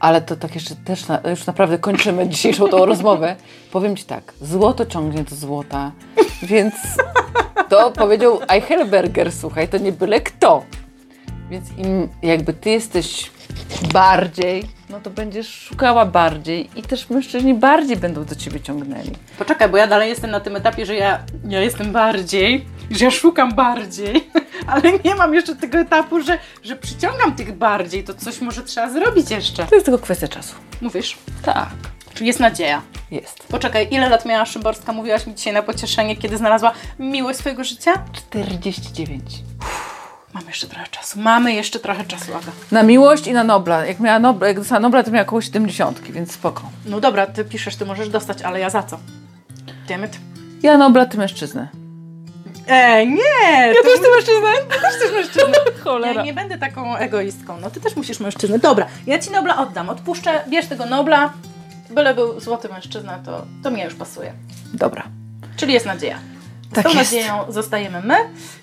Ale 0.00 0.20
to 0.20 0.36
tak 0.36 0.54
jeszcze 0.54 0.76
też, 0.76 1.08
na, 1.08 1.20
już 1.30 1.46
naprawdę 1.46 1.78
kończymy 1.78 2.28
dzisiejszą 2.28 2.68
tą 2.68 2.86
rozmowę. 2.86 3.36
Powiem 3.72 3.96
Ci 3.96 4.04
tak, 4.04 4.32
złoto 4.40 4.86
ciągnie 4.86 5.24
do 5.24 5.36
złota, 5.36 5.92
więc 6.42 6.74
to 7.68 7.90
powiedział 7.90 8.40
Eichelberger, 8.48 9.32
słuchaj, 9.32 9.68
to 9.68 9.78
nie 9.78 9.92
byle 9.92 10.20
kto. 10.20 10.64
Więc 11.50 11.78
im 11.78 12.08
jakby 12.22 12.52
Ty 12.52 12.70
jesteś 12.70 13.30
bardziej, 13.92 14.64
no 14.90 15.00
to 15.00 15.10
będziesz 15.10 15.48
szukała 15.48 16.06
bardziej 16.06 16.70
i 16.76 16.82
też 16.82 17.10
mężczyźni 17.10 17.54
bardziej 17.54 17.96
będą 17.96 18.24
do 18.24 18.34
Ciebie 18.34 18.60
ciągnęli. 18.60 19.10
Poczekaj, 19.38 19.68
bo 19.68 19.76
ja 19.76 19.86
dalej 19.86 20.08
jestem 20.08 20.30
na 20.30 20.40
tym 20.40 20.56
etapie, 20.56 20.86
że 20.86 20.94
ja, 20.94 21.18
ja 21.48 21.60
jestem 21.60 21.92
bardziej, 21.92 22.64
że 22.90 23.04
ja 23.04 23.10
szukam 23.10 23.52
bardziej, 23.54 24.30
ale 24.66 24.82
nie 25.04 25.14
mam 25.14 25.34
jeszcze 25.34 25.56
tego 25.56 25.78
etapu, 25.78 26.20
że, 26.20 26.38
że 26.64 26.76
przyciągam 26.76 27.34
tych 27.36 27.56
bardziej, 27.58 28.04
to 28.04 28.14
coś 28.14 28.40
może 28.40 28.62
trzeba 28.62 28.90
zrobić 28.90 29.30
jeszcze. 29.30 29.66
To 29.66 29.74
jest 29.74 29.86
tylko 29.86 30.02
kwestia 30.02 30.28
czasu. 30.28 30.54
Mówisz? 30.80 31.18
Tak, 31.42 31.68
Czy 32.14 32.24
jest 32.24 32.40
nadzieja? 32.40 32.82
jest. 33.10 33.42
Poczekaj, 33.48 33.88
ile 33.90 34.08
lat 34.08 34.26
miała 34.26 34.46
Szymborska? 34.46 34.92
Mówiłaś 34.92 35.26
mi 35.26 35.34
dzisiaj 35.34 35.52
na 35.52 35.62
pocieszenie, 35.62 36.16
kiedy 36.16 36.36
znalazła 36.38 36.72
miłość 36.98 37.38
swojego 37.38 37.64
życia? 37.64 37.92
49. 38.12 39.22
Mamy 40.34 40.46
jeszcze 40.46 40.66
trochę 40.66 40.86
czasu. 40.86 41.20
Mamy 41.20 41.52
jeszcze 41.54 41.78
trochę 41.80 42.04
czasu, 42.04 42.34
Aga. 42.34 42.52
Na 42.72 42.82
miłość 42.82 43.26
i 43.26 43.32
na 43.32 43.44
Nobla. 43.44 43.86
Jak 43.86 44.00
miała 44.00 44.18
Nobla, 44.18 44.48
jak 44.48 44.56
dostała 44.56 44.80
Nobla, 44.80 45.02
to 45.02 45.10
miała 45.10 45.26
około 45.26 45.40
70, 45.42 46.00
więc 46.00 46.32
spoko. 46.32 46.62
No 46.86 47.00
dobra, 47.00 47.26
ty 47.26 47.44
piszesz, 47.44 47.76
ty 47.76 47.86
możesz 47.86 48.08
dostać, 48.08 48.42
ale 48.42 48.60
ja 48.60 48.70
za 48.70 48.82
co? 48.82 48.98
Dammit. 49.88 50.18
Ja 50.62 50.78
Nobla, 50.78 51.06
ty 51.06 51.18
mężczyznę. 51.18 51.68
Ej, 52.68 53.08
nie! 53.08 53.66
Ja 53.66 53.82
też 53.82 54.00
ty 54.00 54.10
mężczyznę? 54.16 54.50
Też 55.00 55.12
mężczyznę. 55.12 55.58
Ja 55.76 55.84
Cholera. 55.84 56.22
nie 56.22 56.32
będę 56.32 56.58
taką 56.58 56.96
egoistką. 56.96 57.56
No 57.60 57.70
ty 57.70 57.80
też 57.80 57.96
musisz 57.96 58.20
mężczyznę. 58.20 58.58
Dobra, 58.58 58.86
ja 59.06 59.18
ci 59.18 59.30
Nobla 59.30 59.58
oddam. 59.58 59.88
Odpuszczę, 59.90 60.44
bierz 60.48 60.66
tego 60.66 60.86
Nobla. 60.86 61.32
Byle 61.90 62.14
był 62.14 62.40
złoty 62.40 62.68
mężczyzna, 62.68 63.18
to, 63.24 63.46
to 63.62 63.70
mnie 63.70 63.84
już 63.84 63.94
pasuje. 63.94 64.32
Dobra. 64.74 65.02
Czyli 65.56 65.72
jest 65.72 65.86
nadzieja. 65.86 66.18
Z 66.72 66.74
Tak 66.74 66.84
tą 66.84 66.90
jest. 66.90 67.12
nadzieją 67.12 67.44
zostajemy 67.48 68.00
my 68.04 68.14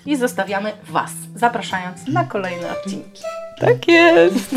i 0.06 0.16
zostawiamy 0.16 0.72
Was, 0.88 1.10
zapraszając 1.34 2.06
na 2.06 2.24
kolejne 2.24 2.70
odcinki. 2.72 3.22
Tak 3.60 3.88
jest. 3.88 4.54